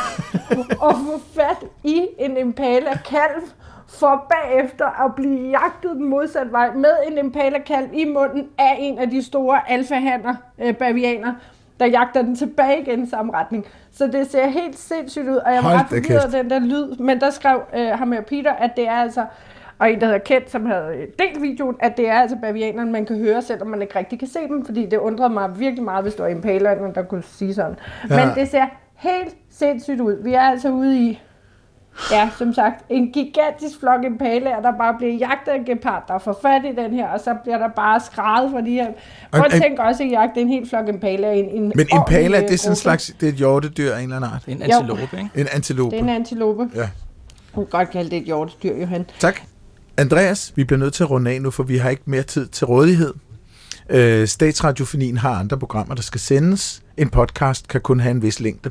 og 0.85 0.95
få 0.95 1.21
fat 1.35 1.65
i 1.85 2.07
en 2.19 2.37
impala-kalv 2.37 3.43
for 3.89 4.27
bagefter 4.31 5.05
at 5.05 5.15
blive 5.15 5.51
jagtet 5.51 5.91
den 5.97 6.05
modsatte 6.05 6.53
vej 6.53 6.75
med 6.75 6.91
en 7.07 7.19
impala-kalv 7.19 7.89
i 7.93 8.05
munden 8.05 8.49
af 8.59 8.77
en 8.79 8.99
af 8.99 9.11
de 9.11 9.23
store 9.23 9.71
alfahander, 9.71 10.35
øh, 10.59 10.77
bavianer, 10.77 11.35
der 11.81 11.87
jagter 11.87 12.23
den 12.23 12.37
tilbage 12.37 12.83
igen 12.83 13.03
i 13.03 13.11
samme 13.11 13.33
retning. 13.33 13.67
Så 13.93 14.07
det 14.07 14.31
ser 14.31 14.47
helt 14.47 14.79
sindssygt 14.79 15.29
ud, 15.29 15.37
og 15.37 15.55
jeg 15.55 15.65
var 15.65 15.79
ret 15.79 15.87
forvirret 15.87 16.33
den 16.33 16.51
der 16.51 16.59
lyd, 16.59 16.97
men 16.97 17.21
der 17.21 17.31
skrev 17.31 17.61
øh, 17.77 17.89
ham 17.89 18.13
her 18.13 18.21
Peter, 18.21 18.53
at 18.53 18.71
det 18.77 18.89
er 18.89 18.93
altså, 18.93 19.25
og 19.79 19.93
en, 19.93 20.01
der 20.01 20.07
hedder 20.07 20.19
Kent, 20.19 20.51
som 20.51 20.67
havde 20.67 20.97
øh, 20.97 21.07
delt 21.19 21.43
videoen, 21.43 21.77
at 21.81 21.97
det 21.97 22.09
er 22.09 22.21
altså 22.21 22.37
bavianerne, 22.43 22.93
man 22.93 23.07
kan 23.07 23.19
høre, 23.19 23.43
selvom 23.43 23.69
man 23.69 23.83
ikke 23.83 23.99
rigtig 23.99 24.19
kan 24.19 24.29
se 24.29 24.39
dem, 24.49 24.65
fordi 24.65 24.87
det 24.87 24.99
undrede 24.99 25.31
mig 25.31 25.61
virkelig 25.61 25.85
meget, 25.85 26.05
hvis 26.05 26.15
det 26.15 26.23
var 26.23 26.29
impalerne, 26.29 26.95
der 26.95 27.03
kunne 27.03 27.23
sige 27.23 27.55
sådan. 27.55 27.77
Ja. 28.11 28.27
Men 28.27 28.35
det 28.35 28.49
ser 28.49 28.67
helt 28.95 29.37
sindssygt 29.51 30.01
ud. 30.01 30.23
Vi 30.23 30.35
er 30.35 30.41
altså 30.41 30.71
ude 30.71 30.99
i, 30.99 31.23
ja, 32.13 32.31
som 32.39 32.55
sagt, 32.55 32.85
en 32.89 33.13
gigantisk 33.13 33.81
flok 33.81 34.05
impalaer, 34.05 34.61
der 34.63 34.73
bare 34.79 34.95
bliver 34.99 35.15
jagtet 35.15 35.53
af 35.53 35.57
en 35.57 35.65
gepard, 35.65 36.05
der 36.09 36.19
får 36.19 36.39
fat 36.43 36.63
i 36.65 36.83
den 36.83 36.93
her, 36.95 37.09
og 37.09 37.21
så 37.21 37.35
bliver 37.43 37.59
der 37.59 37.69
bare 37.69 38.01
skrejet 38.01 38.51
fra 38.51 38.61
de 38.61 38.71
her. 38.71 38.87
Prøv 39.33 39.45
at 39.53 39.63
tænke 39.63 39.83
også 39.83 40.03
at 40.03 40.11
jagte 40.11 40.41
en 40.41 40.49
helt 40.49 40.69
flok 40.69 40.89
impalaer 40.89 41.33
i 41.33 41.39
en, 41.39 41.49
en 41.63 41.73
Men 41.75 41.87
impala, 41.93 42.41
det 42.41 42.53
er 42.53 42.59
sådan 42.59 42.73
en 42.73 42.77
slags, 42.77 43.15
det 43.21 43.27
er 43.29 43.33
et 43.33 43.39
hjortedyr 43.39 43.93
af 43.93 43.99
en 43.99 44.03
eller 44.03 44.17
anden 44.17 44.31
art. 44.35 44.43
Det 44.47 44.53
er 44.53 44.65
en 44.65 44.71
Jo. 44.71 44.77
antilope, 44.77 45.03
ikke? 45.03 45.31
En 45.35 45.47
antilope. 45.53 45.91
Det 45.91 45.99
er 45.99 46.03
en 46.03 46.09
antilope. 46.09 46.69
Ja. 46.75 46.89
Du 47.55 47.61
kan 47.65 47.67
godt 47.71 47.91
kalde 47.91 48.11
det 48.11 48.19
et 48.19 48.25
hjortedyr, 48.25 48.77
Johan. 48.77 49.07
Tak. 49.19 49.41
Andreas, 49.97 50.53
vi 50.57 50.65
bliver 50.65 50.79
nødt 50.79 50.95
til 50.95 51.03
at 51.03 51.11
runde 51.11 51.31
af 51.31 51.43
nu, 51.43 51.51
for 51.51 51.63
vi 51.63 51.77
har 51.79 51.91
ikke 51.91 52.03
mere 52.07 52.23
tid 52.23 52.47
til 52.47 52.67
rådighed. 52.67 53.15
Øh, 53.91 54.29
Statsradiofonien 54.29 55.17
har 55.17 55.31
andre 55.35 55.59
programmer, 55.59 55.95
der 55.95 56.03
skal 56.03 56.21
sendes. 56.21 56.83
En 56.97 57.09
podcast 57.09 57.69
kan 57.69 57.81
kun 57.81 58.01
have 58.01 58.11
en 58.11 58.23
vis 58.23 58.41
længde. 58.41 58.71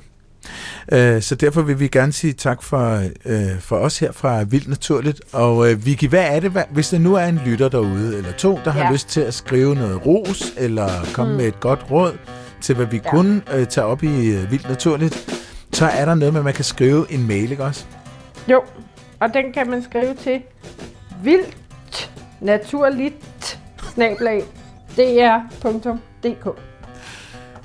Øh, 0.92 1.22
så 1.22 1.36
derfor 1.36 1.62
vil 1.62 1.80
vi 1.80 1.88
gerne 1.88 2.12
sige 2.14 2.34
tak 2.34 2.64
for, 2.64 3.02
øh, 3.26 3.60
for 3.60 3.78
os 3.78 4.00
her 4.00 4.12
fra 4.12 4.44
Vildt 4.44 4.68
Naturligt. 4.68 5.22
Og 5.34 5.72
øh, 5.72 5.86
Vicky, 5.86 6.08
hvad 6.10 6.24
er 6.36 6.40
det, 6.40 6.52
hvad, 6.52 6.64
hvis 6.70 6.90
der 6.90 6.98
nu 7.00 7.16
er 7.16 7.26
en 7.26 7.42
lytter 7.46 7.70
derude, 7.70 8.18
eller 8.18 8.32
to, 8.32 8.60
der 8.66 8.72
har 8.72 8.84
Ja. 8.84 8.92
lyst 8.92 9.10
til 9.10 9.22
at 9.22 9.34
skrive 9.34 9.76
noget 9.76 10.06
ros, 10.06 10.54
eller 10.58 10.90
komme 11.14 11.32
mm. 11.32 11.38
med 11.38 11.48
et 11.48 11.60
godt 11.60 11.86
råd 11.92 12.18
til, 12.62 12.76
hvad 12.76 12.86
vi 12.86 12.98
ja. 12.98 13.02
Ja. 13.06 13.10
kunne 13.10 13.42
øh, 13.54 13.68
tage 13.68 13.86
op 13.86 14.04
i 14.04 14.28
øh, 14.30 14.52
Vildt 14.52 14.70
Naturligt, 14.70 15.40
så 15.74 15.86
er 15.86 16.06
der 16.06 16.16
noget 16.16 16.34
med, 16.34 16.40
at 16.42 16.46
man 16.46 16.54
kan 16.54 16.64
skrive 16.66 17.06
en 17.12 17.28
mail, 17.28 17.52
ikke 17.52 17.64
også? 17.64 17.86
Jo, 18.52 18.62
og 19.20 19.34
den 19.34 19.54
kan 19.54 19.70
man 19.70 19.84
skrive 19.84 20.16
til 20.24 20.42
vildt 21.24 21.58
naturligt 22.42 23.60
snablag 23.94 24.44
dr.dk. 25.64 26.48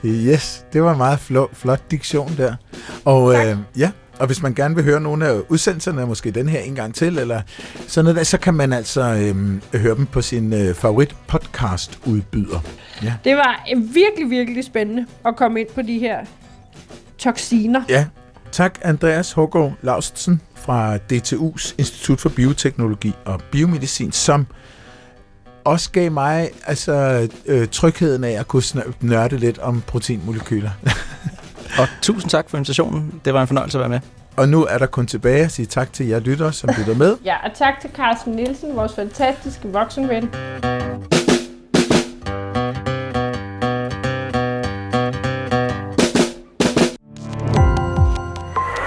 Yes, 0.05 0.65
det 0.73 0.83
var 0.83 0.93
en 0.93 0.99
meget 0.99 1.19
flot, 1.19 1.51
flot 1.57 1.91
diktion 1.91 2.35
der. 2.37 2.55
Og 3.05 3.33
Tak. 3.33 3.47
øh, 3.47 3.57
ja, 3.79 3.91
og 4.19 4.27
hvis 4.27 4.43
man 4.43 4.55
gerne 4.55 4.75
vil 4.75 4.85
høre 4.85 5.01
nogle 5.01 5.27
af 5.27 5.41
udsendelserne, 5.49 6.07
måske 6.07 6.31
den 6.31 6.49
her 6.49 6.61
en 6.61 6.75
gang 6.75 6.95
til, 6.95 7.19
eller 7.19 7.43
sådan 7.87 8.05
noget, 8.05 8.17
der, 8.17 8.25
så 8.25 8.39
kan 8.39 8.55
man 8.55 8.73
altså 8.73 9.03
øhm, 9.03 9.63
høre 9.75 9.95
dem 9.97 10.07
på 10.07 10.23
sin 10.23 10.53
øh, 10.53 10.75
favorit 10.75 11.17
podcast 11.27 11.99
udbyder. 12.07 12.61
Ja. 13.03 13.15
Det 13.25 13.37
var 13.37 13.69
virkelig, 13.77 14.31
virkelig 14.31 14.65
spændende 14.65 15.07
at 15.25 15.37
komme 15.37 15.61
ind 15.61 15.69
på 15.75 15.83
de 15.83 15.99
her 15.99 16.19
toksiner. 17.19 17.83
Ja, 17.89 18.07
tak 18.53 18.79
Andreas 18.83 19.33
Hågaard 19.33 19.73
Laustsen 19.83 20.41
fra 20.55 20.97
DTU's 20.97 21.75
Institut 21.79 22.21
for 22.21 22.29
Bioteknologi 22.29 23.13
og 23.25 23.41
Biomedicin, 23.51 24.13
som 24.13 24.47
også 25.65 25.91
gav 25.91 26.11
mig 26.11 26.51
altså, 26.67 27.29
øh, 27.47 27.69
trygheden 27.69 28.25
af 28.25 28.31
at 28.31 28.49
kunne 28.49 28.63
nørde 29.01 29.37
lidt 29.37 29.59
om 29.59 29.83
proteinmolekyler. 29.87 30.71
og 31.81 31.89
tusind 32.03 32.31
tak 32.31 32.51
for 32.51 32.57
invitationen. 32.57 33.21
Det 33.25 33.35
var 33.35 33.41
en 33.41 33.47
fornøjelse 33.47 33.79
at 33.79 33.81
være 33.81 33.89
med. 33.89 34.01
Og 34.37 34.49
nu 34.49 34.65
er 34.65 34.79
der 34.79 34.87
kun 34.87 35.07
tilbage 35.07 35.45
at 35.45 35.53
sige 35.53 35.67
tak 35.67 35.93
til 35.93 36.07
jer 36.07 36.19
lytter, 36.19 36.51
som 36.51 36.71
lytter 36.79 36.95
med. 36.95 37.17
ja, 37.25 37.37
og 37.45 37.51
tak 37.55 37.81
til 37.81 37.91
Carsten 37.95 38.33
Nielsen, 38.33 38.77
vores 38.77 38.95
fantastiske 38.95 39.69
voksenven. 39.69 40.29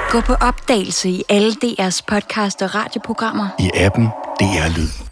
Gå 0.09 0.21
på 0.21 0.34
opdagelse 0.34 1.09
i 1.09 1.23
alle 1.30 1.51
DR's 1.51 2.01
podcast 2.07 2.61
og 2.61 2.76
radioprogrammer. 2.76 3.47
I 3.59 3.71
appen 3.76 4.05
DR 4.39 4.78
Lyd. 4.78 5.05